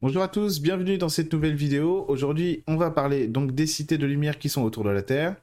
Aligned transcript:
Bonjour 0.00 0.22
à 0.22 0.28
tous, 0.28 0.60
bienvenue 0.60 0.96
dans 0.96 1.08
cette 1.08 1.32
nouvelle 1.32 1.56
vidéo. 1.56 2.04
Aujourd'hui, 2.06 2.62
on 2.68 2.76
va 2.76 2.92
parler 2.92 3.26
donc 3.26 3.50
des 3.50 3.66
cités 3.66 3.98
de 3.98 4.06
lumière 4.06 4.38
qui 4.38 4.48
sont 4.48 4.62
autour 4.62 4.84
de 4.84 4.90
la 4.90 5.02
Terre. 5.02 5.34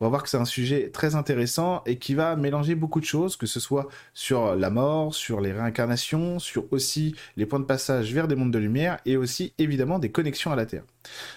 On 0.00 0.06
va 0.06 0.08
voir 0.08 0.22
que 0.24 0.28
c'est 0.28 0.36
un 0.36 0.44
sujet 0.44 0.90
très 0.90 1.14
intéressant 1.14 1.82
et 1.86 1.98
qui 1.98 2.14
va 2.14 2.34
mélanger 2.34 2.74
beaucoup 2.74 3.00
de 3.00 3.04
choses, 3.04 3.36
que 3.36 3.46
ce 3.46 3.60
soit 3.60 3.88
sur 4.12 4.56
la 4.56 4.68
mort, 4.68 5.14
sur 5.14 5.40
les 5.40 5.52
réincarnations, 5.52 6.40
sur 6.40 6.64
aussi 6.72 7.14
les 7.36 7.46
points 7.46 7.60
de 7.60 7.64
passage 7.64 8.12
vers 8.12 8.26
des 8.26 8.34
mondes 8.34 8.50
de 8.50 8.58
lumière 8.58 8.98
et 9.06 9.16
aussi 9.16 9.52
évidemment 9.58 10.00
des 10.00 10.10
connexions 10.10 10.50
à 10.50 10.56
la 10.56 10.66
Terre. 10.66 10.82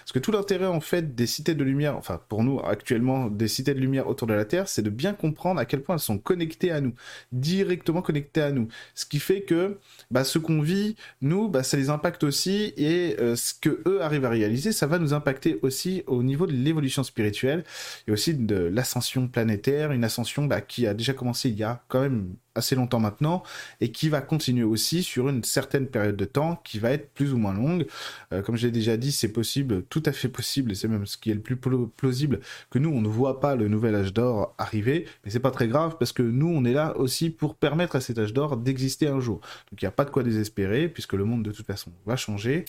Parce 0.00 0.12
que 0.12 0.18
tout 0.18 0.32
l'intérêt 0.32 0.66
en 0.66 0.80
fait 0.80 1.14
des 1.14 1.26
cités 1.26 1.54
de 1.54 1.62
lumière, 1.62 1.96
enfin 1.96 2.20
pour 2.28 2.42
nous 2.42 2.58
actuellement 2.60 3.28
des 3.28 3.48
cités 3.48 3.74
de 3.74 3.80
lumière 3.80 4.08
autour 4.08 4.26
de 4.26 4.34
la 4.34 4.44
Terre, 4.44 4.68
c'est 4.68 4.82
de 4.82 4.90
bien 4.90 5.12
comprendre 5.12 5.60
à 5.60 5.64
quel 5.64 5.82
point 5.82 5.94
elles 5.94 6.00
sont 6.00 6.18
connectées 6.18 6.72
à 6.72 6.80
nous, 6.80 6.94
directement 7.32 8.02
connectées 8.02 8.42
à 8.42 8.50
nous. 8.50 8.68
Ce 8.94 9.06
qui 9.06 9.20
fait 9.20 9.42
que 9.42 9.78
bah, 10.10 10.24
ce 10.24 10.38
qu'on 10.38 10.62
vit, 10.62 10.96
nous, 11.20 11.48
bah, 11.48 11.62
ça 11.62 11.76
les 11.76 11.90
impacte 11.90 12.24
aussi 12.24 12.72
et 12.76 13.16
euh, 13.20 13.36
ce 13.36 13.54
que 13.54 13.82
eux 13.86 14.02
arrivent 14.02 14.24
à 14.24 14.30
réaliser, 14.30 14.72
ça 14.72 14.86
va 14.86 14.98
nous 14.98 15.14
impacter 15.14 15.60
aussi 15.62 16.02
au 16.06 16.22
niveau 16.22 16.46
de 16.46 16.52
l'évolution 16.52 17.04
spirituelle 17.04 17.64
et 18.06 18.12
aussi 18.12 18.17
de 18.26 18.56
l'ascension 18.56 19.28
planétaire, 19.28 19.92
une 19.92 20.04
ascension 20.04 20.44
bah, 20.44 20.60
qui 20.60 20.86
a 20.86 20.94
déjà 20.94 21.12
commencé 21.14 21.48
il 21.48 21.56
y 21.56 21.62
a 21.62 21.82
quand 21.88 22.00
même 22.00 22.34
assez 22.58 22.74
longtemps 22.74 23.00
maintenant 23.00 23.42
et 23.80 23.90
qui 23.90 24.08
va 24.08 24.20
continuer 24.20 24.64
aussi 24.64 25.02
sur 25.02 25.28
une 25.28 25.44
certaine 25.44 25.86
période 25.86 26.16
de 26.16 26.24
temps 26.24 26.60
qui 26.64 26.78
va 26.78 26.90
être 26.90 27.12
plus 27.14 27.32
ou 27.32 27.38
moins 27.38 27.54
longue. 27.54 27.86
Euh, 28.32 28.42
comme 28.42 28.56
je 28.56 28.66
l'ai 28.66 28.72
déjà 28.72 28.96
dit, 28.96 29.12
c'est 29.12 29.32
possible, 29.32 29.82
tout 29.84 30.02
à 30.04 30.12
fait 30.12 30.28
possible, 30.28 30.72
et 30.72 30.74
c'est 30.74 30.88
même 30.88 31.06
ce 31.06 31.16
qui 31.16 31.30
est 31.30 31.34
le 31.34 31.40
plus 31.40 31.56
plausible, 31.56 32.40
que 32.70 32.78
nous, 32.78 32.90
on 32.90 33.00
ne 33.00 33.08
voit 33.08 33.40
pas 33.40 33.56
le 33.56 33.68
nouvel 33.68 33.94
âge 33.94 34.12
d'or 34.12 34.54
arriver, 34.58 35.06
mais 35.24 35.30
c'est 35.30 35.40
pas 35.40 35.50
très 35.50 35.68
grave 35.68 35.96
parce 35.98 36.12
que 36.12 36.22
nous, 36.22 36.48
on 36.48 36.64
est 36.64 36.72
là 36.72 36.96
aussi 36.96 37.30
pour 37.30 37.54
permettre 37.54 37.96
à 37.96 38.00
cet 38.00 38.18
âge 38.18 38.32
d'or 38.32 38.56
d'exister 38.56 39.08
un 39.08 39.20
jour. 39.20 39.40
Donc 39.70 39.80
il 39.80 39.84
n'y 39.84 39.88
a 39.88 39.92
pas 39.92 40.04
de 40.04 40.10
quoi 40.10 40.22
désespérer 40.22 40.88
puisque 40.88 41.14
le 41.14 41.24
monde 41.24 41.42
de 41.42 41.52
toute 41.52 41.66
façon 41.66 41.92
va 42.06 42.16
changer 42.16 42.64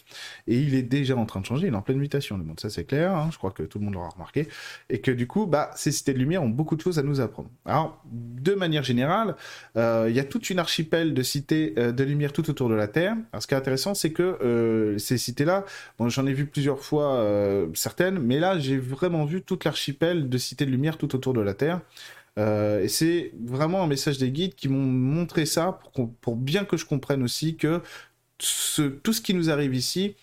et 0.47 0.57
il 0.59 0.75
est 0.75 0.83
déjà 0.83 1.15
en 1.15 1.25
train 1.25 1.41
de 1.41 1.45
changer, 1.45 1.67
il 1.67 1.73
est 1.73 1.77
en 1.77 1.81
pleine 1.81 1.97
mutation 1.97 2.37
le 2.37 2.43
monde, 2.43 2.59
ça 2.59 2.69
c'est 2.69 2.85
clair, 2.85 3.15
hein, 3.15 3.29
je 3.31 3.37
crois 3.37 3.51
que 3.51 3.63
tout 3.63 3.79
le 3.79 3.85
monde 3.85 3.93
l'aura 3.93 4.09
remarqué, 4.09 4.47
et 4.89 4.99
que 5.01 5.11
du 5.11 5.27
coup, 5.27 5.45
bah, 5.45 5.71
ces 5.75 5.91
cités 5.91 6.13
de 6.13 6.19
lumière 6.19 6.43
ont 6.43 6.49
beaucoup 6.49 6.75
de 6.75 6.81
choses 6.81 6.99
à 6.99 7.03
nous 7.03 7.19
apprendre. 7.21 7.49
Alors, 7.65 8.01
de 8.11 8.53
manière 8.53 8.83
générale, 8.83 9.35
il 10.07 10.15
y 10.15 10.19
a 10.19 10.23
toute 10.23 10.49
une 10.49 10.59
archipel 10.59 11.13
de 11.13 11.21
cités 11.23 11.73
euh, 11.77 11.91
de 11.91 12.03
lumière 12.03 12.33
tout 12.33 12.49
autour 12.49 12.69
de 12.69 12.75
la 12.75 12.87
Terre. 12.87 13.15
Ce 13.39 13.47
qui 13.47 13.53
est 13.53 13.57
intéressant, 13.57 13.93
c'est 13.93 14.11
que 14.11 14.23
euh, 14.23 14.97
ces 14.97 15.17
cités-là, 15.17 15.65
j'en 15.99 16.25
ai 16.25 16.33
vu 16.33 16.45
plusieurs 16.45 16.79
fois 16.79 17.25
certaines, 17.73 18.19
mais 18.19 18.39
là, 18.39 18.59
j'ai 18.59 18.77
vraiment 18.77 19.25
vu 19.25 19.41
toute 19.41 19.65
l'archipel 19.65 20.29
de 20.29 20.37
cités 20.37 20.65
de 20.65 20.71
lumière 20.71 20.97
tout 20.97 21.15
autour 21.15 21.33
de 21.33 21.41
la 21.41 21.53
Terre. 21.53 21.81
et 22.37 22.87
c'est 22.87 23.31
vraiment 23.43 23.83
un 23.83 23.87
message 23.87 24.17
des 24.17 24.31
guides 24.31 24.55
qui 24.55 24.69
m'ont 24.69 24.79
montré 24.79 25.45
ça 25.45 25.79
pour, 26.21 26.35
bien 26.35 26.65
que 26.65 26.77
je 26.77 26.85
comprenne 26.85 27.23
aussi 27.23 27.55
que 27.55 27.81
tout 28.37 29.13
ce 29.13 29.21
qui 29.21 29.33
nous 29.33 29.49
arrive 29.49 29.75
ici, 29.75 30.15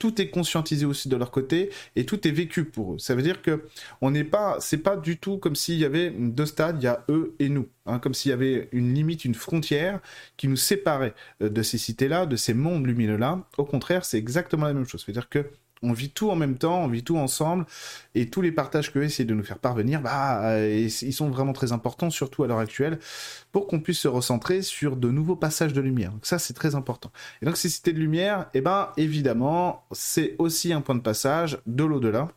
tout 0.00 0.20
est 0.20 0.30
conscientisé 0.30 0.86
aussi 0.86 1.08
de 1.08 1.16
leur 1.16 1.30
côté 1.30 1.70
et 1.94 2.04
tout 2.04 2.26
est 2.26 2.32
vécu 2.32 2.64
pour 2.64 2.94
eux. 2.94 2.98
Ça 2.98 3.14
veut 3.14 3.22
dire 3.22 3.42
que 3.42 3.64
on 4.00 4.10
n'est 4.10 4.24
pas, 4.24 4.56
c'est 4.58 4.78
pas 4.78 4.96
du 4.96 5.18
tout 5.18 5.38
comme 5.38 5.54
s'il 5.54 5.76
y 5.76 5.84
avait 5.84 6.10
deux 6.10 6.46
stades, 6.46 6.78
il 6.80 6.84
y 6.84 6.88
a 6.88 7.04
eux 7.10 7.36
et 7.38 7.50
nous, 7.50 7.68
hein, 7.86 8.00
comme 8.00 8.14
s'il 8.14 8.30
y 8.30 8.32
avait 8.32 8.68
une 8.72 8.94
limite, 8.94 9.24
une 9.24 9.34
frontière 9.34 10.00
qui 10.38 10.48
nous 10.48 10.56
séparait 10.56 11.14
euh, 11.42 11.50
de 11.50 11.62
ces 11.62 11.78
cités-là, 11.78 12.26
de 12.26 12.36
ces 12.36 12.54
mondes 12.54 12.86
lumineux-là. 12.86 13.46
Au 13.58 13.64
contraire, 13.64 14.04
c'est 14.04 14.18
exactement 14.18 14.66
la 14.66 14.72
même 14.72 14.86
chose. 14.86 15.02
C'est-à-dire 15.04 15.28
que 15.28 15.44
on 15.82 15.92
vit 15.92 16.10
tout 16.10 16.30
en 16.30 16.36
même 16.36 16.58
temps, 16.58 16.82
on 16.84 16.88
vit 16.88 17.02
tout 17.02 17.16
ensemble, 17.16 17.66
et 18.14 18.28
tous 18.28 18.42
les 18.42 18.52
partages 18.52 18.92
qu'eux 18.92 19.04
essaient 19.04 19.24
de 19.24 19.34
nous 19.34 19.44
faire 19.44 19.58
parvenir, 19.58 20.00
bah, 20.00 20.44
euh, 20.44 20.88
ils 21.02 21.12
sont 21.12 21.30
vraiment 21.30 21.52
très 21.52 21.72
importants, 21.72 22.10
surtout 22.10 22.44
à 22.44 22.46
l'heure 22.46 22.58
actuelle, 22.58 22.98
pour 23.52 23.66
qu'on 23.66 23.80
puisse 23.80 24.00
se 24.00 24.08
recentrer 24.08 24.62
sur 24.62 24.96
de 24.96 25.10
nouveaux 25.10 25.36
passages 25.36 25.72
de 25.72 25.80
lumière. 25.80 26.12
Donc 26.12 26.26
ça, 26.26 26.38
c'est 26.38 26.54
très 26.54 26.74
important. 26.74 27.10
Et 27.42 27.46
donc 27.46 27.56
ces 27.56 27.68
cités 27.68 27.92
de 27.92 27.98
lumière, 27.98 28.50
eh 28.54 28.60
ben, 28.60 28.90
évidemment, 28.96 29.84
c'est 29.92 30.36
aussi 30.38 30.72
un 30.72 30.80
point 30.80 30.94
de 30.94 31.00
passage 31.00 31.58
de 31.66 31.84
l'au-delà. 31.84 32.28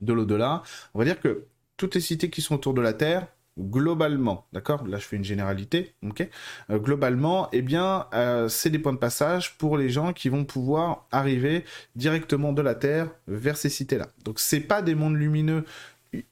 De 0.00 0.12
l'au-delà, 0.14 0.62
on 0.94 0.98
va 0.98 1.04
dire 1.04 1.20
que 1.20 1.44
toutes 1.76 1.94
les 1.94 2.00
cités 2.00 2.30
qui 2.30 2.40
sont 2.40 2.54
autour 2.54 2.72
de 2.74 2.80
la 2.80 2.94
Terre, 2.94 3.26
globalement, 3.58 4.46
d'accord? 4.52 4.86
Là, 4.86 4.98
je 4.98 5.04
fais 5.04 5.16
une 5.16 5.24
généralité, 5.24 5.94
ok? 6.02 6.28
Euh, 6.70 6.78
Globalement, 6.78 7.48
eh 7.52 7.62
bien, 7.62 8.06
euh, 8.14 8.48
c'est 8.48 8.70
des 8.70 8.78
points 8.78 8.92
de 8.92 8.98
passage 8.98 9.58
pour 9.58 9.76
les 9.76 9.88
gens 9.88 10.12
qui 10.12 10.28
vont 10.28 10.44
pouvoir 10.44 11.06
arriver 11.12 11.64
directement 11.96 12.52
de 12.52 12.62
la 12.62 12.74
Terre 12.74 13.10
vers 13.26 13.56
ces 13.56 13.68
cités-là. 13.68 14.08
Donc, 14.24 14.40
c'est 14.40 14.60
pas 14.60 14.82
des 14.82 14.94
mondes 14.94 15.16
lumineux 15.16 15.64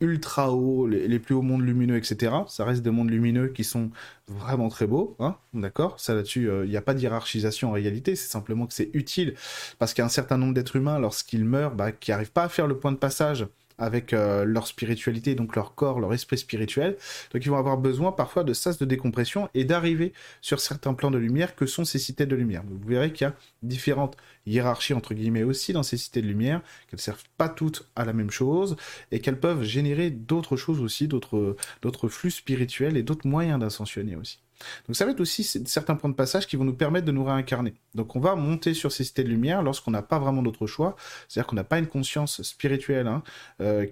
ultra 0.01 0.53
hauts, 0.53 0.87
les, 0.87 1.19
plus 1.19 1.35
hauts 1.35 1.43
mondes 1.43 1.63
lumineux, 1.63 1.97
etc. 1.97 2.33
Ça 2.49 2.65
reste 2.65 2.83
des 2.83 2.91
mondes 2.91 3.11
lumineux 3.11 3.49
qui 3.49 3.65
sont 3.65 3.91
vraiment 4.27 4.69
très 4.69 4.87
beaux, 4.87 5.17
hein 5.21 5.37
d'accord? 5.55 6.01
Ça 6.01 6.15
là-dessus, 6.15 6.51
euh, 6.51 6.65
il 6.65 6.71
n'y 6.71 6.77
a 6.77 6.83
pas 6.83 6.95
de 6.95 7.01
hiérarchisation 7.01 7.69
en 7.69 7.73
réalité, 7.73 8.17
c'est 8.17 8.29
simplement 8.29 8.67
que 8.67 8.75
c'est 8.75 8.91
utile 8.93 9.35
parce 9.79 9.95
qu'il 9.95 10.03
y 10.03 10.05
a 10.05 10.07
un 10.07 10.11
certain 10.11 10.37
nombre 10.37 10.55
d'êtres 10.55 10.77
humains, 10.77 10.99
lorsqu'ils 10.99 11.45
meurent, 11.45 11.75
bah, 11.75 11.93
qui 11.93 12.11
n'arrivent 12.11 12.33
pas 12.33 12.45
à 12.45 12.49
faire 12.49 12.67
le 12.67 12.79
point 12.79 12.93
de 12.93 12.97
passage 12.97 13.47
avec 13.79 14.13
euh, 14.13 14.45
leur 14.45 14.67
spiritualité, 14.67 15.35
donc 15.35 15.57
leur 15.57 15.75
corps, 15.75 16.01
leur 16.01 16.13
esprit 16.13 16.39
spirituel. 16.39 16.97
Donc 17.33 17.45
ils 17.45 17.49
vont 17.49 17.57
avoir 17.57 17.79
besoin 17.79 18.13
parfois 18.13 18.45
de 18.45 18.53
sas 18.53 18.79
de 18.79 18.85
décompression 18.85 19.49
et 19.55 19.65
d'arriver 19.65 20.13
sur 20.41 20.61
certains 20.61 20.95
plans 20.95 21.11
de 21.11 21.19
lumière 21.19 21.55
que 21.57 21.67
sont 21.67 21.85
ces 21.85 21.99
cités 21.99 22.27
de 22.27 22.37
lumière. 22.37 22.63
Vous 22.69 22.89
verrez 22.89 23.13
qu'il 23.13 23.27
y 23.27 23.31
a 23.31 23.35
différentes 23.63 24.17
hiérarchies 24.47 24.95
entre 24.95 25.15
guillemets 25.15 25.45
aussi 25.45 25.73
dans 25.73 25.83
ces 25.83 25.97
cités 25.97 26.23
de 26.23 26.27
lumière, 26.27 26.61
qu'elles 26.89 27.01
servent 27.01 27.25
pas 27.37 27.49
toutes 27.49 27.89
à 27.97 28.05
la 28.05 28.13
même 28.13 28.31
chose 28.31 28.77
et 29.13 29.21
qu'elles 29.21 29.41
peuvent 29.41 29.63
générer 29.63 30.11
d'autres 30.11 30.57
choses 30.57 30.81
aussi, 30.81 31.09
d'autres 31.09 32.09
flux 32.09 32.31
spirituels 32.31 32.97
et 32.97 33.03
d'autres 33.03 33.27
moyens 33.27 33.61
d'ascensionner 33.61 34.17
aussi. 34.17 34.41
Donc 34.87 34.97
ça 34.97 35.05
va 35.05 35.13
être 35.13 35.21
aussi 35.21 35.45
certains 35.45 35.95
points 35.95 36.11
de 36.11 36.15
passage 36.15 36.47
qui 36.47 36.57
vont 36.57 36.65
nous 36.65 36.75
permettre 36.75 37.07
de 37.07 37.13
nous 37.13 37.25
réincarner. 37.25 37.75
Donc 37.95 38.17
on 38.17 38.21
va 38.21 38.35
monter 38.35 38.75
sur 38.75 38.93
ces 38.93 39.05
cités 39.05 39.25
de 39.25 39.29
lumière 39.29 39.63
lorsqu'on 39.63 39.91
n'a 39.91 40.03
pas 40.03 40.19
vraiment 40.19 40.43
d'autre 40.43 40.67
choix, 40.67 40.97
c'est-à-dire 41.29 41.47
qu'on 41.47 41.57
n'a 41.57 41.65
pas 41.65 41.79
une 41.79 41.87
conscience 41.87 42.43
spirituelle. 42.43 43.07
Hein, 43.07 43.23
euh, 43.61 43.87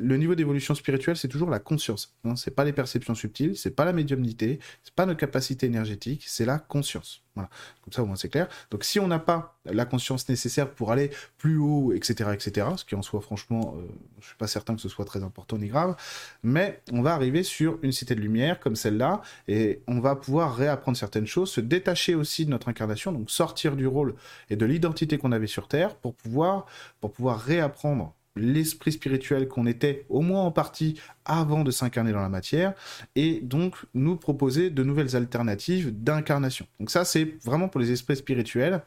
le 0.00 0.16
niveau 0.16 0.34
d'évolution 0.34 0.74
spirituelle, 0.74 1.16
c'est 1.16 1.28
toujours 1.28 1.50
la 1.50 1.58
conscience. 1.58 2.14
Hein, 2.24 2.36
c'est 2.36 2.54
pas 2.54 2.64
les 2.64 2.72
perceptions 2.72 3.14
subtiles, 3.14 3.56
c'est 3.56 3.74
pas 3.74 3.84
la 3.84 3.92
médiumnité, 3.92 4.58
c'est 4.82 4.94
pas 4.94 5.06
nos 5.06 5.16
capacités 5.16 5.66
énergétiques, 5.66 6.24
c'est 6.26 6.44
la 6.44 6.58
conscience. 6.58 7.21
Voilà. 7.34 7.48
Comme 7.82 7.92
ça, 7.92 8.02
au 8.02 8.06
moins, 8.06 8.16
c'est 8.16 8.28
clair. 8.28 8.48
Donc, 8.70 8.84
si 8.84 9.00
on 9.00 9.06
n'a 9.06 9.18
pas 9.18 9.58
la 9.64 9.86
conscience 9.86 10.28
nécessaire 10.28 10.70
pour 10.70 10.92
aller 10.92 11.10
plus 11.38 11.56
haut, 11.56 11.92
etc., 11.92 12.30
etc., 12.34 12.66
ce 12.76 12.84
qui 12.84 12.94
en 12.94 13.02
soit, 13.02 13.22
franchement, 13.22 13.74
euh, 13.78 13.86
je 14.20 14.26
suis 14.26 14.36
pas 14.36 14.46
certain 14.46 14.74
que 14.74 14.82
ce 14.82 14.88
soit 14.88 15.04
très 15.04 15.22
important 15.22 15.56
ni 15.56 15.68
grave, 15.68 15.96
mais 16.42 16.82
on 16.92 17.00
va 17.00 17.14
arriver 17.14 17.42
sur 17.42 17.78
une 17.82 17.92
cité 17.92 18.14
de 18.14 18.20
lumière 18.20 18.60
comme 18.60 18.76
celle-là, 18.76 19.22
et 19.48 19.80
on 19.86 20.00
va 20.00 20.14
pouvoir 20.14 20.54
réapprendre 20.54 20.98
certaines 20.98 21.26
choses, 21.26 21.50
se 21.50 21.60
détacher 21.60 22.14
aussi 22.14 22.44
de 22.44 22.50
notre 22.50 22.68
incarnation, 22.68 23.12
donc 23.12 23.30
sortir 23.30 23.76
du 23.76 23.86
rôle 23.86 24.14
et 24.50 24.56
de 24.56 24.66
l'identité 24.66 25.16
qu'on 25.16 25.32
avait 25.32 25.46
sur 25.46 25.68
Terre 25.68 25.94
pour 25.96 26.14
pouvoir, 26.14 26.66
pour 27.00 27.12
pouvoir 27.12 27.40
réapprendre 27.40 28.14
l'esprit 28.36 28.92
spirituel 28.92 29.48
qu'on 29.48 29.66
était, 29.66 30.06
au 30.08 30.20
moins 30.20 30.42
en 30.42 30.50
partie, 30.50 31.00
avant 31.24 31.64
de 31.64 31.70
s'incarner 31.70 32.12
dans 32.12 32.20
la 32.22 32.28
matière, 32.28 32.74
et 33.14 33.40
donc 33.40 33.76
nous 33.94 34.16
proposer 34.16 34.70
de 34.70 34.82
nouvelles 34.82 35.16
alternatives 35.16 35.92
d'incarnation. 36.02 36.66
Donc 36.80 36.90
ça, 36.90 37.04
c'est 37.04 37.36
vraiment 37.44 37.68
pour 37.68 37.80
les 37.80 37.92
esprits 37.92 38.16
spirituels 38.16 38.82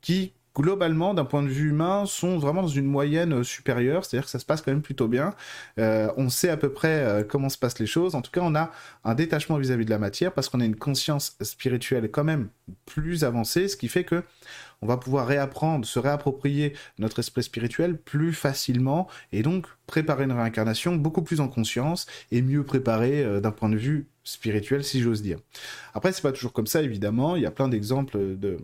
qui 0.00 0.32
globalement, 0.56 1.12
d'un 1.12 1.26
point 1.26 1.42
de 1.42 1.48
vue 1.48 1.68
humain, 1.68 2.06
sont 2.06 2.38
vraiment 2.38 2.62
dans 2.62 2.68
une 2.68 2.86
moyenne 2.86 3.34
euh, 3.34 3.42
supérieure, 3.44 4.04
c'est-à-dire 4.04 4.24
que 4.24 4.30
ça 4.30 4.38
se 4.38 4.46
passe 4.46 4.62
quand 4.62 4.72
même 4.72 4.82
plutôt 4.82 5.06
bien. 5.06 5.34
Euh, 5.78 6.10
on 6.16 6.30
sait 6.30 6.48
à 6.48 6.56
peu 6.56 6.70
près 6.70 7.04
euh, 7.04 7.22
comment 7.22 7.50
se 7.50 7.58
passent 7.58 7.78
les 7.78 7.86
choses. 7.86 8.14
En 8.14 8.22
tout 8.22 8.30
cas, 8.30 8.40
on 8.42 8.54
a 8.54 8.70
un 9.04 9.14
détachement 9.14 9.58
vis-à-vis 9.58 9.84
de 9.84 9.90
la 9.90 9.98
matière 9.98 10.32
parce 10.32 10.48
qu'on 10.48 10.60
a 10.60 10.64
une 10.64 10.76
conscience 10.76 11.36
spirituelle 11.42 12.10
quand 12.10 12.24
même 12.24 12.48
plus 12.86 13.22
avancée, 13.22 13.68
ce 13.68 13.76
qui 13.76 13.88
fait 13.88 14.04
que 14.04 14.22
on 14.82 14.86
va 14.86 14.96
pouvoir 14.96 15.26
réapprendre, 15.26 15.86
se 15.86 15.98
réapproprier 15.98 16.74
notre 16.98 17.18
esprit 17.18 17.42
spirituel 17.42 17.96
plus 17.96 18.32
facilement 18.32 19.08
et 19.32 19.42
donc 19.42 19.66
préparer 19.86 20.24
une 20.24 20.32
réincarnation 20.32 20.96
beaucoup 20.96 21.22
plus 21.22 21.40
en 21.40 21.48
conscience 21.48 22.06
et 22.30 22.42
mieux 22.42 22.62
préparée 22.62 23.40
d'un 23.40 23.52
point 23.52 23.70
de 23.70 23.76
vue 23.76 24.06
spirituel, 24.22 24.84
si 24.84 25.00
j'ose 25.00 25.22
dire. 25.22 25.38
Après, 25.94 26.12
c'est 26.12 26.20
pas 26.20 26.32
toujours 26.32 26.52
comme 26.52 26.66
ça, 26.66 26.82
évidemment. 26.82 27.36
Il 27.36 27.42
y 27.42 27.46
a 27.46 27.50
plein 27.50 27.68
d'exemples 27.68 28.18
de 28.36 28.58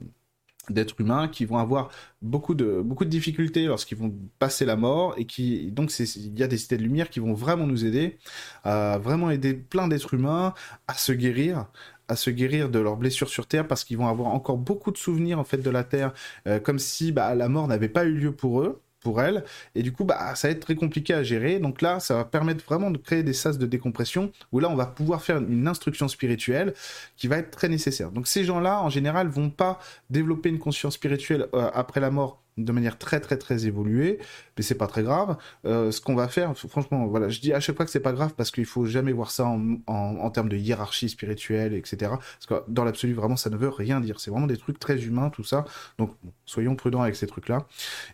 d'êtres 0.71 1.01
humains 1.01 1.29
qui 1.29 1.45
vont 1.45 1.59
avoir 1.59 1.91
beaucoup 2.23 2.55
de 2.55 2.83
beaucoup 2.85 3.05
de 3.05 3.11
difficultés 3.11 3.67
lorsqu'ils 3.67 3.99
vont 3.99 4.15
passer 4.39 4.65
la 4.65 4.77
mort 4.77 5.15
et 5.17 5.27
qui 5.27 5.73
donc 5.73 5.93
il 5.99 6.39
y 6.39 6.43
a 6.43 6.47
des 6.47 6.57
cités 6.57 6.77
de 6.77 6.83
lumière 6.83 7.11
qui 7.11 7.19
vont 7.19 7.35
vraiment 7.35 7.67
nous 7.67 7.85
aider 7.85 8.19
à 8.63 8.99
vraiment 8.99 9.31
aider 9.31 9.55
plein 9.55 9.89
d'êtres 9.89 10.15
humains 10.15 10.55
à 10.87 10.95
se 10.95 11.13
guérir 11.13 11.67
à 12.09 12.15
se 12.17 12.31
guérir 12.31 12.69
de 12.71 12.79
leurs 12.79 12.97
blessures 12.97 13.29
sur 13.29 13.47
terre 13.49 13.67
parce 13.67 13.83
qu'ils 13.85 13.97
vont 13.99 14.07
avoir 14.09 14.29
encore 14.29 14.59
beaucoup 14.59 14.93
de 14.93 14.99
souvenirs 14.99 15.39
en 15.41 15.45
fait 15.45 15.59
de 15.59 15.71
la 15.71 15.83
terre 15.83 16.13
euh, 16.47 16.61
comme 16.61 16.79
si 16.79 17.11
bah, 17.11 17.35
la 17.35 17.49
mort 17.49 17.67
n'avait 17.67 17.89
pas 17.89 18.05
eu 18.05 18.15
lieu 18.15 18.33
pour 18.33 18.61
eux 18.63 18.81
pour 19.03 19.21
elle. 19.21 19.45
Et 19.75 19.83
du 19.83 19.93
coup, 19.93 20.05
bah, 20.05 20.35
ça 20.35 20.49
va 20.49 20.53
être 20.53 20.61
très 20.61 20.75
compliqué 20.75 21.15
à 21.15 21.23
gérer. 21.23 21.59
Donc 21.59 21.83
là, 21.83 22.01
ça 22.01 22.15
va 22.15 22.25
permettre 22.25 22.65
vraiment 22.65 22.91
de 22.91 22.99
créer 22.99 23.23
des 23.23 23.33
sas 23.33 23.59
de 23.59 23.67
décompression 23.67 24.33
où 24.53 24.61
là, 24.61 24.69
on 24.71 24.77
va 24.77 24.87
pouvoir 24.87 25.23
faire 25.23 25.39
une 25.39 25.69
instruction 25.69 26.09
spirituelle 26.09 26.75
qui 27.17 27.29
va 27.29 27.39
être 27.39 27.51
très 27.51 27.69
nécessaire. 27.69 28.11
Donc 28.11 28.27
ces 28.27 28.45
gens-là, 28.45 28.83
en 28.83 28.89
général, 28.89 29.29
vont 29.29 29.51
pas 29.51 29.79
développer 30.11 30.49
une 30.49 30.59
conscience 30.59 30.95
spirituelle 30.95 31.49
euh, 31.55 31.71
après 31.75 32.01
la 32.01 32.11
mort 32.11 32.43
de 32.59 32.73
manière 32.73 32.99
très 32.99 33.21
très 33.21 33.39
très 33.39 33.67
évoluée, 33.67 34.19
mais 34.57 34.63
c'est 34.63 34.75
pas 34.75 34.87
très 34.87 35.03
grave. 35.03 35.37
Euh, 35.65 35.91
ce 35.91 36.01
qu'on 36.01 36.15
va 36.15 36.29
faire, 36.29 36.57
franchement, 36.57 37.07
voilà, 37.07 37.29
je 37.29 37.41
dis 37.41 37.53
à 37.53 37.61
chaque 37.61 37.77
fois 37.77 37.85
que 37.85 37.91
c'est 37.91 38.01
pas 38.01 38.13
grave 38.13 38.35
parce 38.37 38.51
qu'il 38.51 38.67
faut 38.67 38.85
jamais 38.85 39.13
voir 39.13 39.31
ça 39.31 39.47
en, 39.47 39.79
en, 39.87 40.31
termes 40.31 40.49
de 40.49 40.57
hiérarchie 40.57 41.09
spirituelle, 41.09 41.75
etc. 41.75 41.97
Parce 42.11 42.47
que 42.47 42.71
dans 42.71 42.85
l'absolu, 42.85 43.15
vraiment, 43.15 43.37
ça 43.37 43.51
ne 43.51 43.57
veut 43.57 43.69
rien 43.71 44.01
dire. 44.01 44.21
C'est 44.21 44.31
vraiment 44.31 44.47
des 44.47 44.59
trucs 44.59 44.79
très 44.79 45.03
humains, 45.03 45.31
tout 45.31 45.45
ça. 45.45 45.65
Donc, 45.99 46.15
soyons 46.45 46.77
prudents 46.77 47.03
avec 47.03 47.17
ces 47.17 47.27
trucs-là. 47.27 47.67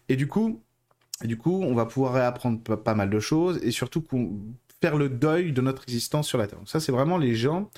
Et 0.09 0.17
du 0.17 0.29
coup, 0.29 0.63
du 1.25 1.37
coup, 1.37 1.63
on 1.63 1.75
va 1.75 1.87
pouvoir 1.87 2.13
réapprendre 2.13 2.61
pas, 2.61 2.95
mal 2.95 3.11
de 3.11 3.21
choses 3.21 3.59
et 3.63 3.71
surtout 3.71 4.05
faire 4.81 4.97
le 4.97 5.09
deuil 5.09 5.53
de 5.53 5.61
notre 5.61 5.83
existence 5.83 6.29
sur 6.29 6.39
la 6.39 6.47
Terre. 6.47 6.59
Donc 6.59 6.69
ça, 6.69 6.79
c'est 6.79 6.93
vraiment 6.93 7.19
les 7.19 7.35
gens 7.35 7.69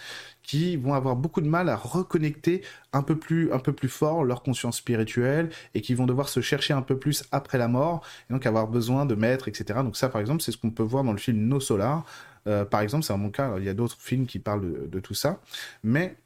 qui 0.42 0.76
vont 0.76 0.92
avoir 0.92 1.16
beaucoup 1.16 1.40
de 1.40 1.48
mal 1.48 1.68
à 1.70 1.76
reconnecter 1.76 2.62
un 2.92 3.02
peu 3.02 3.16
plus, 3.16 3.52
un 3.52 3.58
peu 3.58 3.72
plus 3.72 3.88
fort 3.88 4.24
leur 4.24 4.42
conscience 4.42 4.78
spirituelle 4.78 5.48
et 5.74 5.80
qui 5.80 5.94
vont 5.94 6.06
devoir 6.06 6.28
se 6.28 6.40
chercher 6.40 6.74
un 6.74 6.82
peu 6.82 6.98
plus 6.98 7.24
après 7.32 7.56
la 7.56 7.68
mort 7.68 8.04
et 8.28 8.32
donc 8.34 8.44
avoir 8.44 8.68
besoin 8.68 9.06
de 9.06 9.14
maîtres, 9.14 9.48
etc. 9.48 9.80
Donc 9.82 9.96
ça, 9.96 10.10
par 10.10 10.20
exemple, 10.20 10.42
c'est 10.42 10.52
ce 10.52 10.58
qu'on 10.58 10.70
peut 10.70 10.82
voir 10.82 11.04
dans 11.04 11.12
le 11.12 11.18
film 11.18 11.38
No 11.38 11.60
Solar. 11.60 12.04
Euh, 12.46 12.64
par 12.64 12.82
exemple, 12.82 13.04
c'est 13.04 13.16
mon 13.16 13.30
cas. 13.30 13.54
Il 13.58 13.64
y 13.64 13.68
a 13.70 13.74
d'autres 13.74 13.96
films 13.98 14.26
qui 14.26 14.38
parlent 14.38 14.62
de, 14.62 14.86
de 14.86 15.00
tout 15.00 15.14
ça, 15.14 15.40
mais 15.82 16.16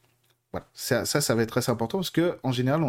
ça, 0.72 1.04
ça, 1.04 1.34
va 1.34 1.42
être 1.42 1.48
très 1.48 1.70
important 1.70 1.98
parce 1.98 2.10
que 2.10 2.38
en 2.42 2.52
général, 2.52 2.82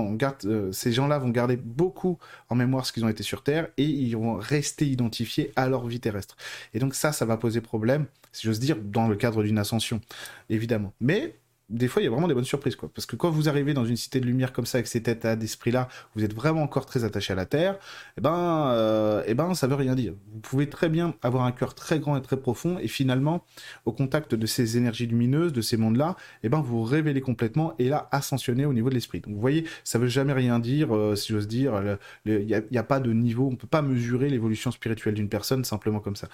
euh, 0.46 0.72
ces 0.72 0.92
gens-là 0.92 1.20
vont 1.20 1.30
garder 1.30 1.56
beaucoup 1.56 2.18
en 2.50 2.56
mémoire 2.56 2.86
ce 2.86 2.94
qu'ils 2.94 3.06
ont 3.06 3.10
été 3.10 3.24
sur 3.24 3.44
Terre 3.44 3.68
et 3.78 3.84
ils 3.84 4.16
vont 4.16 4.36
rester 4.36 4.86
identifiés 4.86 5.52
à 5.56 5.68
leur 5.68 5.86
vie 5.88 6.00
terrestre. 6.00 6.36
Et 6.74 6.80
donc 6.80 6.96
ça, 6.96 7.12
ça 7.12 7.26
va 7.26 7.38
poser 7.38 7.62
problème, 7.62 8.06
si 8.32 8.48
j'ose 8.48 8.60
dire, 8.60 8.78
dans 8.78 9.08
le 9.08 9.16
cadre 9.16 9.44
d'une 9.44 9.58
ascension, 9.58 10.02
évidemment. 10.50 10.94
Mais 11.00 11.36
des 11.70 11.88
fois, 11.88 12.02
il 12.02 12.06
y 12.06 12.08
a 12.08 12.12
vraiment 12.12 12.28
des 12.28 12.34
bonnes 12.34 12.46
surprises, 12.46 12.76
quoi. 12.76 12.90
Parce 12.94 13.06
que 13.06 13.16
quand 13.16 13.30
vous 13.30 13.50
arrivez 13.50 13.74
dans 13.74 13.86
une 13.86 13.96
cité 13.96 14.20
de 14.20 14.26
lumière 14.26 14.54
comme 14.54 14.66
ça, 14.66 14.78
avec 14.78 14.88
cet 14.88 15.08
état 15.08 15.36
d'esprit-là, 15.36 15.88
vous 16.16 16.24
êtes 16.24 16.34
vraiment 16.34 16.62
encore 16.62 16.86
très 16.86 17.04
attaché 17.04 17.34
à 17.34 17.36
la 17.36 17.46
Terre, 17.46 17.78
eh 18.18 18.22
ben, 18.22 18.70
euh, 18.70 19.24
eh 19.26 19.34
ben, 19.34 19.54
ça 19.56 19.68
veut 19.68 19.76
rien 19.76 19.96
dire. 19.96 20.14
Vous 20.32 20.40
pouvez 20.40 20.70
très 20.70 20.90
bien 20.90 21.16
avoir 21.24 21.44
un 21.46 21.52
cœur 21.52 21.74
très 21.74 22.00
grand 22.00 22.18
et 22.18 22.22
très 22.22 22.38
profond, 22.38 22.78
et 22.80 22.88
finalement, 22.88 23.44
au 23.86 23.92
contact 23.92 24.36
de 24.36 24.46
ces 24.46 24.78
énergies 24.78 25.08
lumineuses, 25.08 25.54
de 25.54 25.62
ces 25.62 25.78
mondes-là, 25.78 26.16
eh 26.44 26.50
ben, 26.50 26.62
vous, 26.62 26.84
révélez 26.84 27.22
complètement, 27.22 27.74
et 27.80 27.90
là, 27.90 28.10
ascensionner 28.12 28.66
au 28.66 28.74
niveau 28.74 28.90
de 28.90 28.96
l'esprit. 28.96 29.22
Donc, 29.22 29.34
vous 29.34 29.42
voyez, 29.42 29.66
ça 29.84 29.98
veut 29.98 30.08
jamais 30.08 30.34
rien 30.34 30.60
dire, 30.60 30.96
euh, 30.96 31.16
si 31.16 31.34
j'ose 31.34 31.48
dire. 31.48 31.98
Il 32.26 32.46
n'y 32.46 32.78
a, 32.78 32.84
pas 32.84 33.00
de 33.00 33.12
niveau, 33.12 33.50
on 33.52 33.56
peut 33.56 33.68
pas 33.68 33.82
mesurer 33.82 34.30
l'évolution 34.30 34.72
spirituelle 34.72 35.16
d'une 35.16 35.30
personne 35.30 35.64
simplement 35.64 36.00
comme 36.00 36.16
ça. 36.16 36.28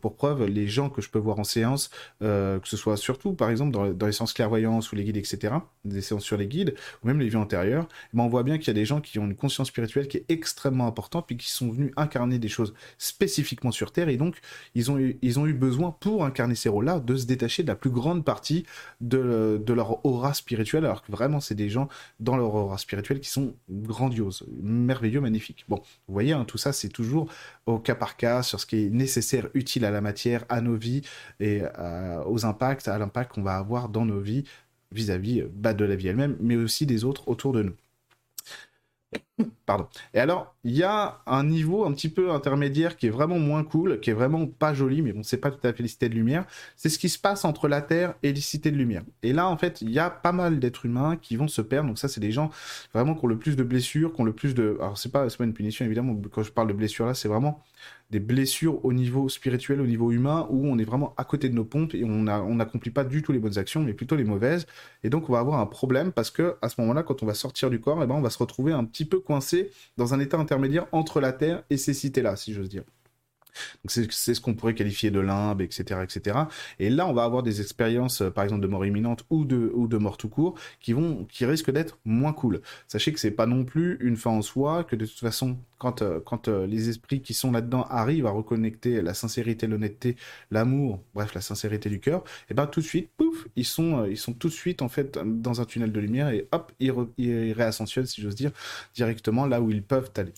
Pour 0.00 0.14
preuve, 0.14 0.44
les 0.46 0.68
gens 0.68 0.88
que 0.88 1.02
je 1.02 1.10
peux 1.10 1.18
voir 1.18 1.38
en 1.38 1.44
séance, 1.44 1.90
euh, 2.22 2.58
que 2.58 2.68
ce 2.68 2.76
soit 2.76 2.96
surtout, 2.96 3.32
par 3.32 3.50
exemple, 3.50 3.72
dans, 3.72 4.06
les 4.06 4.12
sens 4.12 4.32
ou 4.68 4.94
les 4.94 5.04
guides, 5.04 5.16
etc., 5.16 5.54
des 5.84 6.00
séances 6.02 6.24
sur 6.24 6.36
les 6.36 6.46
guides, 6.46 6.74
ou 7.02 7.06
même 7.06 7.18
les 7.18 7.28
vies 7.28 7.36
antérieures, 7.36 7.88
eh 8.12 8.16
ben 8.16 8.24
on 8.24 8.28
voit 8.28 8.42
bien 8.42 8.58
qu'il 8.58 8.68
y 8.68 8.70
a 8.70 8.74
des 8.74 8.84
gens 8.84 9.00
qui 9.00 9.18
ont 9.18 9.24
une 9.24 9.34
conscience 9.34 9.68
spirituelle 9.68 10.08
qui 10.08 10.18
est 10.18 10.24
extrêmement 10.28 10.86
importante, 10.86 11.26
puis 11.26 11.36
qui 11.36 11.50
sont 11.50 11.70
venus 11.70 11.92
incarner 11.96 12.38
des 12.38 12.48
choses 12.48 12.74
spécifiquement 12.98 13.72
sur 13.72 13.92
Terre, 13.92 14.08
et 14.08 14.16
donc 14.16 14.36
ils 14.74 14.90
ont 14.90 14.98
eu, 14.98 15.18
ils 15.22 15.38
ont 15.38 15.46
eu 15.46 15.54
besoin, 15.54 15.96
pour 16.00 16.24
incarner 16.24 16.54
ces 16.54 16.68
rôles-là, 16.68 17.00
de 17.00 17.16
se 17.16 17.26
détacher 17.26 17.62
de 17.62 17.68
la 17.68 17.76
plus 17.76 17.90
grande 17.90 18.24
partie 18.24 18.66
de, 19.00 19.60
de 19.64 19.72
leur 19.72 20.04
aura 20.04 20.34
spirituelle, 20.34 20.84
alors 20.84 21.02
que 21.02 21.10
vraiment 21.10 21.40
c'est 21.40 21.54
des 21.54 21.70
gens 21.70 21.88
dans 22.20 22.36
leur 22.36 22.54
aura 22.54 22.78
spirituelle 22.78 23.20
qui 23.20 23.30
sont 23.30 23.54
grandioses, 23.70 24.44
merveilleux, 24.62 25.20
magnifiques. 25.20 25.64
Bon, 25.68 25.76
vous 26.06 26.14
voyez, 26.14 26.32
hein, 26.32 26.44
tout 26.44 26.58
ça 26.58 26.72
c'est 26.72 26.88
toujours 26.88 27.32
au 27.66 27.78
cas 27.78 27.94
par 27.94 28.16
cas, 28.16 28.42
sur 28.42 28.60
ce 28.60 28.66
qui 28.66 28.84
est 28.84 28.90
nécessaire, 28.90 29.48
utile 29.54 29.84
à 29.84 29.90
la 29.90 30.00
matière, 30.00 30.44
à 30.48 30.60
nos 30.60 30.76
vies, 30.76 31.02
et 31.40 31.62
aux 32.26 32.44
impacts, 32.46 32.88
à 32.88 32.98
l'impact 32.98 33.34
qu'on 33.34 33.42
va 33.42 33.56
avoir 33.56 33.88
dans 33.88 34.04
nos 34.04 34.20
vies 34.20 34.44
vis-à-vis 34.92 35.42
bah, 35.52 35.74
de 35.74 35.84
la 35.84 35.96
vie 35.96 36.08
elle-même, 36.08 36.36
mais 36.40 36.56
aussi 36.56 36.86
des 36.86 37.04
autres 37.04 37.28
autour 37.28 37.52
de 37.52 37.62
nous. 37.62 37.74
Pardon. 39.66 39.86
Et 40.14 40.18
alors, 40.18 40.54
il 40.64 40.76
y 40.76 40.82
a 40.82 41.20
un 41.26 41.44
niveau 41.44 41.84
un 41.84 41.92
petit 41.92 42.08
peu 42.08 42.30
intermédiaire 42.30 42.96
qui 42.96 43.06
est 43.06 43.10
vraiment 43.10 43.38
moins 43.38 43.64
cool, 43.64 44.00
qui 44.00 44.10
est 44.10 44.14
vraiment 44.14 44.46
pas 44.46 44.74
joli, 44.74 45.02
mais 45.02 45.12
bon, 45.12 45.22
c'est 45.22 45.36
pas 45.36 45.50
tout 45.50 45.64
à 45.66 45.72
fait 45.72 45.82
les 45.82 45.88
cités 45.88 46.08
de 46.08 46.14
lumière. 46.14 46.46
C'est 46.76 46.88
ce 46.88 46.98
qui 46.98 47.08
se 47.08 47.18
passe 47.18 47.44
entre 47.44 47.68
la 47.68 47.82
Terre 47.82 48.14
et 48.22 48.32
les 48.32 48.40
cités 48.40 48.70
de 48.70 48.76
lumière. 48.76 49.02
Et 49.22 49.32
là, 49.32 49.48
en 49.48 49.56
fait, 49.56 49.82
il 49.82 49.90
y 49.90 49.98
a 49.98 50.10
pas 50.10 50.32
mal 50.32 50.58
d'êtres 50.58 50.86
humains 50.86 51.16
qui 51.16 51.36
vont 51.36 51.48
se 51.48 51.62
perdre. 51.62 51.88
Donc 51.88 51.98
ça, 51.98 52.08
c'est 52.08 52.20
des 52.20 52.32
gens 52.32 52.50
vraiment 52.94 53.14
qui 53.14 53.24
ont 53.24 53.28
le 53.28 53.38
plus 53.38 53.56
de 53.56 53.62
blessures, 53.62 54.12
qui 54.12 54.20
ont 54.20 54.24
le 54.24 54.32
plus 54.32 54.54
de. 54.54 54.76
Alors 54.80 54.98
c'est 54.98 55.12
pas, 55.12 55.26
pas 55.26 55.44
une 55.44 55.54
punition 55.54 55.84
évidemment. 55.84 56.16
Quand 56.32 56.42
je 56.42 56.52
parle 56.52 56.68
de 56.68 56.72
blessures 56.72 57.06
là, 57.06 57.14
c'est 57.14 57.28
vraiment 57.28 57.62
des 58.10 58.20
blessures 58.20 58.84
au 58.84 58.92
niveau 58.92 59.28
spirituel, 59.28 59.80
au 59.80 59.86
niveau 59.86 60.12
humain, 60.12 60.46
où 60.50 60.66
on 60.66 60.78
est 60.78 60.84
vraiment 60.84 61.14
à 61.18 61.24
côté 61.24 61.48
de 61.48 61.54
nos 61.54 61.64
pompes 61.64 61.94
et 61.94 62.04
on 62.04 62.54
n'accomplit 62.54 62.90
pas 62.90 63.04
du 63.04 63.22
tout 63.22 63.32
les 63.32 63.38
bonnes 63.38 63.58
actions, 63.58 63.82
mais 63.82 63.92
plutôt 63.92 64.16
les 64.16 64.24
mauvaises. 64.24 64.66
Et 65.04 65.10
donc 65.10 65.28
on 65.28 65.32
va 65.34 65.40
avoir 65.40 65.60
un 65.60 65.66
problème 65.66 66.12
parce 66.12 66.30
que 66.30 66.56
à 66.62 66.68
ce 66.68 66.80
moment-là, 66.80 67.02
quand 67.02 67.22
on 67.22 67.26
va 67.26 67.34
sortir 67.34 67.68
du 67.70 67.80
corps, 67.80 68.02
eh 68.02 68.06
ben, 68.06 68.14
on 68.14 68.22
va 68.22 68.30
se 68.30 68.38
retrouver 68.38 68.72
un 68.72 68.84
petit 68.84 69.04
peu 69.04 69.20
coincé 69.28 69.70
dans 69.98 70.14
un 70.14 70.20
état 70.20 70.38
intermédiaire 70.38 70.86
entre 70.90 71.20
la 71.20 71.32
Terre 71.32 71.62
et 71.68 71.76
ces 71.76 71.92
cités-là, 71.92 72.34
si 72.36 72.54
j'ose 72.54 72.70
dire. 72.70 72.82
C'est 73.86 74.34
ce 74.34 74.40
qu'on 74.40 74.54
pourrait 74.54 74.74
qualifier 74.74 75.10
de 75.10 75.20
limbe, 75.20 75.60
etc., 75.60 76.00
etc. 76.02 76.38
Et 76.78 76.90
là, 76.90 77.06
on 77.08 77.12
va 77.12 77.24
avoir 77.24 77.42
des 77.42 77.60
expériences, 77.60 78.22
euh, 78.22 78.30
par 78.30 78.44
exemple, 78.44 78.62
de 78.62 78.68
mort 78.68 78.86
imminente 78.86 79.24
ou 79.30 79.44
de, 79.44 79.72
ou 79.74 79.88
de 79.88 79.96
mort 79.96 80.16
tout 80.16 80.28
court, 80.28 80.54
qui 80.80 80.92
vont, 80.92 81.24
qui 81.24 81.44
risquent 81.44 81.72
d'être 81.72 81.98
moins 82.04 82.32
cool. 82.32 82.60
Sachez 82.86 83.12
que 83.12 83.18
c'est 83.18 83.32
pas 83.32 83.46
non 83.46 83.64
plus 83.64 83.98
une 84.00 84.16
fin 84.16 84.30
en 84.30 84.42
soi, 84.42 84.84
que 84.84 84.96
de 84.96 85.06
toute 85.06 85.18
façon, 85.18 85.58
quand, 85.78 86.02
euh, 86.02 86.20
euh, 86.48 86.66
les 86.66 86.88
esprits 86.88 87.20
qui 87.20 87.34
sont 87.34 87.52
là-dedans 87.52 87.86
arrivent 87.88 88.26
à 88.26 88.30
reconnecter 88.30 89.00
la 89.02 89.14
sincérité, 89.14 89.66
l'honnêteté, 89.66 90.16
l'amour, 90.50 91.00
bref, 91.14 91.34
la 91.34 91.40
sincérité 91.40 91.88
du 91.88 92.00
cœur, 92.00 92.20
et 92.20 92.52
eh 92.52 92.54
ben 92.54 92.66
tout 92.66 92.80
de 92.80 92.84
suite, 92.84 93.10
pouf, 93.16 93.46
ils 93.56 93.64
sont, 93.64 94.04
ils 94.04 94.16
sont 94.16 94.32
tout 94.32 94.48
de 94.48 94.52
suite 94.52 94.82
en 94.82 94.88
fait 94.88 95.18
dans 95.24 95.60
un 95.60 95.64
tunnel 95.64 95.92
de 95.92 96.00
lumière 96.00 96.28
et 96.28 96.48
hop, 96.52 96.72
ils 96.80 97.52
réascensionnent, 97.52 98.06
si 98.06 98.20
j'ose 98.20 98.34
dire, 98.34 98.50
directement 98.94 99.46
là 99.46 99.60
où 99.60 99.70
ils 99.70 99.82
peuvent 99.82 100.10
aller. 100.16 100.32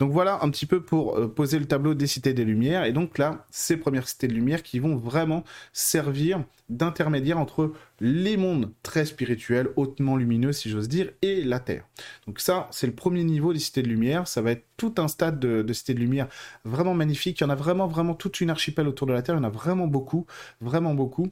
Donc 0.00 0.12
voilà 0.12 0.42
un 0.42 0.50
petit 0.50 0.66
peu 0.66 0.80
pour 0.80 1.34
poser 1.34 1.58
le 1.58 1.66
tableau 1.66 1.94
des 1.94 2.06
cités 2.06 2.34
des 2.34 2.44
lumières 2.44 2.84
et 2.84 2.92
donc 2.92 3.18
là, 3.18 3.46
ces 3.50 3.76
premières 3.76 4.08
cités 4.08 4.28
de 4.28 4.34
lumière 4.34 4.62
qui 4.62 4.78
vont 4.78 4.96
vraiment 4.96 5.44
servir 5.72 6.42
d'intermédiaire 6.68 7.38
entre 7.38 7.72
les 8.00 8.36
mondes 8.36 8.72
très 8.82 9.06
spirituels, 9.06 9.70
hautement 9.76 10.16
lumineux, 10.16 10.52
si 10.52 10.70
j'ose 10.70 10.88
dire, 10.88 11.10
et 11.22 11.42
la 11.42 11.60
Terre. 11.60 11.86
Donc 12.26 12.40
ça, 12.40 12.68
c'est 12.70 12.86
le 12.86 12.94
premier 12.94 13.24
niveau 13.24 13.52
des 13.52 13.58
cités 13.58 13.82
de 13.82 13.88
lumière. 13.88 14.28
Ça 14.28 14.42
va 14.42 14.52
être 14.52 14.66
tout 14.76 14.94
un 14.98 15.08
stade 15.08 15.38
de, 15.40 15.72
cités 15.72 15.94
de 15.94 16.00
lumière 16.00 16.28
vraiment 16.64 16.94
magnifique. 16.94 17.40
Il 17.40 17.44
y 17.44 17.46
en 17.46 17.50
a 17.50 17.54
vraiment, 17.54 17.86
vraiment 17.86 18.14
toute 18.14 18.40
une 18.40 18.50
archipel 18.50 18.88
autour 18.88 19.06
de 19.06 19.12
la 19.12 19.22
Terre. 19.22 19.34
Il 19.34 19.38
y 19.38 19.40
en 19.40 19.44
a 19.44 19.50
vraiment 19.50 19.86
beaucoup, 19.86 20.26
vraiment 20.60 20.94
beaucoup 20.94 21.30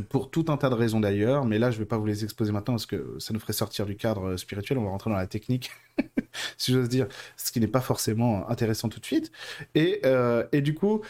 pour 0.00 0.30
tout 0.30 0.46
un 0.48 0.56
tas 0.56 0.70
de 0.70 0.74
raisons 0.74 1.00
d'ailleurs, 1.00 1.44
mais 1.44 1.58
là 1.58 1.70
je 1.70 1.76
ne 1.76 1.80
vais 1.80 1.86
pas 1.86 1.98
vous 1.98 2.06
les 2.06 2.24
exposer 2.24 2.52
maintenant 2.52 2.74
parce 2.74 2.86
que 2.86 3.16
ça 3.18 3.34
nous 3.34 3.40
ferait 3.40 3.52
sortir 3.52 3.84
du 3.84 3.96
cadre 3.96 4.36
spirituel, 4.36 4.78
on 4.78 4.84
va 4.84 4.90
rentrer 4.90 5.10
dans 5.10 5.16
la 5.16 5.26
technique 5.26 5.70
si 6.56 6.72
j'ose 6.72 6.88
dire, 6.88 7.06
ce 7.36 7.52
qui 7.52 7.60
n'est 7.60 7.66
pas 7.66 7.80
forcément 7.80 8.48
intéressant 8.48 8.88
tout 8.88 9.00
de 9.00 9.04
suite. 9.04 9.30
Et, 9.74 10.00
euh, 10.04 10.46
et 10.52 10.62
du 10.62 10.74
coup, 10.74 11.02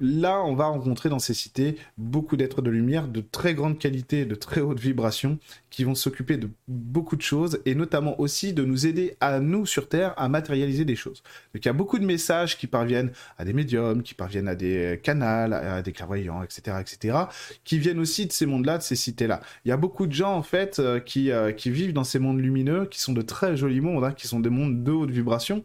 là, 0.00 0.42
on 0.42 0.54
va 0.54 0.66
rencontrer 0.66 1.08
dans 1.08 1.18
ces 1.18 1.34
cités 1.34 1.76
beaucoup 1.98 2.36
d'êtres 2.36 2.62
de 2.62 2.70
lumière 2.70 3.08
de 3.08 3.20
très 3.20 3.54
grande 3.54 3.78
qualité, 3.78 4.24
de 4.24 4.34
très 4.34 4.60
haute 4.60 4.80
vibration, 4.80 5.38
qui 5.70 5.84
vont 5.84 5.94
s'occuper 5.94 6.36
de 6.36 6.48
beaucoup 6.68 7.16
de 7.16 7.22
choses 7.22 7.60
et 7.66 7.74
notamment 7.74 8.18
aussi 8.20 8.52
de 8.52 8.64
nous 8.64 8.86
aider 8.86 9.16
à 9.20 9.40
nous 9.40 9.66
sur 9.66 9.88
Terre 9.88 10.14
à 10.16 10.28
matérialiser 10.28 10.84
des 10.84 10.96
choses. 10.96 11.22
Donc 11.52 11.64
il 11.64 11.66
y 11.66 11.68
a 11.68 11.74
beaucoup 11.74 11.98
de 11.98 12.06
messages 12.06 12.56
qui 12.56 12.66
parviennent 12.66 13.12
à 13.36 13.44
des 13.44 13.52
médiums, 13.52 14.02
qui 14.02 14.14
parviennent 14.14 14.48
à 14.48 14.54
des 14.54 15.00
canals, 15.02 15.52
à 15.52 15.82
des 15.82 15.92
clairvoyants, 15.92 16.42
etc., 16.42 16.78
etc., 16.80 17.18
qui 17.64 17.78
viennent 17.78 17.98
aussi 17.98 18.26
de 18.26 18.32
ces 18.32 18.46
mondes-là, 18.46 18.78
de 18.78 18.82
ces 18.82 18.96
cités-là. 18.96 19.40
Il 19.64 19.68
y 19.68 19.72
a 19.72 19.76
beaucoup 19.76 20.06
de 20.06 20.12
gens 20.12 20.34
en 20.34 20.42
fait 20.42 20.78
euh, 20.78 21.00
qui, 21.00 21.30
euh, 21.30 21.52
qui 21.52 21.70
vivent 21.70 21.92
dans 21.92 22.04
ces 22.04 22.18
mondes 22.18 22.40
lumineux, 22.40 22.86
qui 22.86 23.00
sont 23.00 23.12
de 23.12 23.22
très 23.22 23.56
jolis 23.56 23.80
mondes, 23.80 24.04
hein, 24.04 24.12
qui 24.12 24.28
sont 24.28 24.40
des 24.40 24.50
mondes 24.50 24.82
de 24.82 24.92
haute 24.92 25.10
vibration, 25.10 25.64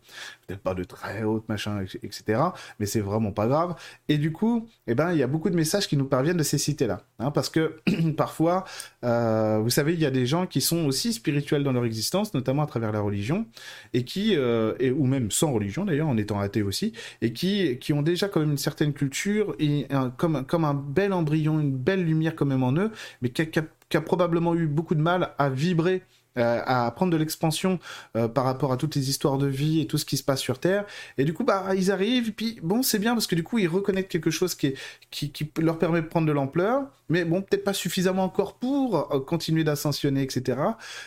peut-être 0.51 0.63
pas 0.63 0.73
de 0.73 0.83
très 0.83 1.23
haute 1.23 1.47
machin, 1.49 1.83
etc. 2.03 2.41
Mais 2.79 2.85
c'est 2.85 2.99
vraiment 2.99 3.31
pas 3.31 3.47
grave. 3.47 3.75
Et 4.09 4.17
du 4.17 4.31
coup, 4.31 4.67
eh 4.87 4.95
ben, 4.95 5.11
il 5.11 5.17
y 5.17 5.23
a 5.23 5.27
beaucoup 5.27 5.49
de 5.49 5.55
messages 5.55 5.87
qui 5.87 5.97
nous 5.97 6.05
parviennent 6.05 6.37
de 6.37 6.43
ces 6.43 6.57
cités-là, 6.57 7.01
hein, 7.19 7.31
parce 7.31 7.49
que 7.49 7.79
parfois, 8.17 8.65
euh, 9.03 9.59
vous 9.61 9.69
savez, 9.69 9.93
il 9.93 9.99
y 9.99 10.05
a 10.05 10.11
des 10.11 10.25
gens 10.25 10.47
qui 10.47 10.61
sont 10.61 10.85
aussi 10.85 11.13
spirituels 11.13 11.63
dans 11.63 11.71
leur 11.71 11.85
existence, 11.85 12.33
notamment 12.33 12.63
à 12.63 12.67
travers 12.67 12.91
la 12.91 13.01
religion, 13.01 13.45
et 13.93 14.03
qui, 14.03 14.35
euh, 14.35 14.73
et, 14.79 14.91
ou 14.91 15.05
même 15.05 15.31
sans 15.31 15.51
religion 15.51 15.85
d'ailleurs, 15.85 16.07
en 16.07 16.17
étant 16.17 16.39
athée 16.39 16.61
aussi, 16.61 16.93
et 17.21 17.33
qui, 17.33 17.77
qui 17.79 17.93
ont 17.93 18.01
déjà 18.01 18.27
quand 18.27 18.39
même 18.39 18.51
une 18.51 18.57
certaine 18.57 18.93
culture 18.93 19.55
et 19.59 19.87
comme, 20.17 20.45
comme 20.45 20.65
un 20.65 20.73
bel 20.73 21.13
embryon, 21.13 21.59
une 21.59 21.75
belle 21.75 22.03
lumière 22.03 22.35
quand 22.35 22.45
même 22.45 22.63
en 22.63 22.73
eux, 22.73 22.91
mais 23.21 23.29
qui 23.29 23.41
a 23.97 24.01
probablement 24.01 24.55
eu 24.55 24.67
beaucoup 24.67 24.95
de 24.95 25.01
mal 25.01 25.33
à 25.37 25.49
vibrer 25.49 26.03
euh, 26.37 26.61
à 26.65 26.89
prendre 26.91 27.11
de 27.11 27.17
l'expansion 27.17 27.79
euh, 28.15 28.27
par 28.27 28.45
rapport 28.45 28.71
à 28.71 28.77
toutes 28.77 28.95
les 28.95 29.09
histoires 29.09 29.37
de 29.37 29.47
vie 29.47 29.81
et 29.81 29.87
tout 29.87 29.97
ce 29.97 30.05
qui 30.05 30.17
se 30.17 30.23
passe 30.23 30.39
sur 30.39 30.59
Terre. 30.59 30.85
Et 31.17 31.25
du 31.25 31.33
coup, 31.33 31.43
bah, 31.43 31.75
ils 31.75 31.91
arrivent, 31.91 32.31
puis 32.33 32.59
bon, 32.63 32.83
c'est 32.83 32.99
bien 32.99 33.13
parce 33.13 33.27
que 33.27 33.35
du 33.35 33.43
coup, 33.43 33.59
ils 33.59 33.67
reconnaissent 33.67 34.07
quelque 34.07 34.31
chose 34.31 34.55
qui, 34.55 34.67
est, 34.67 34.77
qui, 35.09 35.31
qui 35.31 35.51
leur 35.59 35.77
permet 35.77 36.01
de 36.01 36.07
prendre 36.07 36.27
de 36.27 36.31
l'ampleur, 36.31 36.83
mais 37.11 37.25
bon, 37.25 37.41
peut-être 37.41 37.63
pas 37.63 37.73
suffisamment 37.73 38.23
encore 38.23 38.55
pour 38.55 39.13
euh, 39.13 39.19
continuer 39.19 39.63
d'ascensionner, 39.63 40.23
etc. 40.23 40.57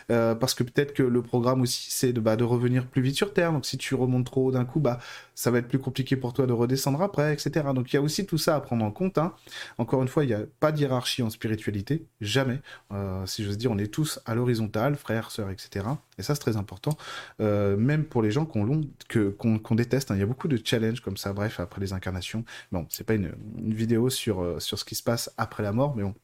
parce 0.08 0.54
que 0.54 0.62
peut-être 0.62 0.94
que 0.94 1.02
le 1.02 1.23
programme 1.23 1.62
aussi, 1.62 1.88
c'est 1.90 2.12
de, 2.12 2.20
bah, 2.20 2.37
de 2.37 2.44
revenir 2.44 2.87
plus 2.87 3.02
vite 3.02 3.16
sur 3.16 3.32
Terre. 3.32 3.52
Donc 3.52 3.66
si 3.66 3.78
tu 3.78 3.94
remontes 3.94 4.26
trop 4.26 4.52
d'un 4.52 4.64
coup, 4.64 4.80
bah, 4.80 4.99
ça 5.34 5.50
va 5.50 5.58
être 5.58 5.68
plus 5.68 5.78
compliqué 5.78 6.16
pour 6.16 6.32
toi 6.32 6.46
de 6.46 6.52
redescendre 6.52 7.02
après, 7.02 7.32
etc. 7.32 7.66
Donc 7.75 7.92
il 7.92 7.96
y 7.96 7.99
a 7.99 8.02
aussi 8.02 8.26
tout 8.26 8.38
ça 8.38 8.54
à 8.54 8.61
prendre 8.61 8.84
en 8.84 8.90
compte. 8.90 9.18
Hein. 9.18 9.34
Encore 9.78 10.02
une 10.02 10.08
fois, 10.08 10.25
il 10.25 10.28
n'y 10.28 10.34
a 10.34 10.42
pas 10.61 10.70
de 10.70 10.84
en 10.84 11.30
spiritualité, 11.30 12.06
jamais. 12.20 12.61
si 13.25 13.42
j'ose 13.42 13.56
dire, 13.56 13.70
on 13.70 13.78
est 13.78 13.92
tous 13.92 14.20
à 14.26 14.34
l'horizontale, 14.34 14.96
frère 14.96 15.30
frères, 15.30 15.30
sœurs, 15.30 15.50
etc. 15.50 15.87
Et 16.18 16.23
ça, 16.23 16.35
c'est 16.35 16.40
très 16.40 16.56
important, 16.56 16.97
euh, 17.40 17.76
même 17.76 18.04
pour 18.04 18.23
les 18.23 18.30
gens 18.30 18.47
qu'on 18.47 19.75
déteste. 19.75 20.11
Hein. 20.11 20.16
Il 20.16 20.21
y 20.21 20.23
a 20.23 20.26
beaucoup 20.26 20.49
de 20.49 20.59
challenges 20.62 21.00
comme 21.00 21.16
ça, 21.16 21.33
bref, 21.33 21.61
après 21.61 21.80
les 21.80 21.92
incarnations. 21.92 22.44
Bon, 22.73 22.87
c'est 22.90 23.04
pas 23.04 23.14
une, 23.14 23.33
vidéo 23.56 24.11
sur, 24.11 24.42
euh, 24.42 24.61
sur 24.61 24.78
ce 24.78 24.85
qui 24.85 24.94
se 24.94 25.02
passe 25.02 25.33
après 25.37 25.62
la 25.62 25.73
mort, 25.73 25.97
mais 25.97 26.02
bon, 26.02 26.14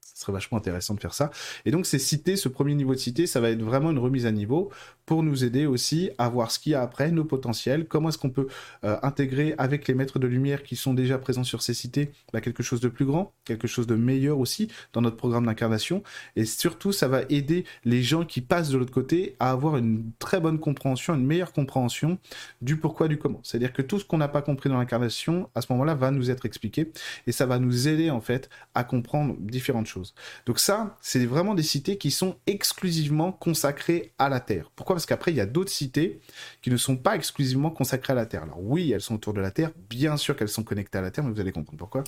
ce 0.00 0.22
serait 0.22 0.32
vachement 0.32 0.58
intéressant 0.58 0.94
de 0.94 1.00
faire 1.00 1.14
ça. 1.14 1.30
Et 1.64 1.70
donc, 1.70 1.86
ces 1.86 1.98
cités, 1.98 2.36
ce 2.36 2.48
premier 2.48 2.74
niveau 2.74 2.94
de 2.94 2.98
cité, 2.98 3.26
ça 3.26 3.40
va 3.40 3.50
être 3.50 3.62
vraiment 3.62 3.90
une 3.90 3.98
remise 3.98 4.26
à 4.26 4.32
niveau 4.32 4.70
pour 5.08 5.22
nous 5.22 5.42
aider 5.42 5.64
aussi 5.64 6.10
à 6.18 6.28
voir 6.28 6.50
ce 6.50 6.58
qu'il 6.58 6.72
y 6.72 6.74
a 6.74 6.82
après, 6.82 7.10
nos 7.10 7.24
potentiels, 7.24 7.86
comment 7.88 8.10
est-ce 8.10 8.18
qu'on 8.18 8.28
peut 8.28 8.46
euh, 8.84 8.98
intégrer 9.02 9.54
avec 9.56 9.88
les 9.88 9.94
maîtres 9.94 10.18
de 10.18 10.26
lumière 10.26 10.62
qui 10.62 10.76
sont 10.76 10.92
déjà 10.92 11.16
présents 11.16 11.44
sur 11.44 11.62
ces 11.62 11.72
cités 11.72 12.10
bah, 12.34 12.42
quelque 12.42 12.62
chose 12.62 12.80
de 12.80 12.88
plus 12.88 13.06
grand, 13.06 13.32
quelque 13.46 13.66
chose 13.66 13.86
de 13.86 13.94
meilleur 13.94 14.38
aussi 14.38 14.68
dans 14.92 15.00
notre 15.00 15.16
programme 15.16 15.46
d'incarnation. 15.46 16.02
Et 16.36 16.44
surtout, 16.44 16.92
ça 16.92 17.08
va 17.08 17.22
aider 17.30 17.64
les 17.86 18.02
gens 18.02 18.26
qui 18.26 18.42
passent 18.42 18.68
de 18.68 18.76
l'autre 18.76 18.92
côté 18.92 19.34
à 19.40 19.50
avoir 19.50 19.78
une 19.78 20.10
très 20.18 20.40
bonne 20.40 20.58
compréhension, 20.58 21.14
une 21.14 21.24
meilleure 21.24 21.54
compréhension 21.54 22.18
du 22.60 22.76
pourquoi, 22.76 23.08
du 23.08 23.16
comment. 23.16 23.40
C'est-à-dire 23.44 23.72
que 23.72 23.80
tout 23.80 23.98
ce 23.98 24.04
qu'on 24.04 24.18
n'a 24.18 24.28
pas 24.28 24.42
compris 24.42 24.68
dans 24.68 24.76
l'incarnation, 24.76 25.48
à 25.54 25.62
ce 25.62 25.72
moment-là, 25.72 25.94
va 25.94 26.10
nous 26.10 26.30
être 26.30 26.44
expliqué 26.44 26.92
et 27.26 27.32
ça 27.32 27.46
va 27.46 27.58
nous 27.58 27.88
aider 27.88 28.10
en 28.10 28.20
fait 28.20 28.50
à 28.74 28.84
comprendre 28.84 29.36
différentes 29.40 29.86
choses. 29.86 30.14
Donc 30.44 30.58
ça, 30.58 30.98
c'est 31.00 31.24
vraiment 31.24 31.54
des 31.54 31.62
cités 31.62 31.96
qui 31.96 32.10
sont 32.10 32.36
exclusivement 32.46 33.32
consacrées 33.32 34.12
à 34.18 34.28
la 34.28 34.40
Terre. 34.40 34.70
Pourquoi 34.76 34.97
Parce 34.98 35.06
qu'après, 35.06 35.30
il 35.30 35.36
y 35.36 35.40
a 35.40 35.46
d'autres 35.46 35.70
cités 35.70 36.18
qui 36.60 36.70
ne 36.70 36.76
sont 36.76 36.96
pas 36.96 37.14
exclusivement 37.14 37.70
consacrées 37.70 38.14
à 38.14 38.16
la 38.16 38.26
Terre. 38.26 38.42
Alors 38.42 38.60
oui, 38.60 38.90
elles 38.90 39.00
sont 39.00 39.14
autour 39.14 39.32
de 39.32 39.40
la 39.40 39.52
Terre, 39.52 39.70
bien 39.88 40.16
sûr 40.16 40.34
qu'elles 40.34 40.48
sont 40.48 40.64
connectées 40.64 40.98
à 40.98 41.02
la 41.02 41.12
Terre, 41.12 41.22
mais 41.22 41.30
vous 41.30 41.40
allez 41.40 41.52
comprendre 41.52 41.78
pourquoi. 41.78 42.02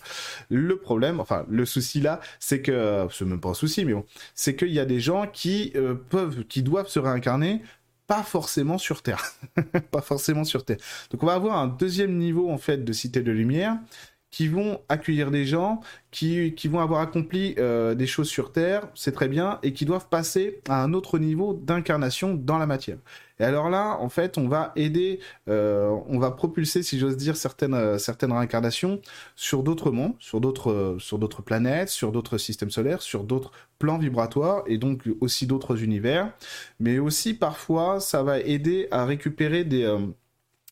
Le 0.49 0.76
problème, 0.76 1.20
enfin 1.20 1.47
le 1.49 1.64
souci 1.64 2.00
là, 2.00 2.18
c'est 2.40 2.62
que, 2.62 3.06
c'est 3.12 3.25
même 3.25 3.40
pas 3.40 3.50
un 3.50 3.54
souci, 3.54 3.85
mais 3.85 3.94
bon, 3.94 4.04
c'est 4.35 4.56
qu'il 4.56 4.73
y 4.73 4.80
a 4.80 4.85
des 4.85 4.99
gens 4.99 5.28
qui 5.28 5.70
euh, 5.76 5.94
peuvent, 5.94 6.42
qui 6.44 6.64
doivent 6.64 6.88
se 6.88 6.99
réincarner 6.99 7.62
pas 8.09 8.25
forcément 8.25 8.76
sur 8.76 9.02
Terre. 9.02 9.25
pas 9.92 10.00
forcément 10.00 10.42
sur 10.42 10.64
Terre. 10.64 10.78
Donc 11.12 11.23
on 11.23 11.26
va 11.26 11.35
avoir 11.35 11.59
un 11.59 11.68
deuxième 11.68 12.18
niveau 12.18 12.50
en 12.50 12.59
fait 12.59 12.85
de 12.85 12.92
cité 12.92 13.23
de 13.23 13.30
lumière 13.30 13.78
qui 14.30 14.46
vont 14.46 14.80
accueillir 14.88 15.30
des 15.30 15.44
gens, 15.44 15.80
qui, 16.10 16.54
qui 16.54 16.68
vont 16.68 16.80
avoir 16.80 17.00
accompli 17.00 17.54
euh, 17.58 17.94
des 17.94 18.06
choses 18.06 18.28
sur 18.28 18.52
Terre, 18.52 18.88
c'est 18.94 19.12
très 19.12 19.28
bien, 19.28 19.58
et 19.62 19.72
qui 19.72 19.84
doivent 19.84 20.08
passer 20.08 20.60
à 20.68 20.82
un 20.82 20.92
autre 20.92 21.18
niveau 21.18 21.52
d'incarnation 21.54 22.34
dans 22.34 22.58
la 22.58 22.66
matière. 22.66 22.99
Et 23.40 23.44
alors 23.44 23.70
là, 23.70 23.96
en 24.00 24.08
fait, 24.08 24.38
on 24.38 24.49
va 24.49 24.72
aider, 24.76 25.18
euh, 25.49 25.88
on 26.06 26.18
va 26.18 26.30
propulser, 26.30 26.82
si 26.82 26.99
j'ose 26.99 27.16
dire, 27.16 27.37
certaines, 27.37 27.75
euh, 27.75 27.99
certaines 27.99 28.32
réincarnations 28.32 29.00
sur 29.34 29.62
d'autres 29.62 29.90
mondes, 29.90 30.14
sur 30.20 30.40
d'autres, 30.40 30.96
sur 31.00 31.18
d'autres 31.18 31.42
planètes, 31.42 31.88
sur 31.88 32.12
d'autres 32.12 32.38
systèmes 32.38 32.70
solaires, 32.70 33.02
sur 33.02 33.25
d'autres 33.25 33.50
plans 33.78 33.99
vibratoires, 33.99 34.62
et 34.66 34.78
donc 34.78 35.08
aussi 35.20 35.46
d'autres 35.46 35.82
univers. 35.82 36.32
Mais 36.78 36.99
aussi, 36.99 37.34
parfois, 37.34 37.99
ça 37.99 38.22
va 38.22 38.38
aider 38.38 38.87
à 38.90 39.04
récupérer 39.04 39.64
des 39.64 39.87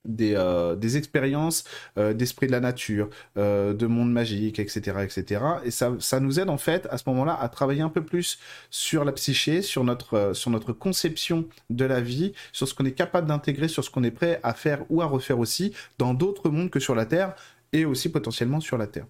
des, 0.05 0.35
euh, 0.35 0.75
des 0.77 0.97
expériences 0.97 1.65
euh, 1.99 2.15
d'esprit 2.15 2.47
de 2.47 2.53
la 2.53 2.61
nature, 2.61 3.09
euh, 3.37 3.75
de 3.75 3.87
monde 3.87 4.13
magique, 4.13 4.59
etc., 4.59 4.99
etc. 5.03 5.43
Et 5.65 5.71
ça, 5.71 5.95
ça 5.99 6.21
nous 6.21 6.41
aide 6.41 6.51
en 6.51 6.59
fait 6.59 6.87
à 6.91 6.99
ce 6.99 7.05
moment-là 7.09 7.39
à 7.41 7.49
travailler 7.49 7.83
un 7.83 7.89
peu 7.89 8.03
plus 8.03 8.39
sur 8.71 9.05
la 9.05 9.13
psyché, 9.13 9.63
sur 9.63 9.85
notre, 9.85 10.33
sur 10.35 10.51
notre 10.51 10.73
conception 10.73 11.47
de 11.71 11.85
la 11.85 12.01
vie, 12.01 12.33
sur 12.53 12.67
ce 12.69 12.75
qu'on 12.75 12.85
est 12.85 12.93
capable 12.93 13.29
d'intégrer, 13.29 13.69
sur 13.69 13.85
ce 13.85 13.91
qu'on 13.91 14.05
est 14.05 14.11
prêt 14.11 14.41
à 14.43 14.55
faire 14.55 14.85
ou 14.89 15.03
à 15.03 15.07
refaire 15.07 15.39
aussi 15.39 15.75
dans 15.99 16.15
d'autres 16.15 16.51
mondes 16.51 16.71
que 16.71 16.81
sur 16.81 16.95
la 16.95 17.07
Terre 17.07 17.35
et 17.73 17.85
aussi 17.85 18.11
potentiellement 18.11 18.61
sur 18.61 18.79
la 18.79 18.87
Terre. 18.87 19.07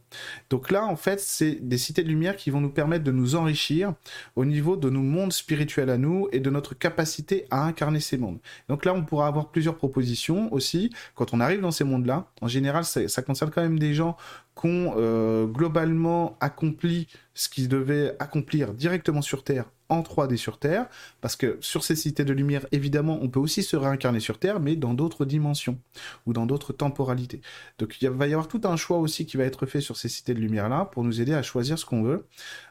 Donc 0.50 0.70
là, 0.70 0.84
en 0.84 0.96
fait, 0.96 1.20
c'est 1.20 1.52
des 1.60 1.78
cités 1.78 2.02
de 2.02 2.08
lumière 2.08 2.36
qui 2.36 2.50
vont 2.50 2.60
nous 2.60 2.70
permettre 2.70 3.04
de 3.04 3.12
nous 3.12 3.36
enrichir 3.36 3.94
au 4.36 4.44
niveau 4.44 4.76
de 4.76 4.90
nos 4.90 5.02
mondes 5.02 5.32
spirituels 5.32 5.90
à 5.90 5.98
nous 5.98 6.28
et 6.32 6.40
de 6.40 6.50
notre 6.50 6.74
capacité 6.74 7.46
à 7.50 7.64
incarner 7.64 8.00
ces 8.00 8.18
mondes. 8.18 8.38
Donc 8.68 8.84
là, 8.84 8.94
on 8.94 9.04
pourra 9.04 9.26
avoir 9.26 9.50
plusieurs 9.50 9.76
propositions 9.76 10.52
aussi. 10.52 10.90
Quand 11.14 11.34
on 11.34 11.40
arrive 11.40 11.60
dans 11.60 11.70
ces 11.70 11.84
mondes-là, 11.84 12.30
en 12.40 12.48
général, 12.48 12.84
ça, 12.84 13.22
concerne 13.22 13.50
quand 13.50 13.62
même 13.62 13.78
des 13.78 13.94
gens 13.94 14.16
qui 14.60 14.66
ont 14.66 14.94
euh, 14.96 15.46
globalement 15.46 16.36
accompli 16.40 17.06
ce 17.38 17.48
qu'ils 17.48 17.68
devaient 17.68 18.16
accomplir 18.18 18.74
directement 18.74 19.22
sur 19.22 19.44
Terre 19.44 19.70
en 19.88 20.02
3D 20.02 20.36
sur 20.36 20.58
Terre, 20.58 20.86
parce 21.20 21.36
que 21.36 21.56
sur 21.60 21.82
ces 21.82 21.96
cités 21.96 22.24
de 22.24 22.32
lumière, 22.32 22.66
évidemment, 22.72 23.18
on 23.22 23.28
peut 23.28 23.40
aussi 23.40 23.62
se 23.62 23.74
réincarner 23.74 24.20
sur 24.20 24.38
Terre, 24.38 24.60
mais 24.60 24.76
dans 24.76 24.92
d'autres 24.92 25.24
dimensions 25.24 25.78
ou 26.26 26.32
dans 26.34 26.44
d'autres 26.44 26.72
temporalités. 26.72 27.40
Donc 27.78 27.96
il 28.02 28.10
va 28.10 28.26
y 28.26 28.32
avoir 28.32 28.48
tout 28.48 28.60
un 28.64 28.76
choix 28.76 28.98
aussi 28.98 29.24
qui 29.24 29.36
va 29.36 29.44
être 29.44 29.64
fait 29.64 29.80
sur 29.80 29.96
ces 29.96 30.08
cités 30.08 30.34
de 30.34 30.40
lumière-là 30.40 30.84
pour 30.92 31.04
nous 31.04 31.22
aider 31.22 31.32
à 31.32 31.42
choisir 31.42 31.78
ce 31.78 31.86
qu'on 31.86 32.02
veut 32.02 32.26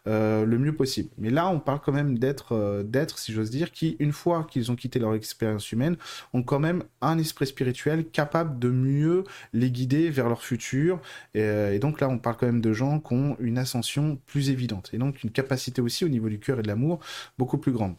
euh, 0.06 0.46
le 0.46 0.60
mieux 0.60 0.76
possible. 0.76 1.10
Mais 1.18 1.32
là, 1.32 1.48
on 1.50 1.60
parle 1.60 1.80
quand 1.84 1.92
même 1.92 2.20
euh, 2.52 2.84
d'être, 2.84 3.18
si 3.18 3.34
j'ose 3.34 3.50
dire, 3.50 3.72
qui, 3.72 3.96
une 4.00 4.12
fois 4.12 4.46
qu'ils 4.50 4.72
ont 4.72 4.76
quitté 4.76 5.00
leur 5.00 5.16
expérience 5.16 5.72
humaine, 5.72 5.98
ont 6.34 6.44
quand 6.44 6.60
même 6.60 6.84
un 7.02 7.18
esprit 7.18 7.48
spirituel 7.48 8.06
capable 8.06 8.60
de 8.60 8.70
mieux 8.70 9.24
les 9.54 9.72
guider 9.72 10.12
vers 10.12 10.30
leur 10.30 10.44
futur. 10.44 11.00
Et, 11.34 11.42
euh, 11.42 11.74
et 11.74 11.80
donc 11.80 12.00
là, 12.00 12.10
on 12.10 12.20
parle 12.20 12.38
quand 12.38 12.46
même 12.46 12.62
de 12.62 12.74
gens 12.74 13.00
qui 13.00 13.14
ont 13.14 13.36
une 13.40 13.58
ascension 13.58 14.20
plus 14.28 14.52
évidente 14.52 14.57
et 14.94 14.98
donc 14.98 15.24
une 15.24 15.32
capacité 15.32 15.82
aussi 15.82 16.06
au 16.06 16.10
niveau 16.10 16.30
du 16.30 16.40
cœur 16.40 16.60
et 16.60 16.62
de 16.62 16.68
l'amour 16.68 17.00
beaucoup 17.38 17.58
plus 17.58 17.72
grande. 17.72 17.96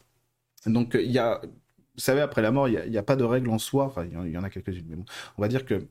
Donc 0.66 0.94
il 1.00 1.10
y 1.10 1.18
a, 1.18 1.40
vous 1.42 2.00
savez, 2.00 2.20
après 2.20 2.42
la 2.42 2.50
mort, 2.50 2.68
il 2.68 2.90
n'y 2.90 2.98
a, 2.98 3.02
pas 3.02 3.16
de 3.16 3.24
règle 3.24 3.50
en 3.50 3.58
soi, 3.58 3.84
enfin 3.84 4.04
il 4.04 4.32
y, 4.32 4.38
en 4.38 4.42
a 4.42 4.50
quelques-unes, 4.50 4.86
mais 4.88 4.96
bon, 4.96 5.04
on 5.36 5.42
va 5.42 5.48
dire 5.48 5.64
que 5.64 5.86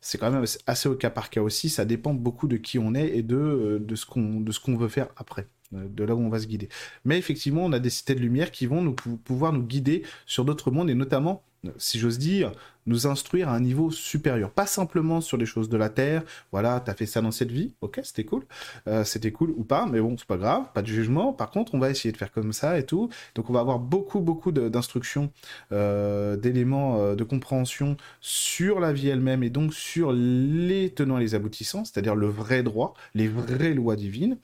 c'est 0.00 0.18
quand 0.18 0.30
même 0.30 0.44
assez 0.66 0.88
au 0.88 0.94
cas 0.94 1.10
par 1.10 1.30
cas 1.30 1.42
aussi, 1.42 1.68
ça 1.68 1.84
dépend 1.84 2.14
beaucoup 2.14 2.46
de 2.46 2.56
qui 2.56 2.78
on 2.78 2.94
est 2.94 3.16
et 3.16 3.22
de, 3.22 3.82
de 3.84 3.94
ce 3.96 4.06
qu'on 4.06 4.76
veut 4.76 4.88
faire 4.88 5.08
après 5.16 5.48
de 5.72 6.04
là 6.04 6.14
où 6.14 6.20
on 6.20 6.28
va 6.28 6.38
se 6.38 6.46
guider. 6.46 6.68
Mais 7.04 7.18
effectivement, 7.18 7.64
on 7.64 7.72
a 7.72 7.78
des 7.78 7.90
cités 7.90 8.14
de 8.14 8.20
lumière 8.20 8.50
qui 8.50 8.66
vont 8.66 8.82
nous, 8.82 8.94
pouvoir 8.94 9.52
nous 9.52 9.62
guider 9.62 10.04
sur 10.26 10.44
d'autres 10.44 10.70
mondes 10.70 10.90
et 10.90 10.94
notamment, 10.94 11.42
si 11.78 11.98
j'ose 11.98 12.18
dire, 12.18 12.52
nous 12.86 13.06
instruire 13.06 13.48
à 13.48 13.54
un 13.54 13.60
niveau 13.60 13.90
supérieur. 13.90 14.50
Pas 14.50 14.66
simplement 14.66 15.20
sur 15.20 15.36
les 15.36 15.46
choses 15.46 15.68
de 15.68 15.76
la 15.76 15.88
Terre, 15.88 16.22
voilà, 16.50 16.80
t'as 16.80 16.94
fait 16.94 17.06
ça 17.06 17.20
dans 17.20 17.30
cette 17.30 17.50
vie, 17.50 17.74
ok, 17.80 18.00
c'était 18.02 18.24
cool, 18.24 18.44
euh, 18.88 19.04
c'était 19.04 19.32
cool 19.32 19.50
ou 19.56 19.64
pas, 19.64 19.86
mais 19.86 20.00
bon, 20.00 20.16
c'est 20.18 20.26
pas 20.26 20.36
grave, 20.36 20.64
pas 20.74 20.82
de 20.82 20.86
jugement. 20.86 21.32
Par 21.32 21.50
contre, 21.50 21.74
on 21.74 21.78
va 21.78 21.90
essayer 21.90 22.12
de 22.12 22.16
faire 22.16 22.32
comme 22.32 22.52
ça 22.52 22.78
et 22.78 22.86
tout. 22.86 23.08
Donc, 23.34 23.50
on 23.50 23.52
va 23.52 23.60
avoir 23.60 23.78
beaucoup, 23.78 24.20
beaucoup 24.20 24.52
d'instructions, 24.52 25.30
euh, 25.72 26.36
d'éléments 26.36 26.98
euh, 26.98 27.14
de 27.14 27.24
compréhension 27.24 27.96
sur 28.20 28.80
la 28.80 28.92
vie 28.92 29.08
elle-même 29.08 29.42
et 29.42 29.50
donc 29.50 29.74
sur 29.74 30.12
les 30.12 30.90
tenants 30.90 31.18
et 31.18 31.20
les 31.20 31.34
aboutissants, 31.34 31.84
c'est-à-dire 31.84 32.14
le 32.14 32.26
vrai 32.26 32.62
droit, 32.62 32.94
les 33.14 33.28
vraies 33.28 33.74
lois 33.74 33.96
divines. 33.96 34.38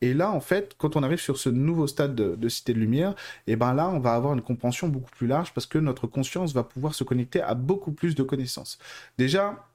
Et 0.00 0.14
là, 0.14 0.30
en 0.30 0.40
fait, 0.40 0.74
quand 0.78 0.96
on 0.96 1.02
arrive 1.02 1.20
sur 1.20 1.38
ce 1.38 1.48
nouveau 1.48 1.86
stade 1.86 2.14
de, 2.14 2.48
Cité 2.48 2.74
de 2.74 2.78
Lumière, 2.78 3.10
et 3.46 3.52
eh 3.52 3.56
ben 3.56 3.74
là, 3.74 3.88
on 3.90 4.00
va 4.00 4.14
avoir 4.14 4.34
une 4.34 4.42
compréhension 4.42 4.88
beaucoup 4.88 5.10
plus 5.10 5.26
large 5.26 5.54
parce 5.54 5.66
que 5.66 5.78
notre 5.78 6.06
conscience 6.06 6.52
va 6.52 6.64
pouvoir 6.64 6.94
se 6.94 7.04
connecter 7.04 7.40
à 7.40 7.54
beaucoup 7.54 7.79
plus 7.80 8.14
de 8.14 8.22
connaissances. 8.22 8.78
Déjà, 9.18 9.66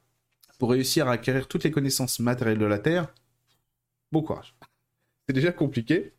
pour 0.60 0.72
réussir 0.72 1.08
à 1.08 1.14
acquérir 1.14 1.48
toutes 1.48 1.64
les 1.64 1.72
connaissances 1.72 2.20
matérielles 2.20 2.60
de 2.60 2.66
la 2.66 2.80
Terre, 2.80 3.08
bon 4.12 4.22
courage. 4.22 4.56
C'est 5.28 5.34
déjà 5.34 5.52
compliqué. 5.52 6.14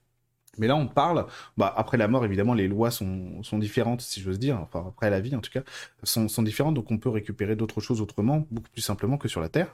Mais 0.59 0.67
là, 0.67 0.77
on 0.77 0.87
parle, 0.89 1.27
bah, 1.57 1.73
après 1.77 1.99
la 1.99 2.09
mort, 2.09 2.25
évidemment, 2.25 2.55
les 2.55 2.67
lois 2.67 2.91
sont, 2.91 3.43
sont 3.43 3.59
différentes, 3.59 4.01
si 4.01 4.21
j'ose 4.21 4.39
dire, 4.39 4.59
enfin, 4.59 4.87
après 4.89 5.11
la 5.11 5.21
vie, 5.21 5.37
en 5.37 5.41
tout 5.41 5.51
cas, 5.51 5.63
sont, 6.03 6.29
sont 6.29 6.43
différentes, 6.43 6.75
donc 6.75 6.91
on 6.91 6.99
peut 6.99 7.11
récupérer 7.11 7.57
d'autres 7.57 7.81
choses 7.81 8.01
autrement, 8.01 8.47
beaucoup 8.51 8.71
plus 8.71 8.81
simplement 8.81 9.19
que 9.19 9.29
sur 9.29 9.43
la 9.43 9.51
Terre. 9.51 9.69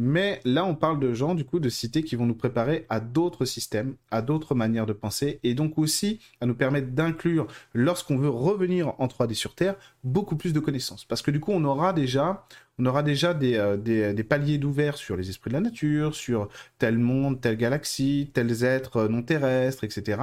Mais 0.00 0.40
là, 0.44 0.64
on 0.64 0.76
parle 0.76 1.00
de 1.00 1.12
gens, 1.12 1.34
du 1.34 1.44
coup, 1.44 1.58
de 1.58 1.68
cités 1.68 2.04
qui 2.04 2.14
vont 2.14 2.24
nous 2.24 2.36
préparer 2.36 2.86
à 2.88 3.00
d'autres 3.00 3.44
systèmes, 3.44 3.96
à 4.12 4.22
d'autres 4.22 4.54
manières 4.54 4.86
de 4.86 4.92
penser, 4.92 5.40
et 5.42 5.54
donc 5.54 5.76
aussi 5.76 6.20
à 6.40 6.46
nous 6.46 6.54
permettre 6.54 6.92
d'inclure, 6.92 7.48
lorsqu'on 7.74 8.16
veut 8.16 8.28
revenir 8.28 8.94
en 9.00 9.08
3D 9.08 9.34
sur 9.34 9.56
Terre, 9.56 9.74
beaucoup 10.08 10.36
plus 10.36 10.52
de 10.52 10.60
connaissances. 10.60 11.04
Parce 11.04 11.22
que 11.22 11.30
du 11.30 11.40
coup, 11.40 11.52
on 11.52 11.64
aura 11.64 11.92
déjà, 11.92 12.44
on 12.78 12.86
aura 12.86 13.02
déjà 13.02 13.34
des, 13.34 13.56
euh, 13.56 13.76
des, 13.76 14.24
paliers 14.24 14.58
d'ouvert 14.58 14.96
sur 14.96 15.16
les 15.16 15.30
esprits 15.30 15.50
de 15.50 15.54
la 15.54 15.60
nature, 15.60 16.14
sur 16.14 16.48
tel 16.78 16.98
monde, 16.98 17.40
telle 17.40 17.56
galaxie, 17.56 18.30
tels 18.32 18.64
êtres 18.64 19.08
non 19.08 19.22
terrestres, 19.22 19.84
etc. 19.84 20.20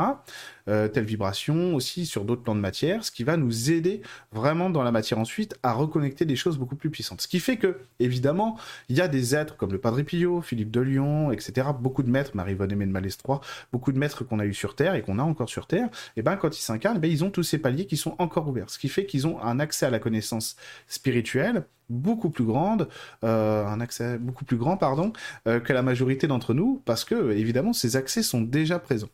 Euh, 0.68 0.88
telle 0.88 1.06
vibration 1.06 1.75
aussi 1.75 2.08
sur 2.08 2.25
d'autres 2.25 2.42
plans 2.42 2.56
de 2.56 2.60
matière, 2.60 3.04
ce 3.04 3.12
qui 3.12 3.24
va 3.24 3.38
nous 3.38 3.72
aider 3.72 4.01
vraiment 4.32 4.72
dans 4.72 4.82
la 4.82 4.92
matière 4.92 5.20
ensuite 5.20 5.56
à 5.62 5.74
reconnecter 5.74 6.25
des 6.25 6.36
choses 6.36 6.58
beaucoup 6.58 6.75
plus 6.75 6.89
puissantes. 6.89 7.22
Ce 7.22 7.27
qui 7.27 7.39
fait 7.39 7.58
que, 7.58 7.77
évidemment, 8.00 8.58
il 8.89 8.96
y 8.96 9.01
a 9.01 9.08
des 9.08 9.36
êtres 9.36 9.58
comme 9.58 9.72
le 9.72 9.77
Padre 9.77 10.01
Pio, 10.01 10.42
Philippe 10.42 10.72
de 10.72 10.82
Lyon, 10.82 11.32
etc., 11.32 11.68
beaucoup 11.80 12.01
de 12.01 12.10
maîtres, 12.10 12.32
Marie-Vonne 12.34 12.70
de 12.70 12.86
Malestroit, 12.86 13.42
beaucoup 13.72 13.92
de 13.92 14.00
maîtres 14.00 14.24
qu'on 14.24 14.39
a 14.39 14.46
eu 14.46 14.56
sur 14.56 14.75
Terre 14.75 14.96
et 14.96 15.04
qu'on 15.04 15.20
a 15.20 15.24
encore 15.24 15.50
sur 15.50 15.68
Terre, 15.68 15.89
et 16.18 16.24
ben 16.24 16.36
quand 16.36 16.58
ils 16.58 16.62
s'incarnent, 16.62 17.00
ben, 17.00 17.12
ils 17.12 17.24
ont 17.24 17.30
tous 17.30 17.44
ces 17.44 17.60
paliers 17.60 17.86
qui 17.86 17.98
sont 17.98 18.15
encore 18.18 18.48
ouverts, 18.48 18.72
ce 18.72 18.80
qui 18.80 18.89
fait 18.89 19.06
qu'ils 19.06 19.27
ont 19.27 19.39
un 19.44 19.60
accès 19.60 19.75
à 19.84 19.89
la 19.89 20.00
connaissance 20.00 20.55
spirituelle 20.88 21.65
beaucoup 21.89 22.29
plus 22.29 22.46
grande, 22.46 22.88
euh, 23.24 23.65
un 23.65 23.79
accès 23.79 24.17
beaucoup 24.17 24.46
plus 24.46 24.58
grand, 24.58 24.77
pardon, 24.77 25.13
euh, 25.48 25.60
que 25.60 25.74
la 25.74 25.84
majorité 25.84 26.27
d'entre 26.27 26.53
nous, 26.53 26.82
parce 26.86 27.05
que 27.05 27.32
évidemment 27.32 27.74
ces 27.74 27.96
accès 27.96 28.24
sont 28.24 28.41
déjà 28.41 28.79
présents. 28.79 29.10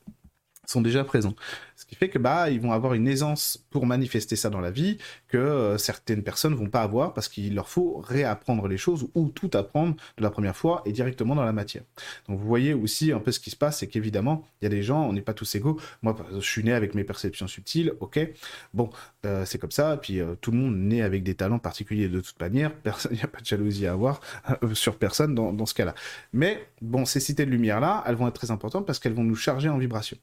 Sont 0.72 0.82
déjà 0.82 1.04
présents. 1.04 1.36
Ce 1.82 1.86
qui 1.88 1.96
fait 1.96 2.10
que 2.10 2.20
bah 2.20 2.52
ils 2.52 2.62
vont 2.62 2.74
avoir 2.74 2.94
une 2.94 3.08
aisance 3.08 3.66
pour 3.72 3.88
manifester 3.88 4.36
ça 4.36 4.52
dans 4.52 4.62
la 4.62 4.70
vie 4.70 5.00
que 5.28 5.38
euh, 5.38 5.80
certaines 5.80 6.22
personnes 6.22 6.54
vont 6.54 6.70
pas 6.70 6.84
avoir 6.84 7.14
parce 7.14 7.28
qu'il 7.28 7.56
leur 7.56 7.68
faut 7.68 7.98
réapprendre 7.98 8.68
les 8.68 8.78
choses 8.78 9.08
ou 9.16 9.30
tout 9.30 9.50
apprendre 9.56 9.96
de 10.18 10.22
la 10.22 10.30
première 10.30 10.56
fois 10.56 10.84
et 10.86 10.92
directement 10.92 11.34
dans 11.34 11.44
la 11.44 11.54
matière. 11.54 11.82
Donc 12.28 12.40
vous 12.40 12.46
voyez 12.46 12.76
aussi 12.76 13.12
un 13.12 13.20
peu 13.20 13.32
ce 13.32 13.40
qui 13.40 13.50
se 13.50 13.56
passe, 13.56 13.80
c'est 13.80 13.88
qu'évidemment 13.88 14.44
il 14.62 14.66
y 14.66 14.68
a 14.68 14.70
des 14.70 14.84
gens, 14.84 15.02
on 15.08 15.14
n'est 15.14 15.22
pas 15.22 15.34
tous 15.34 15.56
égaux. 15.56 15.80
Moi 16.04 16.16
je 16.32 16.40
suis 16.40 16.64
né 16.64 16.72
avec 16.72 16.94
mes 16.94 17.04
perceptions 17.04 17.48
subtiles, 17.48 17.94
ok. 18.00 18.20
Bon 18.76 18.92
euh, 19.26 19.44
c'est 19.46 19.58
comme 19.58 19.72
ça. 19.72 19.98
Puis 19.98 20.20
euh, 20.20 20.36
tout 20.40 20.52
le 20.52 20.58
monde 20.58 20.76
naît 20.78 21.02
avec 21.02 21.24
des 21.24 21.34
talents 21.34 21.60
particuliers 21.60 22.10
de 22.10 22.22
toute 22.22 22.40
manière. 22.40 22.72
Il 23.10 23.18
n'y 23.18 23.24
a 23.24 23.28
pas 23.28 23.40
de 23.40 23.46
jalousie 23.46 23.88
à 23.88 23.94
avoir 23.94 24.22
sur 24.74 24.98
personne 24.98 25.34
dans, 25.34 25.52
dans 25.52 25.66
ce 25.66 25.74
cas-là. 25.74 25.96
Mais 26.32 26.68
bon 26.82 27.06
ces 27.06 27.20
cités 27.20 27.46
de 27.48 27.52
lumière 27.52 27.80
là, 27.80 28.04
elles 28.06 28.16
vont 28.16 28.28
être 28.28 28.36
très 28.36 28.52
importantes 28.52 28.86
parce 28.86 29.00
qu'elles 29.00 29.14
vont 29.14 29.24
nous 29.24 29.36
charger 29.36 29.68
en 29.68 29.80
vibration. 29.80 30.18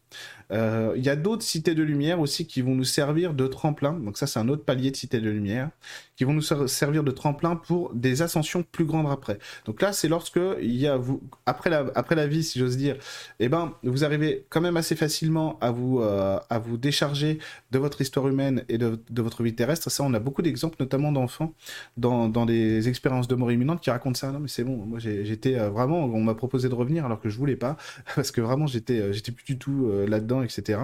Euh, 0.51 0.95
il 0.97 1.05
y 1.05 1.09
a 1.09 1.17
d'autres 1.17 1.43
cités 1.43 1.75
de 1.75 1.83
lumière 1.83 2.21
aussi 2.21 2.47
qui 2.47 2.63
vont 2.63 2.75
nous 2.75 2.85
servir 2.85 3.35
de 3.35 3.47
tremplin. 3.47 3.93
Donc 3.93 4.19
ça, 4.19 4.27
c'est 4.27 4.39
un 4.39 4.49
autre 4.49 4.65
palier 4.65 4.91
de 4.91 4.97
cité 4.97 5.21
de 5.21 5.31
lumière 5.31 5.71
qui 6.19 6.25
vont 6.25 6.33
nous 6.33 6.43
servir 6.43 7.05
de 7.05 7.13
tremplin 7.13 7.55
pour 7.55 7.95
des 7.95 8.23
ascensions 8.23 8.65
plus 8.65 8.85
grandes 8.85 9.09
après. 9.09 9.39
Donc 9.67 9.81
là, 9.81 9.93
c'est 9.93 10.09
lorsque 10.09 10.41
il 10.61 10.75
y 10.75 10.89
a 10.89 10.99
après 11.47 11.71
la 11.71 11.87
après 11.95 12.17
la 12.17 12.27
vie, 12.27 12.43
si 12.43 12.59
j'ose 12.59 12.77
dire, 12.77 12.97
eh 13.39 13.49
ben 13.49 13.73
vous 13.85 14.05
arrivez 14.05 14.45
quand 14.49 14.61
même 14.61 14.77
assez 14.77 14.97
facilement 14.97 15.59
à 15.61 15.71
vous 15.71 16.01
euh, 16.01 16.41
à 16.51 16.59
vous 16.59 16.77
décharger 16.77 17.39
de 17.71 17.79
votre 17.79 18.01
histoire 18.01 18.27
humaine 18.27 18.65
et 18.69 18.79
de, 18.79 18.99
votre 19.17 19.45
vie 19.45 19.55
terrestre. 19.55 19.91
Ça, 19.93 20.03
on 20.03 20.13
a 20.13 20.19
beaucoup 20.19 20.43
d'exemples, 20.43 20.75
notamment 20.81 21.13
d'enfants 21.13 21.55
dans, 21.97 22.29
dans 22.29 22.47
des 22.47 22.89
expériences 22.89 23.29
de 23.29 23.37
mort 23.37 23.53
imminente 23.53 23.81
qui 23.81 23.91
racontent 23.91 24.19
ça. 24.19 24.33
Non, 24.33 24.41
mais 24.41 24.49
c'est 24.49 24.65
bon. 24.65 24.77
Moi, 24.77 24.99
j'étais 24.99 25.57
euh, 25.57 25.71
vraiment. 25.71 26.05
On 26.05 26.21
m'a 26.21 26.35
proposé 26.35 26.69
de 26.69 26.75
revenir 26.75 27.07
alors 27.07 27.21
que 27.21 27.29
je 27.29 27.39
voulais 27.39 27.57
pas 27.57 27.77
parce 28.17 28.33
que 28.33 28.41
vraiment 28.41 28.67
j'étais 28.67 29.13
j'étais 29.13 29.31
plus 29.31 29.45
du 29.45 29.57
tout 29.57 29.89
là-dedans, 30.09 30.43
etc 30.43 30.81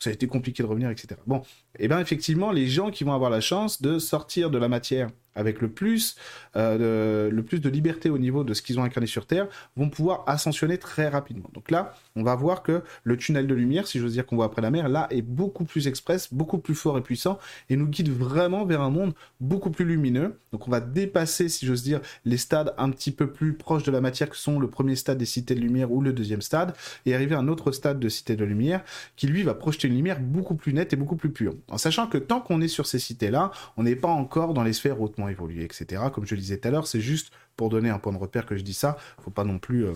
ça 0.00 0.10
a 0.10 0.12
été 0.12 0.26
compliqué 0.26 0.62
de 0.62 0.68
revenir, 0.68 0.90
etc. 0.90 1.20
Bon, 1.26 1.42
et 1.78 1.84
eh 1.84 1.88
bien 1.88 2.00
effectivement, 2.00 2.50
les 2.50 2.66
gens 2.66 2.90
qui 2.90 3.04
vont 3.04 3.12
avoir 3.12 3.30
la 3.30 3.40
chance 3.40 3.82
de 3.82 3.98
sortir 3.98 4.50
de 4.50 4.58
la 4.58 4.68
matière 4.68 5.10
avec 5.34 5.60
le 5.60 5.68
plus, 5.68 6.16
euh, 6.56 7.28
de, 7.28 7.34
le 7.34 7.42
plus 7.42 7.60
de 7.60 7.68
liberté 7.68 8.10
au 8.10 8.18
niveau 8.18 8.44
de 8.44 8.54
ce 8.54 8.62
qu'ils 8.62 8.78
ont 8.78 8.82
incarné 8.82 9.06
sur 9.06 9.26
Terre, 9.26 9.48
vont 9.76 9.88
pouvoir 9.88 10.24
ascensionner 10.26 10.78
très 10.78 11.08
rapidement. 11.08 11.50
Donc 11.54 11.70
là, 11.70 11.94
on 12.16 12.22
va 12.22 12.34
voir 12.34 12.62
que 12.62 12.82
le 13.04 13.16
tunnel 13.16 13.46
de 13.46 13.54
lumière, 13.54 13.86
si 13.86 13.98
j'ose 13.98 14.12
dire 14.12 14.26
qu'on 14.26 14.36
voit 14.36 14.46
après 14.46 14.62
la 14.62 14.70
mer, 14.70 14.88
là 14.88 15.06
est 15.10 15.22
beaucoup 15.22 15.64
plus 15.64 15.86
express, 15.86 16.32
beaucoup 16.32 16.58
plus 16.58 16.74
fort 16.74 16.98
et 16.98 17.02
puissant, 17.02 17.38
et 17.68 17.76
nous 17.76 17.86
guide 17.86 18.10
vraiment 18.10 18.64
vers 18.64 18.80
un 18.80 18.90
monde 18.90 19.14
beaucoup 19.40 19.70
plus 19.70 19.84
lumineux. 19.84 20.38
Donc 20.52 20.66
on 20.66 20.70
va 20.70 20.80
dépasser, 20.80 21.48
si 21.48 21.66
j'ose 21.66 21.82
dire, 21.82 22.00
les 22.24 22.36
stades 22.36 22.74
un 22.78 22.90
petit 22.90 23.12
peu 23.12 23.30
plus 23.30 23.54
proches 23.54 23.84
de 23.84 23.90
la 23.90 24.00
matière 24.00 24.28
que 24.28 24.36
sont 24.36 24.58
le 24.58 24.68
premier 24.68 24.96
stade 24.96 25.18
des 25.18 25.26
cités 25.26 25.54
de 25.54 25.60
lumière 25.60 25.92
ou 25.92 26.00
le 26.00 26.12
deuxième 26.12 26.42
stade, 26.42 26.74
et 27.06 27.14
arriver 27.14 27.34
à 27.34 27.38
un 27.38 27.48
autre 27.48 27.72
stade 27.72 28.00
de 28.00 28.08
cité 28.08 28.36
de 28.36 28.44
lumière 28.44 28.82
qui 29.16 29.26
lui 29.26 29.42
va 29.42 29.54
projeter 29.54 29.88
une 29.88 29.94
lumière 29.94 30.20
beaucoup 30.20 30.54
plus 30.54 30.72
nette 30.72 30.92
et 30.92 30.96
beaucoup 30.96 31.16
plus 31.16 31.30
pure. 31.30 31.54
En 31.68 31.78
sachant 31.78 32.06
que 32.06 32.18
tant 32.18 32.40
qu'on 32.40 32.60
est 32.60 32.68
sur 32.68 32.86
ces 32.86 32.98
cités-là, 32.98 33.50
on 33.76 33.84
n'est 33.84 33.96
pas 33.96 34.08
encore 34.08 34.54
dans 34.54 34.62
les 34.62 34.72
sphères 34.72 35.00
hautement 35.00 35.19
évoluer, 35.28 35.64
etc. 35.64 36.04
Comme 36.12 36.26
je 36.26 36.34
le 36.34 36.40
disais 36.40 36.58
tout 36.58 36.68
à 36.68 36.70
l'heure, 36.70 36.86
c'est 36.86 37.00
juste 37.00 37.32
pour 37.56 37.68
donner 37.68 37.90
un 37.90 37.98
point 37.98 38.12
de 38.12 38.18
repère 38.18 38.46
que 38.46 38.56
je 38.56 38.62
dis 38.62 38.74
ça. 38.74 38.96
Faut 39.22 39.30
pas 39.30 39.44
non 39.44 39.58
plus 39.58 39.86
euh, 39.86 39.92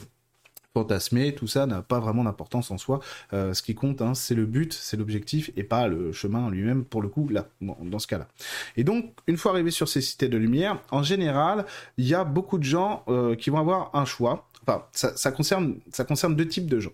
fantasmer, 0.75 1.35
tout 1.35 1.47
ça 1.47 1.67
n'a 1.67 1.83
pas 1.83 2.01
vraiment 2.01 2.25
d'importance 2.25 2.71
en 2.71 2.79
soi. 2.79 3.01
Euh, 3.33 3.55
ce 3.55 3.63
qui 3.63 3.75
compte, 3.75 4.03
hein, 4.03 4.15
c'est 4.15 4.35
le 4.35 4.45
but, 4.45 4.73
c'est 4.73 4.97
l'objectif 4.97 5.51
et 5.57 5.63
pas 5.63 5.87
le 5.87 6.13
chemin 6.13 6.51
lui-même 6.51 6.85
pour 6.85 7.01
le 7.01 7.09
coup 7.09 7.29
là, 7.29 7.47
dans, 7.61 7.99
ce 7.99 8.07
cas-là. 8.09 8.29
Et 8.77 8.85
donc, 8.85 9.15
une 9.27 9.37
fois 9.37 9.53
arrivé 9.53 9.71
sur 9.71 9.89
ces 9.89 10.01
cités 10.01 10.29
de 10.29 10.37
lumière, 10.37 10.81
en 10.91 11.03
général, 11.03 11.65
il 11.97 12.07
y 12.07 12.15
a 12.15 12.25
beaucoup 12.25 12.59
de 12.59 12.65
gens 12.65 13.05
euh, 13.09 13.37
qui 13.37 13.51
vont 13.51 13.59
avoir 13.59 13.95
un 13.95 14.05
choix. 14.05 14.49
Enfin, 14.67 14.85
ça, 14.93 15.31
concerne, 15.31 15.77
ça 15.93 16.05
concerne 16.05 16.35
deux 16.35 16.49
types 16.49 16.69
de 16.69 16.81
gens. 16.81 16.93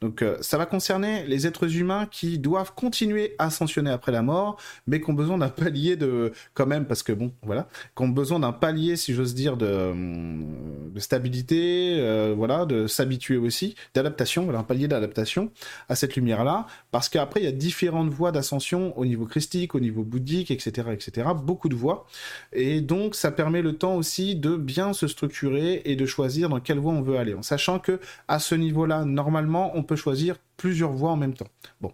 Donc, 0.00 0.24
ça 0.40 0.58
va 0.58 0.66
concerner 0.66 1.24
les 1.26 1.46
êtres 1.46 1.76
humains 1.76 2.06
qui 2.10 2.38
doivent 2.38 2.74
continuer 2.74 3.34
à 3.38 3.46
ascensionner 3.46 3.90
après 3.90 4.12
la 4.12 4.22
mort, 4.22 4.56
mais 4.86 5.00
qui 5.00 5.10
ont 5.10 5.14
besoin 5.14 5.38
d'un 5.38 5.48
palier 5.48 5.96
de, 5.96 6.32
quand 6.54 6.66
même, 6.66 6.86
parce 6.86 7.02
que 7.02 7.12
bon, 7.12 7.32
voilà, 7.42 7.68
qui 7.96 8.02
ont 8.02 8.08
besoin 8.08 8.40
d'un 8.40 8.52
palier, 8.52 8.96
si 8.96 9.14
j'ose 9.14 9.34
dire, 9.34 9.56
de, 9.56 9.92
de 10.92 11.00
stabilité, 11.00 12.32
voilà, 12.36 12.66
de 12.66 12.86
s'habituer 12.86 13.36
aussi, 13.36 13.74
d'adaptation, 13.94 14.44
voilà, 14.44 14.60
un 14.60 14.64
palier 14.64 14.88
d'adaptation 14.88 15.50
à 15.88 15.94
cette 15.94 16.16
lumière-là, 16.16 16.66
parce 16.90 17.08
qu'après, 17.08 17.40
il 17.40 17.44
y 17.44 17.48
a 17.48 17.52
différentes 17.52 18.10
voies 18.10 18.32
d'ascension 18.32 18.96
au 18.98 19.04
niveau 19.04 19.26
christique, 19.26 19.74
au 19.74 19.80
niveau 19.80 20.02
bouddhique, 20.02 20.50
etc., 20.50 20.88
etc., 20.92 21.28
beaucoup 21.36 21.68
de 21.68 21.74
voies, 21.74 22.06
et 22.52 22.80
donc 22.80 23.14
ça 23.14 23.30
permet 23.30 23.62
le 23.62 23.76
temps 23.76 23.96
aussi 23.96 24.36
de 24.36 24.56
bien 24.56 24.92
se 24.92 25.06
structurer 25.06 25.82
et 25.84 25.96
de 25.96 26.06
choisir 26.06 26.48
dans 26.48 26.60
quelle 26.60 26.78
voie 26.78 26.92
on 26.92 27.02
veut 27.02 27.16
aller, 27.16 27.34
en 27.34 27.42
sachant 27.42 27.78
que 27.78 28.00
à 28.28 28.38
ce 28.38 28.54
niveau-là, 28.54 29.04
normalement, 29.04 29.59
on 29.60 29.82
peut 29.82 29.96
choisir 29.96 30.36
plusieurs 30.60 30.92
voies 30.92 31.10
en 31.10 31.16
même 31.16 31.32
temps. 31.32 31.48
Bon. 31.80 31.90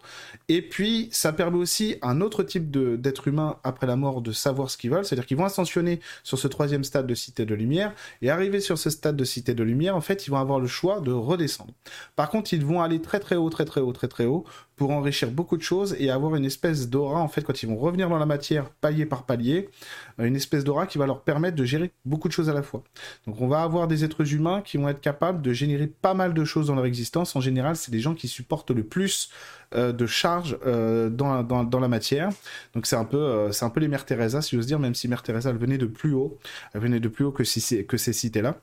Et 0.49 0.61
puis, 0.61 1.09
ça 1.13 1.33
permet 1.33 1.57
aussi 1.57 1.99
un 2.03 2.21
autre 2.21 2.43
type 2.43 2.69
d'être 2.69 3.29
humain 3.29 3.59
après 3.63 3.87
la 3.87 3.95
mort 3.95 4.23
de 4.23 4.33
savoir 4.33 4.71
ce 4.71 4.77
qu'ils 4.77 4.91
veulent, 4.91 5.05
c'est-à-dire 5.05 5.25
qu'ils 5.25 5.37
vont 5.37 5.45
ascensionner 5.45 6.01
sur 6.25 6.37
ce 6.37 6.49
troisième 6.49 6.83
stade 6.83 7.07
de 7.07 7.15
cité 7.15 7.47
de 7.47 7.55
lumière, 7.55 7.95
et 8.23 8.29
arriver 8.29 8.59
sur 8.59 8.77
ce 8.77 8.91
stade 8.91 9.15
de 9.15 9.23
cité 9.23 9.55
de 9.55 9.63
lumière, 9.63 9.95
en 9.95 10.01
fait, 10.01 10.27
ils 10.27 10.31
vont 10.31 10.39
avoir 10.39 10.59
le 10.59 10.67
choix 10.67 10.99
de 10.99 11.13
redescendre. 11.13 11.75
Par 12.17 12.29
contre, 12.29 12.55
ils 12.55 12.65
vont 12.65 12.83
aller 12.83 13.01
très 13.01 13.21
très 13.21 13.37
haut, 13.37 13.51
très 13.51 13.67
très 13.67 13.81
haut, 13.81 13.93
très 13.93 14.09
très 14.09 14.25
haut, 14.25 14.45
pour 14.75 14.91
enrichir 14.91 15.31
beaucoup 15.31 15.57
de 15.57 15.63
choses 15.63 15.97
et 15.99 16.11
avoir 16.11 16.35
une 16.35 16.45
espèce 16.45 16.91
d'aura, 16.91 17.21
en 17.21 17.29
fait, 17.29 17.43
quand 17.43 17.63
ils 17.63 17.67
vont 17.67 17.79
revenir 17.79 18.11
dans 18.11 18.19
la 18.19 18.27
matière, 18.27 18.69
palier 18.69 19.07
par 19.07 19.25
palier, 19.25 19.71
une 20.19 20.37
espèce 20.37 20.65
d'aura 20.65 20.87
qui 20.87 20.99
va 20.99 21.07
leur 21.07 21.23
permettre 21.23 21.57
de 21.57 21.65
gérer 21.65 21.93
beaucoup 22.05 22.29
de 22.29 22.33
choses 22.33 22.51
à 22.51 22.53
la 22.53 22.63
fois. 22.63 22.83
Donc, 23.27 23.41
on 23.41 23.49
va 23.49 23.63
avoir 23.63 23.89
des 23.89 24.05
êtres 24.05 24.35
humains 24.35 24.61
qui 24.61 24.77
vont 24.77 24.89
être 24.89 25.01
capables 25.01 25.41
de 25.41 25.53
générer 25.53 25.87
pas 25.87 26.13
mal 26.13 26.35
de 26.35 26.45
choses 26.45 26.67
dans 26.67 26.75
leur 26.75 26.85
existence. 26.85 27.37
En 27.37 27.41
général, 27.41 27.77
c'est 27.77 27.91
des 27.91 28.01
gens 28.01 28.15
qui 28.15 28.29
supportent 28.29 28.56
le 28.71 28.85
plus 28.85 29.31
euh, 29.75 29.93
de 29.93 30.07
charge 30.07 30.57
euh, 30.65 31.11
dans, 31.11 31.43
dans, 31.43 31.81
la 31.81 31.89
matière. 31.89 32.31
Donc 32.75 32.87
c'est 32.87 32.97
un 32.97 33.05
peu 33.05 33.17
euh, 33.17 33.53
c'est 33.53 33.65
un 33.65 33.71
peu 33.71 33.81
les 33.81 33.89
Mères 33.89 34.05
Teresa, 34.05 34.41
si 34.41 34.57
j'ose 34.57 34.67
dire, 34.67 34.79
même 34.79 34.95
si 34.95 35.09
Mère 35.09 35.23
Teresa 35.23 35.51
elle 35.51 35.59
venait 35.59 35.79
de 35.79 35.87
plus 35.87 36.13
haut, 36.13 36.39
elle 36.73 36.81
venait 36.81 37.01
de 37.01 37.09
plus 37.09 37.25
haut 37.25 37.33
que, 37.33 37.45
si, 37.45 37.85
que 37.87 37.97
ces 37.97 38.13
cités-là. 38.13 38.61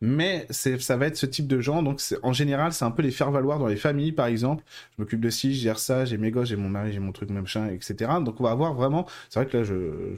Mais 0.00 0.46
ça 0.50 0.96
va 0.96 1.06
être 1.06 1.16
ce 1.16 1.26
type 1.26 1.46
de 1.46 1.60
gens. 1.60 1.82
Donc, 1.82 2.00
en 2.22 2.32
général, 2.32 2.72
c'est 2.72 2.84
un 2.84 2.90
peu 2.90 3.02
les 3.02 3.10
faire 3.10 3.30
valoir 3.30 3.58
dans 3.58 3.66
les 3.66 3.76
familles, 3.76 4.12
par 4.12 4.26
exemple. 4.26 4.64
Je 4.96 5.02
m'occupe 5.02 5.20
de 5.20 5.30
ci, 5.30 5.54
je 5.54 5.60
gère 5.62 5.78
ça, 5.78 6.04
j'ai 6.04 6.18
mes 6.18 6.30
gosses, 6.30 6.48
j'ai 6.48 6.56
mon 6.56 6.68
mari, 6.68 6.92
j'ai 6.92 7.00
mon 7.00 7.12
truc, 7.12 7.30
machin, 7.30 7.68
etc. 7.68 8.10
Donc, 8.24 8.40
on 8.40 8.44
va 8.44 8.50
avoir 8.50 8.74
vraiment. 8.74 9.06
C'est 9.28 9.40
vrai 9.40 9.48
que 9.48 9.56
là, 9.58 9.64
je, 9.64 9.74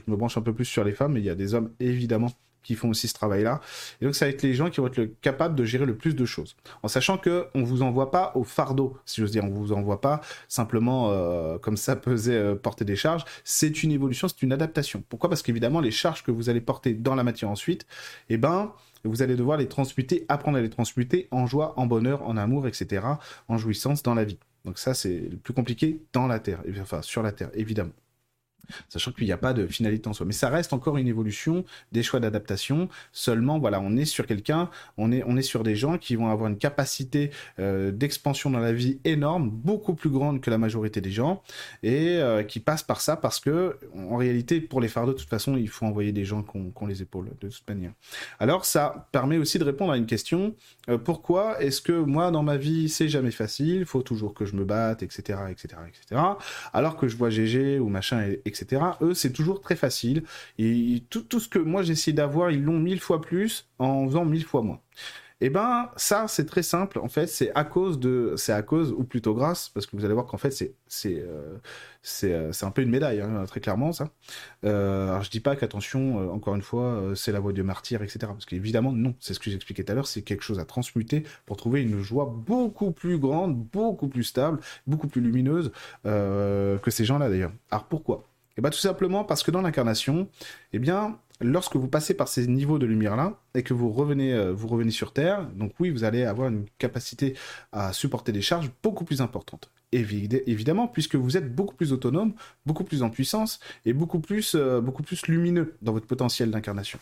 me 0.07 0.15
branche 0.15 0.37
un 0.37 0.41
peu 0.41 0.53
plus 0.53 0.65
sur 0.65 0.83
les 0.83 0.93
femmes, 0.93 1.13
mais 1.13 1.19
il 1.19 1.25
y 1.25 1.29
a 1.29 1.35
des 1.35 1.53
hommes, 1.53 1.71
évidemment, 1.79 2.31
qui 2.63 2.75
font 2.75 2.89
aussi 2.89 3.07
ce 3.07 3.13
travail-là. 3.13 3.61
Et 4.01 4.05
donc, 4.05 4.15
ça 4.15 4.25
va 4.25 4.31
être 4.31 4.41
les 4.41 4.53
gens 4.53 4.69
qui 4.69 4.79
vont 4.79 4.87
être 4.87 5.05
capables 5.21 5.55
de 5.55 5.63
gérer 5.63 5.85
le 5.85 5.95
plus 5.95 6.15
de 6.15 6.25
choses. 6.25 6.55
En 6.83 6.87
sachant 6.87 7.17
que 7.17 7.47
on 7.55 7.63
vous 7.63 7.81
envoie 7.81 8.11
pas 8.11 8.31
au 8.35 8.43
fardeau, 8.43 8.97
si 9.05 9.21
j'ose 9.21 9.31
dire. 9.31 9.43
On 9.43 9.49
vous 9.49 9.71
envoie 9.71 10.01
pas 10.01 10.21
simplement 10.47 11.09
euh, 11.11 11.57
comme 11.57 11.77
ça 11.77 11.95
peser, 11.95 12.35
euh, 12.35 12.55
porter 12.55 12.85
des 12.85 12.95
charges. 12.95 13.25
C'est 13.43 13.83
une 13.83 13.91
évolution, 13.91 14.27
c'est 14.27 14.41
une 14.41 14.53
adaptation. 14.53 15.03
Pourquoi? 15.09 15.29
Parce 15.29 15.41
qu'évidemment, 15.41 15.79
les 15.79 15.91
charges 15.91 16.23
que 16.23 16.31
vous 16.31 16.49
allez 16.49 16.61
porter 16.61 16.93
dans 16.93 17.15
la 17.15 17.23
matière 17.23 17.49
ensuite, 17.49 17.85
eh 18.29 18.37
ben, 18.37 18.73
vous 19.03 19.21
allez 19.21 19.35
devoir 19.35 19.57
les 19.57 19.67
transmuter, 19.67 20.25
apprendre 20.27 20.57
à 20.57 20.61
les 20.61 20.69
transmuter 20.69 21.27
en 21.31 21.47
joie, 21.47 21.73
en 21.77 21.85
bonheur, 21.85 22.23
en 22.23 22.37
amour, 22.37 22.67
etc., 22.67 23.05
en 23.47 23.57
jouissance 23.57 24.03
dans 24.03 24.13
la 24.13 24.25
vie. 24.25 24.37
Donc 24.65 24.77
ça, 24.77 24.93
c'est 24.93 25.29
le 25.31 25.37
plus 25.37 25.53
compliqué 25.53 26.01
dans 26.13 26.27
la 26.27 26.39
Terre, 26.39 26.61
enfin 26.81 27.01
sur 27.01 27.23
la 27.23 27.31
Terre, 27.31 27.49
évidemment 27.53 27.93
sachant 28.87 29.11
qu'il 29.11 29.25
n'y 29.25 29.31
a 29.31 29.37
pas 29.37 29.53
de 29.53 29.67
finalité 29.67 30.07
en 30.07 30.13
soi. 30.13 30.25
Mais 30.25 30.33
ça 30.33 30.49
reste 30.49 30.73
encore 30.73 30.97
une 30.97 31.07
évolution 31.07 31.65
des 31.91 32.03
choix 32.03 32.19
d'adaptation. 32.19 32.89
Seulement, 33.11 33.59
voilà, 33.59 33.79
on 33.79 33.95
est 33.97 34.05
sur 34.05 34.25
quelqu'un, 34.25 34.69
on 34.97 35.11
est, 35.11 35.23
on 35.25 35.37
est 35.37 35.41
sur 35.41 35.63
des 35.63 35.75
gens 35.75 35.97
qui 35.97 36.15
vont 36.15 36.29
avoir 36.29 36.49
une 36.49 36.57
capacité 36.57 37.31
euh, 37.59 37.91
d'expansion 37.91 38.49
dans 38.49 38.59
la 38.59 38.73
vie 38.73 38.99
énorme, 39.03 39.49
beaucoup 39.49 39.93
plus 39.93 40.09
grande 40.09 40.41
que 40.41 40.49
la 40.49 40.57
majorité 40.57 41.01
des 41.01 41.11
gens, 41.11 41.41
et 41.83 42.17
euh, 42.17 42.43
qui 42.43 42.59
passent 42.59 42.83
par 42.83 43.01
ça 43.01 43.15
parce 43.15 43.39
que, 43.39 43.77
en 43.95 44.17
réalité, 44.17 44.61
pour 44.61 44.81
les 44.81 44.87
fardeaux, 44.87 45.13
de 45.13 45.17
toute 45.17 45.29
façon, 45.29 45.57
il 45.57 45.69
faut 45.69 45.85
envoyer 45.85 46.11
des 46.11 46.25
gens 46.25 46.43
qui 46.43 46.57
ont, 46.57 46.87
les 46.87 47.01
épaules, 47.01 47.29
de 47.41 47.49
toute 47.49 47.67
manière. 47.67 47.91
Alors, 48.39 48.65
ça 48.65 49.07
permet 49.11 49.37
aussi 49.37 49.59
de 49.59 49.63
répondre 49.63 49.91
à 49.91 49.97
une 49.97 50.05
question 50.05 50.55
euh, 50.89 50.97
pourquoi 50.97 51.61
est-ce 51.61 51.81
que 51.81 51.91
moi, 51.91 52.31
dans 52.31 52.43
ma 52.43 52.57
vie, 52.57 52.89
c'est 52.89 53.09
jamais 53.09 53.31
facile, 53.31 53.77
il 53.77 53.85
faut 53.85 54.01
toujours 54.01 54.33
que 54.33 54.45
je 54.45 54.55
me 54.55 54.65
batte, 54.65 55.03
etc., 55.03 55.39
etc., 55.49 55.81
etc., 55.87 56.21
alors 56.73 56.97
que 56.97 57.07
je 57.07 57.15
vois 57.17 57.29
GG 57.29 57.79
ou 57.79 57.89
machin, 57.89 58.33
etc., 58.45 58.58
eux, 59.01 59.13
c'est 59.13 59.31
toujours 59.31 59.61
très 59.61 59.75
facile. 59.75 60.23
Et 60.57 61.03
tout, 61.09 61.39
ce 61.39 61.47
que 61.47 61.59
moi 61.59 61.83
j'essaie 61.83 62.13
d'avoir, 62.13 62.51
ils 62.51 62.63
l'ont 62.63 62.79
mille 62.79 62.99
fois 62.99 63.21
plus 63.21 63.67
en 63.79 64.05
faisant 64.07 64.25
mille 64.25 64.45
fois 64.45 64.61
moins. 64.61 64.81
Eh 65.41 65.49
ben, 65.49 65.89
ça, 65.95 66.27
c'est 66.27 66.45
très 66.45 66.63
simple. 66.63 66.99
En 66.99 67.07
fait, 67.07 67.27
c'est 67.27 67.51
à 67.55 67.63
cause 67.63 67.97
de, 67.99 68.33
c'est 68.35 68.51
à 68.51 68.61
cause, 68.61 68.91
ou 68.91 69.05
plutôt 69.05 69.33
grâce, 69.33 69.69
parce 69.69 69.85
que 69.85 69.95
vous 69.95 70.03
allez 70.03 70.13
voir 70.13 70.25
qu'en 70.25 70.37
fait, 70.37 70.51
c'est, 70.51 70.75
c'est, 70.87 71.17
euh, 71.17 71.57
euh, 72.25 72.51
c'est 72.51 72.65
un 72.65 72.71
peu 72.71 72.81
une 72.81 72.89
médaille, 72.89 73.21
hein, 73.21 73.45
très 73.47 73.61
clairement, 73.61 73.93
ça. 73.93 74.09
Euh, 74.65 75.07
alors, 75.07 75.23
je 75.23 75.29
dis 75.29 75.39
pas 75.39 75.55
qu'attention, 75.55 76.33
encore 76.33 76.55
une 76.55 76.61
fois, 76.61 77.13
c'est 77.15 77.31
la 77.31 77.39
voie 77.39 77.53
du 77.53 77.63
martyr, 77.63 78.03
etc. 78.03 78.19
Parce 78.27 78.45
qu'évidemment, 78.45 78.91
non. 78.91 79.15
C'est 79.21 79.33
ce 79.33 79.39
que 79.39 79.49
j'expliquais 79.49 79.83
tout 79.85 79.91
à 79.93 79.95
l'heure. 79.95 80.07
C'est 80.07 80.23
quelque 80.23 80.43
chose 80.43 80.59
à 80.59 80.65
transmuter 80.65 81.23
pour 81.45 81.55
trouver 81.55 81.83
une 81.83 82.01
joie 82.01 82.25
beaucoup 82.25 82.91
plus 82.91 83.17
grande, 83.17 83.55
beaucoup 83.57 84.09
plus 84.09 84.25
stable, 84.25 84.59
beaucoup 84.87 85.07
plus 85.07 85.21
lumineuse 85.21 85.71
que 86.03 86.89
ces 86.89 87.05
gens-là, 87.05 87.29
d'ailleurs. 87.29 87.53
Alors, 87.71 87.85
pourquoi? 87.85 88.28
Et 88.59 88.61
eh 88.61 88.63
bien 88.63 88.71
tout 88.71 88.77
simplement 88.77 89.23
parce 89.23 89.41
que 89.41 89.51
dans 89.51 89.61
l'incarnation, 89.61 90.27
eh 90.73 90.79
bien, 90.79 91.17
lorsque 91.39 91.77
vous 91.77 91.87
passez 91.87 92.13
par 92.13 92.27
ces 92.27 92.45
niveaux 92.45 92.77
de 92.77 92.85
lumière-là 92.85 93.39
et 93.55 93.63
que 93.63 93.73
vous 93.73 93.89
revenez, 93.89 94.33
euh, 94.33 94.51
vous 94.51 94.67
revenez 94.67 94.91
sur 94.91 95.13
Terre, 95.13 95.47
donc 95.55 95.71
oui, 95.79 95.91
vous 95.91 96.03
allez 96.03 96.25
avoir 96.25 96.49
une 96.49 96.65
capacité 96.77 97.37
à 97.71 97.93
supporter 97.93 98.33
des 98.33 98.41
charges 98.41 98.69
beaucoup 98.83 99.05
plus 99.05 99.21
importantes. 99.21 99.71
Évidemment, 99.91 100.87
puisque 100.87 101.15
vous 101.15 101.37
êtes 101.37 101.53
beaucoup 101.53 101.75
plus 101.75 101.93
autonome, 101.93 102.33
beaucoup 102.65 102.83
plus 102.83 103.03
en 103.03 103.09
puissance 103.09 103.59
et 103.85 103.93
beaucoup 103.93 104.19
plus, 104.19 104.55
euh, 104.55 104.81
beaucoup 104.81 105.03
plus 105.03 105.27
lumineux 105.27 105.75
dans 105.81 105.93
votre 105.93 106.07
potentiel 106.07 106.51
d'incarnation. 106.51 106.99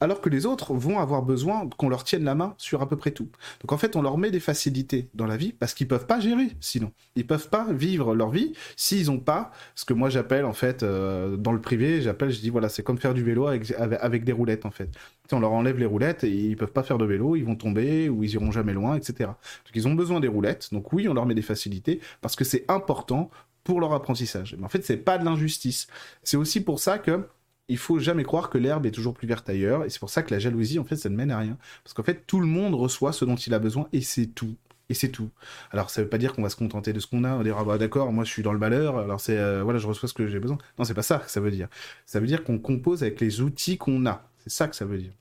Alors 0.00 0.20
que 0.20 0.28
les 0.28 0.46
autres 0.46 0.74
vont 0.74 1.00
avoir 1.00 1.22
besoin 1.22 1.68
qu'on 1.76 1.88
leur 1.88 2.04
tienne 2.04 2.22
la 2.22 2.34
main 2.34 2.54
sur 2.56 2.82
à 2.82 2.88
peu 2.88 2.96
près 2.96 3.10
tout. 3.10 3.28
Donc 3.62 3.72
en 3.72 3.78
fait, 3.78 3.96
on 3.96 4.02
leur 4.02 4.16
met 4.16 4.30
des 4.30 4.40
facilités 4.40 5.08
dans 5.14 5.26
la 5.26 5.36
vie 5.36 5.52
parce 5.52 5.74
qu'ils 5.74 5.88
peuvent 5.88 6.06
pas 6.06 6.20
gérer 6.20 6.50
sinon. 6.60 6.92
Ils 7.16 7.26
peuvent 7.26 7.48
pas 7.48 7.66
vivre 7.72 8.14
leur 8.14 8.30
vie 8.30 8.52
s'ils 8.76 9.06
n'ont 9.06 9.18
pas 9.18 9.50
ce 9.74 9.84
que 9.84 9.94
moi 9.94 10.08
j'appelle 10.08 10.44
en 10.44 10.52
fait 10.52 10.82
euh, 10.82 11.36
dans 11.36 11.52
le 11.52 11.60
privé, 11.60 12.00
j'appelle, 12.00 12.30
je 12.30 12.40
dis 12.40 12.50
voilà, 12.50 12.68
c'est 12.68 12.82
comme 12.82 12.98
faire 12.98 13.14
du 13.14 13.24
vélo 13.24 13.48
avec, 13.48 13.72
avec, 13.72 14.24
des 14.24 14.32
roulettes 14.32 14.66
en 14.66 14.70
fait. 14.70 14.90
On 15.34 15.40
leur 15.40 15.52
enlève 15.52 15.78
les 15.78 15.86
roulettes 15.86 16.24
et 16.24 16.30
ils 16.30 16.56
peuvent 16.56 16.72
pas 16.72 16.82
faire 16.82 16.98
de 16.98 17.04
vélo, 17.04 17.36
ils 17.36 17.44
vont 17.44 17.56
tomber 17.56 18.08
ou 18.08 18.24
ils 18.24 18.32
iront 18.32 18.50
jamais 18.50 18.72
loin, 18.72 18.96
etc. 18.96 19.30
Donc 19.30 19.74
ils 19.74 19.86
ont 19.88 19.94
besoin 19.94 20.20
des 20.20 20.28
roulettes. 20.28 20.68
Donc 20.72 20.92
oui, 20.92 21.08
on 21.08 21.14
leur 21.14 21.26
met 21.26 21.34
des 21.34 21.42
facilités 21.42 22.00
parce 22.20 22.36
que 22.36 22.44
c'est 22.44 22.64
important 22.68 23.30
pour 23.64 23.80
leur 23.80 23.92
apprentissage. 23.92 24.56
Mais 24.58 24.64
en 24.64 24.68
fait, 24.68 24.84
c'est 24.84 24.96
pas 24.96 25.18
de 25.18 25.24
l'injustice. 25.24 25.88
C'est 26.22 26.36
aussi 26.36 26.62
pour 26.62 26.80
ça 26.80 26.98
que 26.98 27.26
il 27.68 27.76
faut 27.76 27.98
jamais 27.98 28.24
croire 28.24 28.48
que 28.48 28.56
l'herbe 28.56 28.86
est 28.86 28.90
toujours 28.90 29.12
plus 29.12 29.28
verte 29.28 29.48
ailleurs, 29.50 29.84
et 29.84 29.90
c'est 29.90 29.98
pour 29.98 30.10
ça 30.10 30.22
que 30.22 30.32
la 30.32 30.40
jalousie, 30.40 30.78
en 30.78 30.84
fait, 30.84 30.96
ça 30.96 31.10
ne 31.10 31.16
mène 31.16 31.30
à 31.30 31.38
rien. 31.38 31.58
Parce 31.84 31.92
qu'en 31.92 32.02
fait, 32.02 32.24
tout 32.26 32.40
le 32.40 32.46
monde 32.46 32.74
reçoit 32.74 33.12
ce 33.12 33.26
dont 33.26 33.36
il 33.36 33.52
a 33.52 33.58
besoin, 33.58 33.88
et 33.92 34.00
c'est 34.00 34.26
tout. 34.26 34.56
Et 34.88 34.94
c'est 34.94 35.10
tout. 35.10 35.28
Alors, 35.70 35.90
ça 35.90 36.00
veut 36.02 36.08
pas 36.08 36.16
dire 36.16 36.32
qu'on 36.32 36.42
va 36.42 36.48
se 36.48 36.56
contenter 36.56 36.94
de 36.94 37.00
ce 37.00 37.06
qu'on 37.06 37.24
a, 37.24 37.34
on 37.34 37.42
dira, 37.42 37.62
bah, 37.64 37.76
d'accord, 37.76 38.10
moi 38.10 38.24
je 38.24 38.30
suis 38.30 38.42
dans 38.42 38.54
le 38.54 38.58
malheur, 38.58 38.96
alors 38.96 39.20
c'est, 39.20 39.36
euh, 39.36 39.62
voilà, 39.62 39.78
je 39.78 39.86
reçois 39.86 40.08
ce 40.08 40.14
que 40.14 40.26
j'ai 40.28 40.40
besoin. 40.40 40.56
Non, 40.78 40.84
c'est 40.84 40.94
pas 40.94 41.02
ça 41.02 41.18
que 41.18 41.30
ça 41.30 41.40
veut 41.40 41.50
dire. 41.50 41.68
Ça 42.06 42.20
veut 42.20 42.26
dire 42.26 42.42
qu'on 42.42 42.58
compose 42.58 43.02
avec 43.02 43.20
les 43.20 43.42
outils 43.42 43.76
qu'on 43.76 44.06
a. 44.06 44.27
C'est 44.48 44.56
ça 44.56 44.68
que 44.68 44.76
ça 44.76 44.84
veut 44.84 44.98
dire 44.98 45.12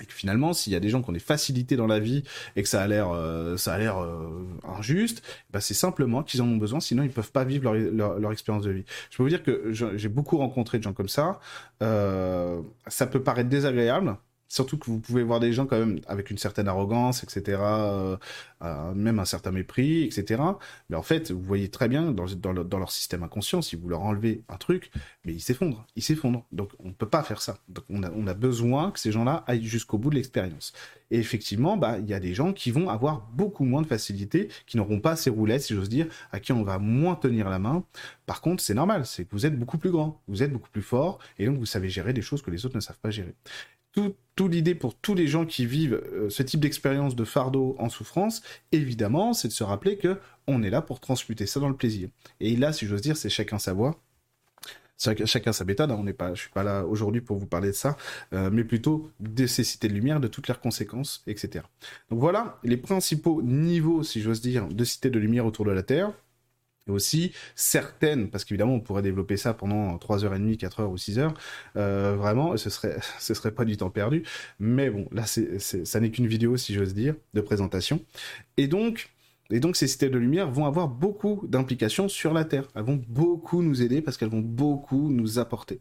et 0.00 0.06
que 0.06 0.12
finalement, 0.12 0.52
s'il 0.52 0.72
y 0.72 0.76
a 0.76 0.80
des 0.80 0.88
gens 0.88 1.02
qui 1.02 1.10
ont 1.10 1.12
des 1.12 1.18
facilités 1.18 1.76
dans 1.76 1.86
la 1.86 1.98
vie 1.98 2.22
et 2.56 2.62
que 2.62 2.68
ça 2.68 2.82
a 2.82 2.86
l'air, 2.86 3.10
euh, 3.10 3.56
ça 3.56 3.74
a 3.74 3.78
l'air 3.78 3.98
euh, 3.98 4.46
injuste, 4.64 5.22
bah 5.50 5.60
c'est 5.60 5.74
simplement 5.74 6.22
qu'ils 6.22 6.40
en 6.42 6.46
ont 6.46 6.56
besoin, 6.56 6.80
sinon 6.80 7.02
ils 7.02 7.10
peuvent 7.10 7.32
pas 7.32 7.44
vivre 7.44 7.74
leur, 7.74 8.32
expérience 8.32 8.64
de 8.64 8.70
vie. 8.70 8.84
Je 9.10 9.16
peux 9.16 9.22
vous 9.22 9.28
dire 9.28 9.42
que 9.42 9.72
j'ai 9.72 10.08
beaucoup 10.08 10.38
rencontré 10.38 10.78
de 10.78 10.84
gens 10.84 10.92
comme 10.92 11.08
ça. 11.08 11.40
Euh, 11.82 12.60
ça 12.86 13.06
peut 13.06 13.22
paraître 13.22 13.48
désagréable, 13.48 14.16
Surtout 14.48 14.78
que 14.78 14.86
vous 14.86 14.98
pouvez 14.98 15.22
voir 15.22 15.40
des 15.40 15.52
gens 15.52 15.66
quand 15.66 15.78
même 15.78 16.00
avec 16.06 16.30
une 16.30 16.38
certaine 16.38 16.68
arrogance, 16.68 17.22
etc., 17.22 17.58
euh, 17.60 18.16
euh, 18.62 18.94
même 18.94 19.18
un 19.18 19.26
certain 19.26 19.50
mépris, 19.50 20.04
etc. 20.04 20.42
Mais 20.88 20.96
en 20.96 21.02
fait, 21.02 21.30
vous 21.30 21.42
voyez 21.42 21.68
très 21.68 21.88
bien 21.88 22.12
dans, 22.12 22.52
leur 22.78 22.90
système 22.90 23.22
inconscient, 23.22 23.60
si 23.60 23.76
vous 23.76 23.88
leur 23.88 24.00
enlevez 24.00 24.42
un 24.48 24.56
truc, 24.56 24.90
mais 25.24 25.34
ils 25.34 25.40
s'effondrent, 25.40 25.86
ils 25.96 26.02
s'effondrent. 26.02 26.46
Donc 26.50 26.70
on 26.78 26.88
ne 26.88 26.92
peut 26.92 27.08
pas 27.08 27.22
faire 27.22 27.42
ça. 27.42 27.58
Donc 27.68 27.84
on 27.90 28.02
a, 28.02 28.10
on 28.12 28.26
a 28.26 28.34
besoin 28.34 28.90
que 28.90 28.98
ces 28.98 29.12
gens-là 29.12 29.44
aillent 29.46 29.64
jusqu'au 29.64 29.98
bout 29.98 30.08
de 30.10 30.14
l'expérience. 30.14 30.72
Et 31.10 31.18
effectivement, 31.18 31.76
bah 31.76 31.98
il 31.98 32.08
y 32.08 32.14
a 32.14 32.20
des 32.20 32.34
gens 32.34 32.52
qui 32.52 32.70
vont 32.70 32.88
avoir 32.88 33.20
beaucoup 33.32 33.64
moins 33.64 33.82
de 33.82 33.86
facilité, 33.86 34.48
qui 34.66 34.76
n'auront 34.76 35.00
pas 35.00 35.16
ces 35.16 35.30
roulettes, 35.30 35.62
si 35.62 35.74
j'ose 35.74 35.88
dire, 35.88 36.06
à 36.32 36.40
qui 36.40 36.52
on 36.52 36.62
va 36.62 36.78
moins 36.78 37.16
tenir 37.16 37.48
la 37.48 37.58
main. 37.58 37.84
Par 38.26 38.40
contre, 38.40 38.62
c'est 38.62 38.74
normal, 38.74 39.06
c'est 39.06 39.24
que 39.24 39.30
vous 39.32 39.46
êtes 39.46 39.58
beaucoup 39.58 39.78
plus 39.78 39.90
grand, 39.90 40.20
vous 40.28 40.42
êtes 40.42 40.52
beaucoup 40.52 40.70
plus 40.70 40.82
fort, 40.82 41.18
et 41.38 41.46
donc 41.46 41.58
vous 41.58 41.66
savez 41.66 41.88
gérer 41.88 42.12
des 42.12 42.22
choses 42.22 42.42
que 42.42 42.50
les 42.50 42.66
autres 42.66 42.76
ne 42.76 42.80
savent 42.80 42.98
pas 42.98 43.10
gérer 43.10 43.34
tout, 44.36 44.48
l'idée 44.48 44.74
pour 44.74 44.94
tous 44.94 45.14
les 45.14 45.26
gens 45.26 45.44
qui 45.44 45.66
vivent 45.66 46.00
euh, 46.12 46.30
ce 46.30 46.42
type 46.42 46.60
d'expérience 46.60 47.16
de 47.16 47.24
fardeau 47.24 47.76
en 47.78 47.88
souffrance, 47.88 48.42
évidemment, 48.72 49.32
c'est 49.32 49.48
de 49.48 49.52
se 49.52 49.64
rappeler 49.64 49.96
que 49.96 50.18
on 50.46 50.62
est 50.62 50.70
là 50.70 50.80
pour 50.80 51.00
transmuter 51.00 51.46
ça 51.46 51.60
dans 51.60 51.68
le 51.68 51.76
plaisir. 51.76 52.08
Et 52.40 52.56
là, 52.56 52.72
si 52.72 52.86
j'ose 52.86 53.02
dire, 53.02 53.16
c'est 53.16 53.28
chacun 53.28 53.58
sa 53.58 53.72
voix. 53.72 54.00
Chacun, 54.98 55.52
sa 55.52 55.64
méthode, 55.64 55.92
hein. 55.92 55.96
on 55.96 56.02
n'est 56.02 56.12
pas, 56.12 56.34
je 56.34 56.40
suis 56.40 56.50
pas 56.50 56.64
là 56.64 56.84
aujourd'hui 56.84 57.20
pour 57.20 57.38
vous 57.38 57.46
parler 57.46 57.68
de 57.68 57.74
ça, 57.74 57.96
euh, 58.32 58.50
mais 58.52 58.64
plutôt 58.64 59.12
de 59.20 59.46
ces 59.46 59.62
cités 59.62 59.86
de 59.86 59.92
lumière, 59.92 60.18
de 60.18 60.26
toutes 60.26 60.48
leurs 60.48 60.60
conséquences, 60.60 61.22
etc. 61.28 61.64
Donc 62.10 62.18
voilà 62.18 62.58
les 62.64 62.76
principaux 62.76 63.40
niveaux, 63.42 64.02
si 64.02 64.20
j'ose 64.20 64.40
dire, 64.40 64.66
de 64.66 64.84
cités 64.84 65.10
de 65.10 65.18
lumière 65.20 65.46
autour 65.46 65.64
de 65.64 65.70
la 65.70 65.84
Terre 65.84 66.12
et 66.88 66.90
aussi 66.90 67.32
certaines, 67.54 68.30
parce 68.30 68.44
qu'évidemment 68.44 68.74
on 68.74 68.80
pourrait 68.80 69.02
développer 69.02 69.36
ça 69.36 69.54
pendant 69.54 69.96
3h30, 69.96 70.58
4h 70.58 70.86
ou 70.86 70.96
6h, 70.96 71.32
euh, 71.76 72.16
vraiment, 72.16 72.56
ce 72.56 72.70
serait, 72.70 72.98
ce 73.18 73.34
serait 73.34 73.52
pas 73.52 73.64
du 73.64 73.76
temps 73.76 73.90
perdu, 73.90 74.24
mais 74.58 74.90
bon, 74.90 75.08
là 75.12 75.26
c'est, 75.26 75.58
ça 75.58 76.00
n'est 76.00 76.10
qu'une 76.10 76.26
vidéo, 76.26 76.56
si 76.56 76.74
j'ose 76.74 76.94
dire, 76.94 77.14
de 77.34 77.40
présentation. 77.40 78.00
Et 78.56 78.66
donc, 78.66 79.10
et 79.50 79.60
donc 79.60 79.76
ces 79.76 79.86
cités 79.86 80.10
de 80.10 80.18
lumière 80.18 80.50
vont 80.50 80.66
avoir 80.66 80.88
beaucoup 80.88 81.46
d'implications 81.48 82.08
sur 82.08 82.34
la 82.34 82.44
Terre. 82.44 82.68
Elles 82.74 82.82
vont 82.82 83.02
beaucoup 83.08 83.62
nous 83.62 83.82
aider 83.82 84.02
parce 84.02 84.18
qu'elles 84.18 84.28
vont 84.28 84.40
beaucoup 84.40 85.10
nous 85.10 85.38
apporter. 85.38 85.80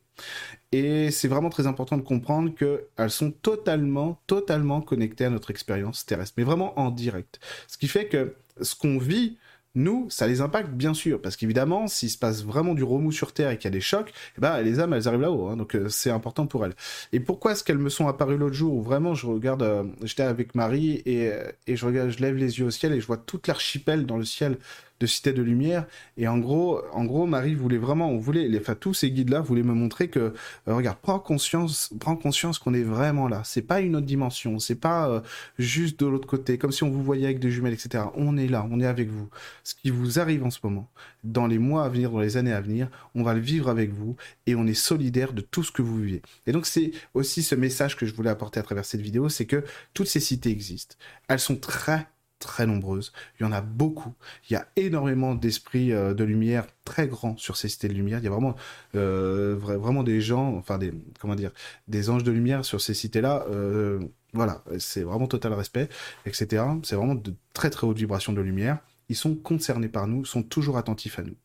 Et 0.71 1.11
c'est 1.11 1.27
vraiment 1.27 1.49
très 1.49 1.67
important 1.67 1.97
de 1.97 2.01
comprendre 2.01 2.53
qu'elles 2.55 3.09
sont 3.09 3.31
totalement, 3.31 4.21
totalement 4.25 4.81
connectées 4.81 5.25
à 5.25 5.29
notre 5.29 5.51
expérience 5.51 6.05
terrestre, 6.05 6.35
mais 6.37 6.43
vraiment 6.43 6.79
en 6.79 6.91
direct. 6.91 7.39
Ce 7.67 7.77
qui 7.77 7.87
fait 7.87 8.07
que 8.07 8.35
ce 8.61 8.73
qu'on 8.75 8.97
vit 8.97 9.37
nous, 9.75 10.09
ça 10.09 10.27
les 10.27 10.41
impacte 10.41 10.71
bien 10.71 10.93
sûr, 10.93 11.21
parce 11.21 11.35
qu'évidemment, 11.35 11.87
s'il 11.87 12.09
se 12.09 12.17
passe 12.17 12.43
vraiment 12.43 12.73
du 12.73 12.83
remous 12.83 13.11
sur 13.11 13.33
Terre 13.33 13.51
et 13.51 13.57
qu'il 13.57 13.65
y 13.65 13.67
a 13.67 13.71
des 13.71 13.81
chocs, 13.81 14.11
eh 14.37 14.41
ben, 14.41 14.61
les 14.61 14.79
âmes, 14.79 14.93
elles 14.93 15.07
arrivent 15.07 15.21
là-haut, 15.21 15.47
hein, 15.47 15.57
donc 15.57 15.75
euh, 15.75 15.87
c'est 15.89 16.09
important 16.09 16.47
pour 16.47 16.65
elles. 16.65 16.73
Et 17.13 17.19
pourquoi 17.19 17.51
est-ce 17.51 17.63
qu'elles 17.63 17.77
me 17.77 17.89
sont 17.89 18.07
apparues 18.07 18.37
l'autre 18.37 18.55
jour 18.55 18.73
où 18.73 18.81
vraiment 18.81 19.13
je 19.13 19.27
regarde, 19.27 19.61
euh, 19.63 19.83
j'étais 20.03 20.23
avec 20.23 20.55
Marie 20.55 21.01
et, 21.05 21.31
et 21.67 21.75
je 21.75 21.85
regarde, 21.85 22.09
je 22.09 22.19
lève 22.19 22.35
les 22.35 22.59
yeux 22.59 22.65
au 22.65 22.71
ciel 22.71 22.93
et 22.93 23.01
je 23.01 23.05
vois 23.07 23.17
toute 23.17 23.47
l'archipel 23.47 24.05
dans 24.05 24.17
le 24.17 24.25
ciel 24.25 24.57
de 24.99 25.05
Cité 25.05 25.33
de 25.33 25.41
Lumière. 25.41 25.85
Et 26.17 26.27
en 26.27 26.37
gros, 26.37 26.81
en 26.93 27.05
gros, 27.05 27.25
Marie 27.25 27.55
voulait 27.55 27.77
vraiment, 27.77 28.09
on 28.09 28.17
voulait, 28.17 28.47
les, 28.47 28.59
enfin, 28.59 28.75
tous 28.75 28.93
ces 28.93 29.11
guides-là 29.11 29.41
voulaient 29.41 29.63
me 29.63 29.73
montrer 29.73 30.09
que, 30.09 30.19
euh, 30.19 30.33
regarde, 30.67 30.97
prends 31.01 31.19
conscience, 31.19 31.93
prends 31.99 32.15
conscience 32.15 32.59
qu'on 32.59 32.73
est 32.73 32.83
vraiment 32.83 33.27
là. 33.27 33.41
C'est 33.45 33.61
pas 33.61 33.81
une 33.81 33.95
autre 33.95 34.05
dimension, 34.05 34.59
c'est 34.59 34.75
pas 34.75 35.09
euh, 35.09 35.21
juste 35.59 35.99
de 35.99 36.05
l'autre 36.05 36.27
côté, 36.27 36.57
comme 36.57 36.71
si 36.71 36.83
on 36.83 36.89
vous 36.89 37.03
voyait 37.03 37.25
avec 37.25 37.39
des 37.39 37.51
jumelles, 37.51 37.73
etc. 37.73 38.05
On 38.15 38.37
est 38.37 38.47
là, 38.47 38.67
on 38.71 38.79
est 38.79 38.85
avec 38.85 39.09
vous. 39.09 39.29
Ce 39.63 39.75
qui 39.75 39.89
vous 39.89 40.19
arrive 40.19 40.43
en 40.43 40.49
ce 40.49 40.59
moment, 40.63 40.89
dans 41.23 41.47
les 41.47 41.59
mois 41.59 41.85
à 41.85 41.89
venir, 41.89 42.11
dans 42.11 42.19
les 42.19 42.37
années 42.37 42.53
à 42.53 42.61
venir, 42.61 42.89
on 43.15 43.23
va 43.23 43.33
le 43.33 43.39
vivre 43.39 43.69
avec 43.69 43.91
vous 43.91 44.15
et 44.45 44.55
on 44.55 44.65
est 44.65 44.73
solidaire 44.73 45.33
de 45.33 45.41
tout 45.41 45.63
ce 45.63 45.71
que 45.71 45.81
vous 45.81 45.97
vivez. 45.97 46.21
Et 46.45 46.51
donc 46.51 46.65
c'est 46.65 46.91
aussi 47.13 47.43
ce 47.43 47.55
message 47.55 47.95
que 47.95 48.05
je 48.05 48.13
voulais 48.13 48.29
apporter 48.29 48.59
à 48.59 48.63
travers 48.63 48.85
cette 48.85 49.01
vidéo, 49.01 49.29
c'est 49.29 49.45
que 49.45 49.63
toutes 49.93 50.07
ces 50.07 50.19
cités 50.19 50.49
existent. 50.49 50.95
Elles 51.27 51.39
sont 51.39 51.55
très 51.55 52.07
très 52.39 52.65
nombreuses. 52.65 53.13
Il 53.39 53.43
y 53.43 53.45
en 53.45 53.51
a 53.51 53.61
beaucoup. 53.61 54.13
Il 54.49 54.53
y 54.53 54.55
a 54.55 54.67
énormément 54.75 55.35
d'esprits 55.35 55.91
euh, 55.91 56.13
de 56.13 56.23
lumière 56.23 56.67
très 56.85 57.07
grands 57.07 57.37
sur 57.37 57.57
ces 57.57 57.69
cités 57.69 57.87
de 57.87 57.93
lumière. 57.93 58.19
Il 58.19 58.25
y 58.25 58.27
a 58.27 58.31
vraiment, 58.31 58.55
euh, 58.95 59.55
vraiment 59.57 60.03
des 60.03 60.21
gens, 60.21 60.55
enfin 60.55 60.77
des, 60.77 60.93
comment 61.19 61.35
dire, 61.35 61.51
des 61.87 62.09
anges 62.09 62.23
de 62.23 62.31
lumière 62.31 62.65
sur 62.65 62.81
ces 62.81 62.93
cités-là. 62.93 63.45
Euh, 63.49 63.99
voilà, 64.33 64.63
c'est 64.77 65.03
vraiment 65.03 65.27
total 65.27 65.53
respect, 65.53 65.89
etc. 66.25 66.63
C'est 66.83 66.95
vraiment 66.95 67.15
de 67.15 67.33
très 67.53 67.69
très 67.69 67.87
hautes 67.87 67.97
vibrations 67.97 68.33
de 68.33 68.41
lumière. 68.41 68.79
Ils 69.09 69.15
sont 69.15 69.35
concernés 69.35 69.87
par 69.87 70.07
nous, 70.07 70.25
sont 70.25 70.43
toujours 70.43 70.77
attentifs 70.77 71.17
à 71.17 71.23
nous. 71.23 71.35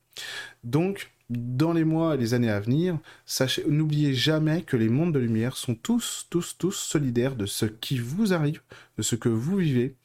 Donc, 0.64 1.12
dans 1.30 1.72
les 1.72 1.84
mois 1.84 2.14
et 2.14 2.18
les 2.18 2.34
années 2.34 2.50
à 2.50 2.60
venir, 2.60 2.98
n'oubliez 3.66 4.12
jamais 4.12 4.62
que 4.62 4.76
les 4.76 4.88
mondes 4.88 5.14
de 5.14 5.18
lumière 5.18 5.56
sont 5.56 5.74
tous, 5.74 6.26
tous, 6.28 6.56
tous 6.58 6.72
solidaires 6.72 7.36
de 7.36 7.46
ce 7.46 7.64
qui 7.64 7.98
vous 7.98 8.34
arrive, 8.34 8.60
de 8.98 9.02
ce 9.02 9.16
que 9.16 9.30
vous 9.30 9.56
vivez, 9.56 9.96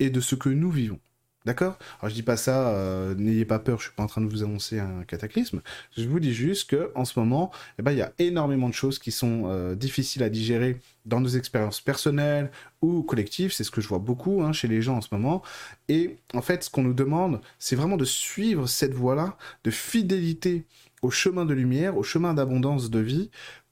et 0.00 0.10
de 0.10 0.20
ce 0.20 0.34
que 0.34 0.48
nous 0.48 0.70
vivons. 0.70 0.98
D'accord? 1.46 1.78
Alors 2.00 2.10
je 2.10 2.14
dis 2.14 2.22
pas 2.22 2.36
ça, 2.36 2.68
euh, 2.68 3.14
n'ayez 3.14 3.46
pas 3.46 3.58
peur, 3.58 3.78
je 3.78 3.84
suis 3.84 3.94
pas 3.94 4.02
en 4.02 4.06
train 4.06 4.20
de 4.20 4.26
vous 4.26 4.42
annoncer 4.42 4.78
un 4.78 5.04
cataclysme. 5.04 5.62
Je 5.96 6.06
vous 6.06 6.20
dis 6.20 6.34
juste 6.34 6.68
que 6.68 6.92
en 6.94 7.06
ce 7.06 7.18
moment, 7.18 7.50
eh 7.78 7.82
ben 7.82 7.92
il 7.92 7.98
y 7.98 8.02
a 8.02 8.12
énormément 8.18 8.68
de 8.68 8.74
choses 8.74 8.98
qui 8.98 9.10
sont 9.10 9.44
euh, 9.46 9.74
difficiles 9.74 10.22
à 10.22 10.28
digérer 10.28 10.78
dans 11.06 11.18
nos 11.18 11.30
expériences 11.30 11.80
personnelles 11.80 12.50
ou 12.82 13.02
collectives. 13.02 13.52
C'est 13.52 13.64
ce 13.64 13.70
que 13.70 13.80
je 13.80 13.88
vois 13.88 14.00
beaucoup 14.00 14.42
hein, 14.42 14.52
chez 14.52 14.68
les 14.68 14.82
gens 14.82 14.98
en 14.98 15.00
ce 15.00 15.08
moment. 15.12 15.42
Et 15.88 16.18
en 16.34 16.42
fait, 16.42 16.62
ce 16.62 16.68
qu'on 16.68 16.82
nous 16.82 16.92
demande, 16.92 17.40
c'est 17.58 17.76
vraiment 17.76 17.96
de 17.96 18.04
suivre 18.04 18.66
cette 18.66 18.92
voie-là 18.92 19.38
de 19.64 19.70
fidélité 19.70 20.66
au 21.02 21.10
chemin 21.10 21.46
de 21.46 21.54
lumière, 21.54 21.96
au 21.96 22.02
chemin 22.02 22.34
d'abondance 22.34 22.90
de 22.90 22.98
vie, 22.98 23.30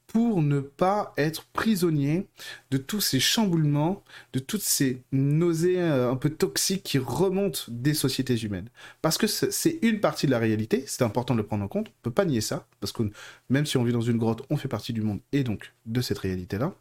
pour 0.09 0.41
ne 0.41 0.59
pas 0.59 1.13
être 1.17 1.45
prisonnier 1.53 2.27
de 2.71 2.77
tous 2.77 2.99
ces 2.99 3.19
chamboulements, 3.19 4.03
de 4.33 4.39
toutes 4.39 4.63
ces 4.63 5.03
nausées 5.11 5.79
euh, 5.79 6.11
un 6.11 6.15
peu 6.15 6.31
toxiques 6.31 6.81
qui 6.81 6.97
remontent 6.97 7.59
des 7.67 7.93
sociétés 7.93 8.35
humaines. 8.35 8.69
Parce 9.03 9.19
que 9.19 9.27
c'est 9.27 9.77
une 9.83 9.99
partie 9.99 10.25
de 10.25 10.31
la 10.31 10.39
réalité, 10.39 10.83
c'est 10.87 11.03
important 11.03 11.35
de 11.35 11.41
le 11.41 11.45
prendre 11.45 11.63
en 11.63 11.67
compte, 11.67 11.89
on 11.89 12.01
peut 12.01 12.11
pas 12.11 12.25
nier 12.25 12.41
ça, 12.41 12.65
parce 12.79 12.91
que 12.91 13.03
même 13.49 13.67
si 13.67 13.77
on 13.77 13.83
vit 13.83 13.93
dans 13.93 14.01
une 14.01 14.17
grotte, 14.17 14.41
on 14.49 14.57
fait 14.57 14.67
partie 14.67 14.93
du 14.93 15.01
monde 15.01 15.19
et 15.31 15.43
donc 15.43 15.73
de 15.85 16.01
cette 16.01 16.17
réalité-là, 16.17 16.73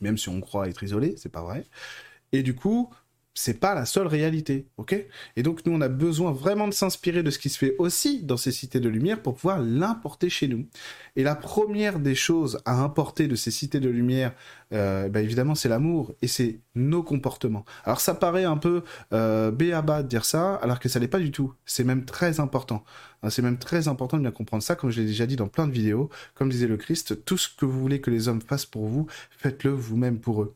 même 0.00 0.18
si 0.18 0.28
on 0.28 0.40
croit 0.40 0.68
être 0.68 0.82
isolé, 0.82 1.14
c'est 1.16 1.30
pas 1.30 1.42
vrai. 1.42 1.64
Et 2.32 2.42
du 2.42 2.56
coup, 2.56 2.90
c'est 3.36 3.60
pas 3.60 3.74
la 3.74 3.84
seule 3.84 4.06
réalité, 4.06 4.66
ok? 4.78 4.96
Et 5.36 5.42
donc 5.42 5.64
nous 5.66 5.72
on 5.72 5.80
a 5.82 5.88
besoin 5.88 6.32
vraiment 6.32 6.66
de 6.66 6.72
s'inspirer 6.72 7.22
de 7.22 7.30
ce 7.30 7.38
qui 7.38 7.50
se 7.50 7.58
fait 7.58 7.76
aussi 7.78 8.22
dans 8.22 8.38
ces 8.38 8.50
cités 8.50 8.80
de 8.80 8.88
lumière 8.88 9.20
pour 9.20 9.34
pouvoir 9.34 9.60
l'importer 9.60 10.30
chez 10.30 10.48
nous. 10.48 10.66
Et 11.16 11.22
la 11.22 11.34
première 11.36 11.98
des 11.98 12.14
choses 12.14 12.58
à 12.64 12.80
importer 12.80 13.28
de 13.28 13.36
ces 13.36 13.50
cités 13.50 13.78
de 13.78 13.90
lumière, 13.90 14.32
euh, 14.72 15.08
bah, 15.08 15.20
évidemment 15.20 15.54
c'est 15.54 15.68
l'amour 15.68 16.14
et 16.22 16.28
c'est 16.28 16.60
nos 16.74 17.02
comportements. 17.02 17.66
Alors 17.84 18.00
ça 18.00 18.14
paraît 18.14 18.44
un 18.44 18.56
peu 18.56 18.82
euh, 19.12 19.50
béaba 19.50 20.02
de 20.02 20.08
dire 20.08 20.24
ça, 20.24 20.54
alors 20.54 20.80
que 20.80 20.88
ça 20.88 20.98
l'est 20.98 21.06
pas 21.06 21.18
du 21.18 21.30
tout. 21.30 21.52
C'est 21.66 21.84
même 21.84 22.06
très 22.06 22.40
important. 22.40 22.84
Hein, 23.22 23.30
c'est 23.30 23.42
même 23.42 23.58
très 23.58 23.88
important 23.88 24.16
de 24.16 24.22
bien 24.22 24.30
comprendre 24.30 24.62
ça, 24.62 24.76
comme 24.76 24.90
je 24.90 25.00
l'ai 25.00 25.06
déjà 25.06 25.26
dit 25.26 25.36
dans 25.36 25.48
plein 25.48 25.66
de 25.66 25.72
vidéos. 25.72 26.08
Comme 26.34 26.48
disait 26.48 26.66
le 26.66 26.76
Christ, 26.76 27.24
tout 27.24 27.36
ce 27.36 27.48
que 27.54 27.66
vous 27.66 27.80
voulez 27.80 28.00
que 28.00 28.10
les 28.10 28.28
hommes 28.28 28.40
fassent 28.40 28.66
pour 28.66 28.86
vous, 28.86 29.06
faites-le 29.30 29.70
vous-même 29.72 30.20
pour 30.20 30.42
eux. 30.42 30.54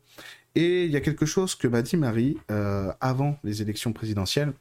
Et 0.54 0.84
il 0.84 0.90
y 0.90 0.96
a 0.96 1.00
quelque 1.00 1.26
chose 1.26 1.54
que 1.54 1.68
m'a 1.68 1.82
dit 1.82 1.96
Marie 1.96 2.38
euh, 2.50 2.92
avant 3.00 3.38
les 3.44 3.62
élections 3.62 3.92
présidentielles. 3.92 4.52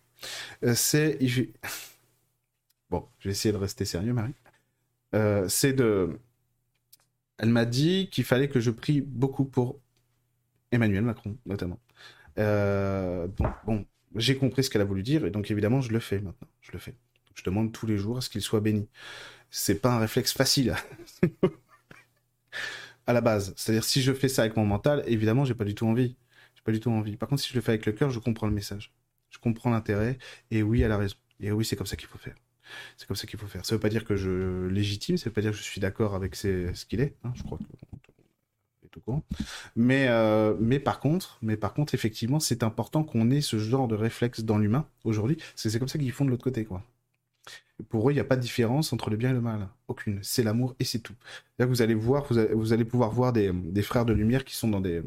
Euh, 0.64 0.76
c'est. 0.76 1.18
bon, 2.90 3.08
je 3.20 3.30
vais 3.30 3.32
essayer 3.32 3.52
de 3.52 3.58
rester 3.58 3.86
sérieux, 3.86 4.14
Marie. 4.14 4.34
Euh, 5.16 5.48
c'est 5.48 5.74
de. 5.74 6.20
Elle 7.38 7.50
m'a 7.50 7.66
dit 7.66 8.10
qu'il 8.12 8.26
fallait 8.26 8.50
que 8.50 8.60
je 8.60 8.72
prie 8.72 9.02
beaucoup 9.02 9.46
pour 9.46 9.80
Emmanuel 10.72 11.04
Macron, 11.04 11.38
notamment. 11.46 11.80
Euh, 12.38 13.28
bon, 13.66 13.86
j'ai 14.16 14.38
compris 14.38 14.64
ce 14.64 14.70
qu'elle 14.70 14.82
a 14.82 14.86
voulu 14.86 15.04
dire, 15.04 15.26
et 15.26 15.32
donc 15.32 15.50
évidemment, 15.52 15.82
je 15.82 15.92
le 15.92 16.00
fais 16.00 16.20
maintenant. 16.20 16.48
Je 16.62 16.72
le 16.72 16.80
fais. 16.80 16.96
Je 17.36 17.44
demande 17.44 17.72
tous 17.72 17.86
les 17.86 17.98
jours 17.98 18.18
à 18.18 18.22
ce 18.22 18.30
qu'il 18.30 18.42
soit 18.42 18.60
béni. 18.60 18.88
C'est 19.50 19.82
pas 19.82 19.94
un 19.94 20.00
réflexe 20.00 20.34
facile. 20.34 20.76
à 23.10 23.14
la 23.14 23.22
base. 23.22 23.54
C'est-à-dire, 23.58 23.84
si 23.84 24.04
je 24.04 24.14
fais 24.14 24.28
ça 24.30 24.44
avec 24.44 24.56
mon 24.56 24.66
mental, 24.66 25.04
évidemment, 25.08 25.44
j'ai 25.44 25.56
pas 25.56 25.66
du 25.66 25.74
tout 25.74 25.88
envie. 25.88 26.16
J'ai 26.56 26.62
pas 26.64 26.72
du 26.72 26.80
tout 26.80 26.92
envie. 26.92 27.18
Par 27.18 27.28
contre, 27.28 27.42
si 27.42 27.50
je 27.50 27.56
le 27.56 27.62
fais 27.62 27.72
avec 27.72 27.88
le 27.88 27.92
cœur, 27.92 28.12
je 28.12 28.20
comprends 28.20 28.46
le 28.46 28.54
message. 28.54 28.94
Je 29.32 29.40
comprends 29.40 29.72
l'intérêt, 29.72 30.20
et 30.52 30.62
oui, 30.62 30.82
elle 30.82 30.92
a 30.92 30.98
raison. 30.98 31.16
Et 31.40 31.52
oui, 31.52 31.66
c'est 31.66 31.76
comme 31.76 31.88
ça 31.88 31.96
qu'il 31.96 32.08
faut 32.08 32.20
faire. 32.20 32.36
C'est 32.98 33.08
comme 33.08 33.16
ça 33.16 33.26
qu'il 33.26 33.40
faut 33.40 33.48
faire. 33.48 33.66
Ça 33.66 33.74
veut 33.74 33.80
pas 33.80 33.90
dire 33.90 34.06
que 34.06 34.16
je 34.16 34.68
légitime, 34.68 35.18
ça 35.18 35.26
veut 35.26 35.34
pas 35.34 35.42
dire 35.42 35.52
que 35.52 35.58
je 35.58 35.64
suis 35.64 35.82
d'accord 35.82 36.14
avec 36.14 36.36
ce 36.36 36.86
qu'il 36.86 37.02
est. 37.02 37.16
Hein, 37.24 37.34
je 37.36 37.42
crois 37.42 37.58
que 37.58 37.64
tout 38.92 39.02
court. 39.02 39.24
Mais, 39.76 40.08
euh, 40.08 40.56
mais 40.60 40.80
par 40.80 41.00
contre, 41.00 41.40
mais 41.42 41.58
par 41.58 41.74
contre, 41.74 41.96
effectivement, 41.96 42.40
c'est 42.40 42.62
important 42.62 43.04
qu'on 43.04 43.32
ait 43.32 43.42
ce 43.42 43.58
genre 43.58 43.88
de 43.88 43.96
réflexe 43.96 44.42
dans 44.42 44.60
l'humain 44.60 44.88
aujourd'hui. 45.04 45.38
C'est 45.56 45.78
comme 45.80 45.88
ça 45.88 45.98
qu'ils 45.98 46.12
font 46.12 46.26
de 46.26 46.30
l'autre 46.30 46.44
côté, 46.44 46.64
quoi. 46.64 46.84
Pour 47.88 48.10
eux, 48.10 48.12
il 48.12 48.16
n'y 48.16 48.22
a 48.22 48.26
pas 48.26 48.36
de 48.36 48.42
différence 48.42 48.92
entre 48.92 49.10
le 49.10 49.16
bien 49.16 49.30
et 49.30 49.34
le 49.34 49.40
mal. 49.40 49.70
Aucune. 49.88 50.20
C'est 50.22 50.44
l'amour 50.44 50.76
et 50.80 50.84
c'est 50.84 51.00
tout. 51.00 51.14
Vous 51.60 51.82
allez 51.82 51.94
voir, 51.94 52.26
vous 52.54 52.74
allez, 52.74 52.86
pouvoir 52.86 53.12
voir 53.12 53.32
des, 53.32 53.54
frères 53.82 54.06
de 54.06 54.12
lumière 54.12 54.44
qui 54.44 54.56
sont 54.56 54.68
dans 54.68 54.82
des, 54.82 55.02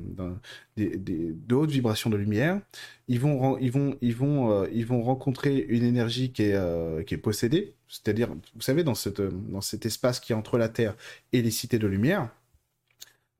de 0.77 1.55
hautes 1.55 1.71
vibrations 1.71 2.09
de 2.09 2.17
lumière. 2.17 2.61
Ils 3.09 3.21
vont, 3.21 3.59
euh, 4.51 5.03
rencontrer 5.03 5.59
une 5.69 5.85
énergie 5.85 6.33
qui 6.33 6.45
est, 6.45 6.55
euh, 6.55 7.03
qui 7.03 7.15
est 7.15 7.19
possédée. 7.19 7.75
C'est-à-dire, 7.89 8.29
vous 8.55 8.63
savez, 8.63 8.85
dans, 8.85 8.95
cet 8.95 9.87
espace 9.87 10.19
qui 10.19 10.33
est 10.33 10.37
entre 10.37 10.57
la 10.57 10.71
Terre 10.71 10.97
et 11.33 11.43
les 11.43 11.51
cités 11.51 11.79
de 11.79 11.87
lumière, 11.87 12.31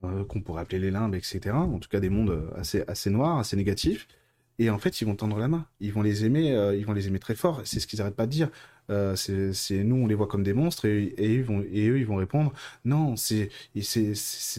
euh, 0.05 0.25
qu'on 0.25 0.43
pourrait 0.43 0.63
appeler 0.63 0.79
les 0.79 0.91
limbes, 0.91 1.15
etc. 1.15 1.53
En 1.53 1.79
tout 1.79 1.89
cas, 1.89 2.01
des 2.01 2.11
mondes 2.11 2.51
assez, 2.57 2.85
assez 2.87 3.09
noirs, 3.09 3.39
assez 3.39 3.57
négatifs. 3.57 4.09
Et 4.59 4.69
en 4.69 4.79
fait, 4.79 5.01
ils 5.01 5.07
vont 5.07 5.17
tendre 5.17 5.39
la 5.39 5.49
main. 5.49 5.67
Ils 5.81 5.93
vont 5.93 6.03
les 6.03 6.27
aimer, 6.27 6.51
ils 6.79 6.85
vont 6.85 6.93
les 6.93 7.09
aimer 7.09 7.19
très 7.19 7.35
fort. 7.35 7.63
C'est 7.65 7.81
ce 7.81 7.87
qu'ils 7.87 8.01
n'arrêtent 8.01 8.15
pas 8.15 8.27
de 8.27 8.33
dire. 8.33 8.51
Euh, 8.91 9.15
c'est 9.17 9.85
nous 9.85 9.97
on 9.97 10.07
les 10.07 10.15
voit 10.15 10.27
comme 10.27 10.43
des 10.43 10.55
monstres 10.55 10.87
et, 10.87 11.15
ils 11.19 11.45
vont, 11.45 11.65
et 11.73 11.89
eux 11.89 11.99
ils 11.99 12.07
vont 12.07 12.17
répondre 12.17 12.53
non 12.85 13.15
c'est 13.17 13.49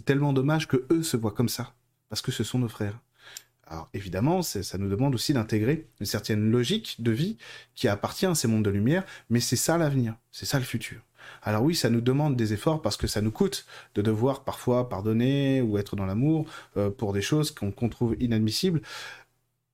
tellement 0.06 0.32
dommage 0.32 0.68
que 0.68 0.86
eux 0.92 1.04
se 1.04 1.18
voient 1.18 1.34
comme 1.34 1.50
ça 1.50 1.74
parce 2.08 2.22
que 2.22 2.32
ce 2.32 2.46
sont 2.46 2.58
nos 2.58 2.70
frères 2.70 2.98
alors 3.68 3.90
évidemment 3.94 4.42
ça 4.42 4.78
nous 4.78 4.90
demande 4.90 5.14
aussi 5.14 5.34
d'intégrer 5.34 5.88
une 6.00 6.06
certaine 6.06 6.50
logique 6.52 6.96
de 7.00 7.12
vie 7.12 7.38
qui 7.76 7.90
appartient 7.90 8.26
à 8.26 8.34
ces 8.34 8.48
mondes 8.48 8.64
de 8.64 8.70
lumière 8.70 9.04
mais 9.30 9.42
c'est 9.42 9.58
ça 9.58 9.78
l'avenir 9.78 10.16
c'est 10.32 10.46
ça 10.46 10.58
le 10.58 10.66
futur. 10.66 11.02
Alors 11.42 11.64
oui, 11.64 11.76
ça 11.76 11.90
nous 11.90 12.02
demande 12.02 12.36
des 12.36 12.54
efforts 12.54 12.82
parce 12.82 12.98
que 12.98 13.08
ça 13.08 13.22
nous 13.22 13.32
coûte 13.32 13.66
de 13.96 14.02
devoir 14.02 14.44
parfois 14.44 14.90
pardonner 14.90 15.62
ou 15.62 15.78
être 15.78 15.96
dans 15.96 16.06
l'amour 16.06 16.46
euh, 16.78 16.90
pour 16.90 17.14
des 17.14 17.22
choses 17.22 17.52
qu'on 17.52 17.90
trouve 17.90 18.16
inadmissibles 18.20 18.82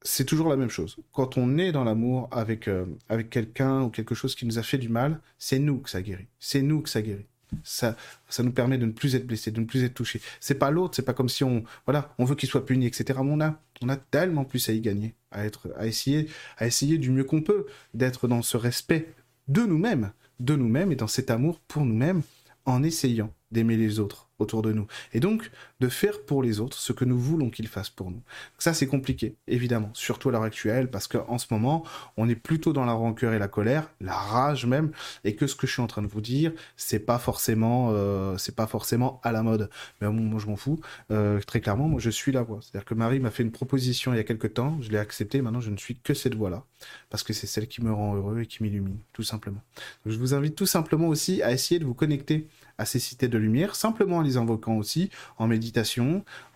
c'est 0.02 0.26
toujours 0.26 0.50
la 0.50 0.56
même 0.56 0.70
chose. 0.70 0.98
Quand 1.12 1.38
on 1.38 1.58
est 1.58 1.72
dans 1.72 1.84
l'amour 1.84 2.30
avec, 2.32 2.68
euh, 2.68 2.86
avec 3.10 3.30
quelqu'un 3.30 3.84
ou 3.84 3.90
quelque 3.90 4.16
chose 4.16 4.36
qui 4.36 4.46
nous 4.46 4.58
a 4.58 4.64
fait 4.64 4.78
du 4.78 4.90
mal, 4.90 5.20
c'est 5.38 5.60
nous 5.60 5.80
que 5.80 5.90
ça 5.90 6.02
guérit. 6.02 6.28
C'est 6.40 6.62
nous 6.62 6.82
que 6.82 6.90
ça 6.90 7.02
guérit. 7.02 7.26
Ça, 7.64 7.98
ça 8.30 8.44
nous 8.44 8.52
permet 8.52 8.78
de 8.78 8.86
ne 8.86 8.92
plus 8.92 9.16
être 9.16 9.26
blessé, 9.26 9.50
de 9.52 9.60
ne 9.60 9.66
plus 9.66 9.84
être 9.84 9.96
touché. 9.96 10.22
C'est 10.40 10.56
pas 10.56 10.70
l'autre, 10.70 10.96
c'est 10.96 11.02
pas 11.02 11.14
comme 11.14 11.30
si 11.30 11.44
on, 11.44 11.64
voilà, 11.86 12.14
on 12.20 12.26
veut 12.26 12.36
qu'il 12.36 12.48
soit 12.48 12.66
puni, 12.66 12.86
etc. 12.86 13.20
On 13.22 13.42
a, 13.42 13.60
on 13.82 13.90
a 13.90 13.98
tellement 13.98 14.46
plus 14.46 14.70
à 14.70 14.74
y 14.74 14.82
gagner, 14.82 15.16
à 15.32 15.46
être, 15.46 15.70
à 15.76 15.88
essayer, 15.88 16.30
à 16.58 16.68
essayer 16.68 16.98
du 16.98 17.10
mieux 17.10 17.24
qu'on 17.24 17.42
peut, 17.42 17.66
d'être 17.94 18.28
dans 18.28 18.44
ce 18.44 18.56
respect 18.56 19.14
de 19.48 19.64
nous-mêmes, 19.64 20.12
de 20.40 20.56
nous-mêmes 20.56 20.92
et 20.92 20.96
dans 20.96 21.08
cet 21.08 21.32
amour 21.32 21.60
pour 21.62 21.86
nous-mêmes, 21.86 22.22
en 22.66 22.84
essayant 22.84 23.34
d'aimer 23.52 23.78
les 23.78 24.00
autres 24.00 24.30
autour 24.38 24.62
de 24.62 24.72
nous. 24.72 24.88
Et 25.14 25.20
donc, 25.20 25.50
de 25.80 25.88
faire 25.88 26.22
pour 26.26 26.44
les 26.44 26.60
autres 26.60 26.78
ce 26.78 26.92
que 26.94 27.06
nous 27.06 27.18
voulons 27.18 27.50
qu'ils 27.50 27.68
fassent 27.68 27.90
pour 27.90 28.12
nous. 28.12 28.22
Ça, 28.58 28.74
c'est 28.74 28.88
compliqué, 28.88 29.36
évidemment, 29.48 29.92
surtout 29.94 30.30
à 30.30 30.32
l'heure 30.32 30.44
actuelle, 30.44 30.90
parce 30.90 31.08
qu'en 31.08 31.38
ce 31.38 31.48
moment, 31.52 31.86
on 32.18 32.28
est 32.28 32.36
plutôt 32.36 32.74
dans 32.74 32.86
la 32.86 32.94
rancœur 32.94 33.34
et 33.34 33.40
la 33.40 33.48
colère, 33.48 33.90
la 34.02 34.14
rage 34.14 34.66
même, 34.66 34.92
et 35.24 35.36
que 35.36 35.48
ce 35.48 35.56
que 35.56 35.68
je 35.68 35.74
suis 35.74 35.82
en 35.82 35.88
train 35.88 36.02
de 36.02 36.08
vous 36.08 36.22
dire, 36.22 36.52
c'est 36.76 37.00
pas 37.00 37.18
forcément, 37.18 37.90
euh, 37.92 38.38
c'est 38.38 38.56
pas 38.56 38.68
forcément 38.68 39.22
à 39.24 39.32
la 39.32 39.44
mode. 39.44 39.70
Mais 40.02 40.08
bon, 40.08 40.14
moi, 40.14 40.40
je 40.40 40.48
m'en 40.48 40.56
fous. 40.56 40.80
Euh, 41.12 41.40
très 41.42 41.62
clairement, 41.62 41.88
moi, 41.88 42.00
je 42.00 42.10
suis 42.10 42.32
la 42.32 42.42
voix. 42.42 42.60
C'est-à-dire 42.62 42.86
que 42.86 42.94
Marie 42.94 43.20
m'a 43.20 43.32
fait 43.32 43.44
une 43.44 43.52
proposition 43.52 44.14
il 44.14 44.18
y 44.18 44.20
a 44.20 44.24
quelques 44.24 44.54
temps, 44.54 44.78
je 44.82 44.90
l'ai 44.90 44.98
acceptée, 44.98 45.42
maintenant, 45.42 45.62
je 45.62 45.72
ne 45.72 45.78
suis 45.78 45.98
que 45.98 46.14
cette 46.14 46.36
voix-là, 46.36 46.66
parce 47.10 47.24
que 47.24 47.34
c'est 47.34 47.48
celle 47.48 47.68
qui 47.68 47.82
me 47.84 47.92
rend 47.92 48.16
heureux 48.16 48.42
et 48.42 48.46
qui 48.46 48.64
m'illumine, 48.64 48.98
tout 49.14 49.24
simplement. 49.24 49.62
Je 50.06 50.18
vous 50.18 50.34
invite 50.34 50.56
tout 50.56 50.66
simplement 50.66 51.08
aussi 51.08 51.42
à 51.42 51.52
essayer 51.52 51.80
de 51.80 51.86
vous 51.86 51.94
connecter 51.94 52.48
à 52.80 52.86
ces 52.86 53.00
cités 53.00 53.28
de 53.28 53.38
lumière, 53.38 53.76
simplement 53.76 54.18
en 54.18 54.22
les 54.22 54.38
invoquant 54.38 54.78
aussi, 54.78 55.10
en 55.38 55.48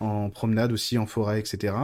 en 0.00 0.30
promenade 0.30 0.72
aussi 0.72 0.98
en 0.98 1.06
forêt, 1.06 1.40
etc., 1.40 1.74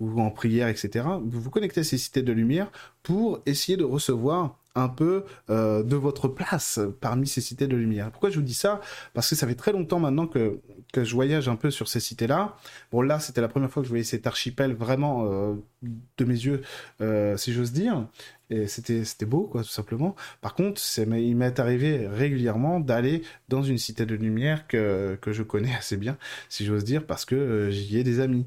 ou 0.00 0.20
en 0.20 0.30
prière, 0.30 0.68
etc. 0.68 1.06
Vous 1.24 1.40
vous 1.40 1.50
connectez 1.50 1.80
à 1.80 1.84
ces 1.84 1.98
cités 1.98 2.22
de 2.22 2.32
lumière 2.32 2.70
pour 3.02 3.40
essayer 3.46 3.76
de 3.76 3.84
recevoir 3.84 4.56
un 4.78 4.88
peu 4.88 5.24
euh, 5.50 5.82
de 5.82 5.96
votre 5.96 6.28
place 6.28 6.80
parmi 7.00 7.26
ces 7.26 7.40
cités 7.40 7.66
de 7.66 7.76
lumière. 7.76 8.10
Pourquoi 8.10 8.30
je 8.30 8.36
vous 8.36 8.44
dis 8.44 8.54
ça? 8.54 8.80
Parce 9.12 9.28
que 9.28 9.34
ça 9.34 9.46
fait 9.46 9.54
très 9.54 9.72
longtemps 9.72 9.98
maintenant 9.98 10.26
que, 10.26 10.60
que 10.92 11.04
je 11.04 11.14
voyage 11.14 11.48
un 11.48 11.56
peu 11.56 11.70
sur 11.70 11.88
ces 11.88 12.00
cités-là. 12.00 12.56
Bon, 12.92 13.02
là, 13.02 13.18
c'était 13.18 13.40
la 13.40 13.48
première 13.48 13.70
fois 13.70 13.82
que 13.82 13.86
je 13.86 13.90
voyais 13.90 14.04
cet 14.04 14.26
archipel 14.26 14.74
vraiment 14.74 15.26
euh, 15.26 15.54
de 15.82 16.24
mes 16.24 16.34
yeux, 16.34 16.62
euh, 17.00 17.36
si 17.36 17.52
j'ose 17.52 17.72
dire. 17.72 18.06
Et 18.50 18.66
c'était, 18.66 19.26
beau, 19.26 19.42
quoi, 19.42 19.62
tout 19.62 19.68
simplement. 19.68 20.16
Par 20.40 20.54
contre, 20.54 20.80
il 20.96 21.36
m'est 21.36 21.60
arrivé 21.60 22.06
régulièrement 22.06 22.80
d'aller 22.80 23.22
dans 23.48 23.62
une 23.62 23.76
cité 23.76 24.06
de 24.06 24.14
lumière 24.14 24.66
que, 24.66 25.18
que 25.20 25.32
je 25.32 25.42
connais 25.42 25.74
assez 25.74 25.98
bien, 25.98 26.16
si 26.48 26.64
j'ose 26.64 26.84
dire, 26.84 27.04
parce 27.04 27.24
que 27.26 27.68
j'y 27.70 27.98
ai 27.98 28.04
des 28.04 28.20
amis 28.20 28.46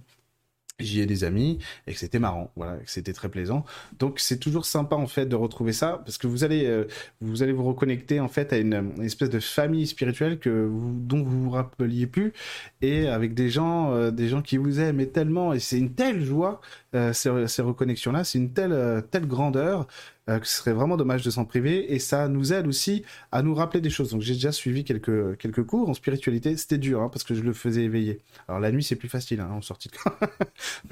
j'y 0.83 1.01
ai 1.01 1.05
des 1.05 1.23
amis 1.23 1.59
et 1.87 1.93
que 1.93 1.99
c'était 1.99 2.19
marrant, 2.19 2.51
voilà, 2.55 2.77
que 2.77 2.89
c'était 2.89 3.13
très 3.13 3.29
plaisant. 3.29 3.65
Donc 3.99 4.19
c'est 4.19 4.37
toujours 4.37 4.65
sympa 4.65 4.95
en 4.95 5.07
fait 5.07 5.25
de 5.25 5.35
retrouver 5.35 5.73
ça 5.73 6.01
parce 6.05 6.17
que 6.17 6.27
vous 6.27 6.43
allez 6.43 6.65
euh, 6.65 6.85
vous 7.21 7.43
allez 7.43 7.53
vous 7.53 7.63
reconnecter 7.63 8.19
en 8.19 8.27
fait 8.27 8.53
à 8.53 8.57
une, 8.57 8.93
espèce 9.01 9.29
de 9.29 9.39
famille 9.39 9.87
spirituelle 9.87 10.39
que 10.39 10.49
vous, 10.49 10.93
dont 10.93 11.23
vous 11.23 11.43
vous 11.43 11.49
rappeliez 11.49 12.07
plus 12.07 12.33
et 12.81 13.07
avec 13.07 13.33
des 13.33 13.49
gens 13.49 13.93
euh, 13.93 14.11
des 14.11 14.27
gens 14.27 14.41
qui 14.41 14.57
vous 14.57 14.79
aiment 14.79 15.05
tellement 15.07 15.53
et 15.53 15.59
c'est 15.59 15.77
une 15.77 15.93
telle 15.93 16.23
joie 16.23 16.61
euh, 16.95 17.13
ces, 17.13 17.47
ces 17.47 17.61
reconnexions 17.61 18.11
là, 18.11 18.23
c'est 18.23 18.37
une 18.37 18.53
telle 18.53 19.03
telle 19.11 19.27
grandeur 19.27 19.87
euh, 20.31 20.39
que 20.39 20.47
ce 20.47 20.57
serait 20.57 20.73
vraiment 20.73 20.97
dommage 20.97 21.23
de 21.23 21.29
s'en 21.29 21.45
priver 21.45 21.93
et 21.93 21.99
ça 21.99 22.27
nous 22.27 22.53
aide 22.53 22.67
aussi 22.67 23.03
à 23.31 23.41
nous 23.41 23.53
rappeler 23.53 23.81
des 23.81 23.89
choses. 23.89 24.11
Donc 24.11 24.21
j'ai 24.21 24.33
déjà 24.33 24.51
suivi 24.51 24.83
quelques, 24.83 25.37
quelques 25.37 25.63
cours 25.63 25.89
en 25.89 25.93
spiritualité, 25.93 26.55
c'était 26.57 26.77
dur 26.77 27.01
hein, 27.01 27.09
parce 27.09 27.23
que 27.23 27.35
je 27.35 27.41
le 27.41 27.53
faisais 27.53 27.83
éveiller. 27.83 28.19
Alors 28.47 28.59
la 28.59 28.71
nuit 28.71 28.83
c'est 28.83 28.95
plus 28.95 29.09
facile 29.09 29.41
hein, 29.41 29.49
en 29.51 29.61
sortie 29.61 29.89
de 29.89 29.95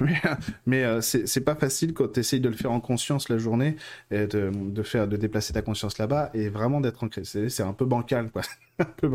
mais, 0.00 0.20
mais 0.66 0.84
euh, 0.84 1.00
c'est 1.00 1.44
pas 1.44 1.54
facile 1.54 1.94
quand 1.94 2.12
tu 2.12 2.20
essayes 2.20 2.40
de 2.40 2.48
le 2.48 2.56
faire 2.56 2.72
en 2.72 2.80
conscience 2.80 3.28
la 3.28 3.38
journée 3.38 3.76
et 4.10 4.26
de, 4.26 4.50
de 4.52 4.82
faire 4.82 5.08
de 5.08 5.16
déplacer 5.16 5.52
ta 5.52 5.62
conscience 5.62 5.98
là-bas 5.98 6.30
et 6.34 6.48
vraiment 6.48 6.80
d'être 6.80 7.02
ancré. 7.02 7.22
C'est 7.24 7.62
un 7.62 7.72
peu 7.72 7.84
bancal 7.84 8.30
quoi. 8.30 8.42
un 8.78 8.84
peu. 8.84 9.10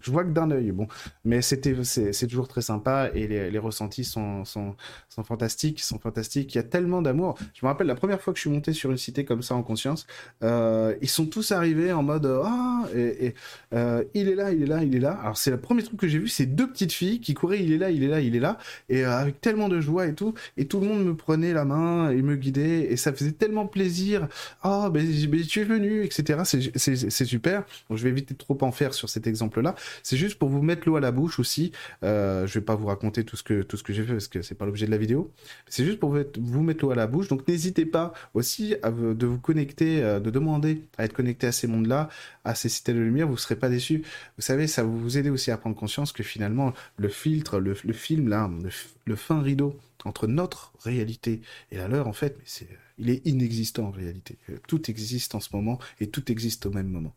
Je 0.00 0.10
vois 0.10 0.24
que 0.24 0.30
d'un 0.30 0.50
œil, 0.50 0.72
bon, 0.72 0.86
mais 1.24 1.42
c'était 1.42 1.74
c'est 1.84 2.26
toujours 2.26 2.48
très 2.48 2.62
sympa 2.62 3.10
et 3.14 3.26
les, 3.26 3.58
ressentis 3.58 4.04
sont, 4.04 4.44
sont, 4.44 4.74
sont 5.08 5.24
fantastiques, 5.24 5.80
sont 5.80 5.98
fantastiques. 5.98 6.54
Il 6.54 6.58
y 6.58 6.60
a 6.60 6.64
tellement 6.64 7.02
d'amour. 7.02 7.38
Je 7.54 7.64
me 7.64 7.68
rappelle 7.68 7.86
la 7.86 7.94
première 7.94 8.20
fois 8.20 8.32
que 8.32 8.38
je 8.38 8.42
suis 8.42 8.50
monté 8.50 8.72
sur 8.72 8.90
une 8.90 8.96
cité 8.96 9.24
comme 9.24 9.42
ça 9.42 9.54
en 9.54 9.62
conscience, 9.62 10.06
euh, 10.42 10.94
ils 11.00 11.08
sont 11.08 11.26
tous 11.26 11.52
arrivés 11.52 11.92
en 11.92 12.02
mode 12.02 12.26
ah 12.44 12.84
et, 12.94 13.34
euh, 13.74 14.04
il 14.14 14.28
est 14.28 14.34
là, 14.34 14.52
il 14.52 14.62
est 14.62 14.66
là, 14.66 14.82
il 14.82 14.94
est 14.96 15.00
là. 15.00 15.12
Alors 15.22 15.36
c'est 15.36 15.50
le 15.50 15.60
premier 15.60 15.82
truc 15.82 16.00
que 16.00 16.08
j'ai 16.08 16.18
vu, 16.18 16.28
c'est 16.28 16.46
deux 16.46 16.68
petites 16.68 16.92
filles 16.92 17.20
qui 17.20 17.34
couraient, 17.34 17.62
il 17.62 17.72
est 17.72 17.78
là, 17.78 17.90
il 17.90 18.02
est 18.02 18.08
là, 18.08 18.20
il 18.20 18.34
est 18.34 18.40
là, 18.40 18.58
et 18.88 19.04
euh, 19.04 19.18
avec 19.18 19.40
tellement 19.40 19.68
de 19.68 19.80
joie 19.80 20.06
et 20.06 20.14
tout, 20.14 20.34
et 20.56 20.66
tout 20.66 20.80
le 20.80 20.86
monde 20.86 21.04
me 21.04 21.14
prenait 21.14 21.52
la 21.52 21.64
main 21.64 22.10
et 22.10 22.22
me 22.22 22.36
guidait 22.36 22.92
et 22.92 22.96
ça 22.96 23.12
faisait 23.12 23.32
tellement 23.32 23.66
plaisir. 23.66 24.28
Ah 24.62 24.90
ben, 24.90 25.06
tu 25.48 25.60
es 25.60 25.64
venu, 25.64 26.04
etc. 26.04 26.40
C'est 26.44 27.24
super. 27.24 27.64
Je 27.90 28.02
vais 28.02 28.10
éviter 28.10 28.34
de 28.34 28.38
trop 28.38 28.56
en 28.62 28.72
faire 28.72 28.94
cet 29.08 29.26
exemple-là. 29.26 29.74
C'est 30.02 30.16
juste 30.16 30.38
pour 30.38 30.48
vous 30.48 30.62
mettre 30.62 30.88
l'eau 30.88 30.96
à 30.96 31.00
la 31.00 31.12
bouche 31.12 31.38
aussi. 31.38 31.72
Euh, 32.02 32.46
je 32.46 32.58
vais 32.58 32.64
pas 32.64 32.74
vous 32.74 32.86
raconter 32.86 33.24
tout 33.24 33.36
ce 33.36 33.42
que 33.42 33.62
tout 33.62 33.76
ce 33.76 33.82
que 33.82 33.92
j'ai 33.92 34.04
fait 34.04 34.12
parce 34.12 34.28
que 34.28 34.42
c'est 34.42 34.54
pas 34.54 34.66
l'objet 34.66 34.86
de 34.86 34.90
la 34.90 34.98
vidéo. 34.98 35.32
C'est 35.68 35.84
juste 35.84 35.98
pour 35.98 36.14
vous 36.14 36.62
mettre 36.62 36.84
l'eau 36.84 36.90
à 36.90 36.94
la 36.94 37.06
bouche. 37.06 37.28
Donc 37.28 37.46
n'hésitez 37.48 37.86
pas 37.86 38.12
aussi 38.34 38.76
à 38.82 38.90
de 38.90 39.26
vous 39.26 39.38
connecter, 39.38 40.02
euh, 40.02 40.20
de 40.20 40.30
demander 40.30 40.82
à 40.98 41.04
être 41.04 41.12
connecté 41.12 41.46
à 41.46 41.52
ces 41.52 41.66
mondes-là, 41.66 42.08
à 42.44 42.54
ces 42.54 42.68
cités 42.68 42.92
de 42.92 43.00
lumière. 43.00 43.26
Vous 43.28 43.36
serez 43.36 43.56
pas 43.56 43.68
déçus. 43.68 44.02
Vous 44.36 44.42
savez, 44.42 44.66
ça 44.66 44.82
va 44.82 44.88
vous 44.88 45.18
aider 45.18 45.30
aussi 45.30 45.50
à 45.50 45.56
prendre 45.56 45.76
conscience 45.76 46.12
que 46.12 46.22
finalement 46.22 46.72
le 46.96 47.08
filtre, 47.08 47.58
le, 47.58 47.74
film 47.74 48.28
là, 48.28 48.50
le, 49.04 49.16
fin 49.16 49.40
rideau 49.40 49.78
entre 50.04 50.26
notre 50.26 50.72
réalité 50.80 51.42
et 51.70 51.76
la 51.76 51.88
leur, 51.88 52.08
en 52.08 52.12
fait, 52.12 52.38
c'est, 52.44 52.68
il 52.98 53.10
est 53.10 53.26
inexistant 53.26 53.86
en 53.86 53.90
réalité. 53.90 54.38
Tout 54.68 54.90
existe 54.90 55.34
en 55.34 55.40
ce 55.40 55.54
moment 55.54 55.78
et 56.00 56.08
tout 56.08 56.30
existe 56.30 56.66
au 56.66 56.70
même 56.70 56.88
moment. 56.88 57.14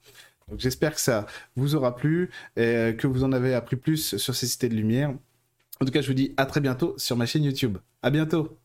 Donc 0.49 0.59
j'espère 0.59 0.93
que 0.93 1.01
ça 1.01 1.25
vous 1.55 1.75
aura 1.75 1.95
plu 1.95 2.29
et 2.55 2.95
que 2.97 3.07
vous 3.07 3.23
en 3.23 3.31
avez 3.31 3.53
appris 3.53 3.75
plus 3.75 4.17
sur 4.17 4.35
ces 4.35 4.47
cités 4.47 4.69
de 4.69 4.75
lumière. 4.75 5.13
En 5.81 5.85
tout 5.85 5.91
cas, 5.91 6.01
je 6.01 6.07
vous 6.07 6.13
dis 6.13 6.33
à 6.37 6.45
très 6.45 6.61
bientôt 6.61 6.93
sur 6.97 7.17
ma 7.17 7.25
chaîne 7.25 7.43
YouTube. 7.43 7.77
À 8.01 8.09
bientôt 8.09 8.57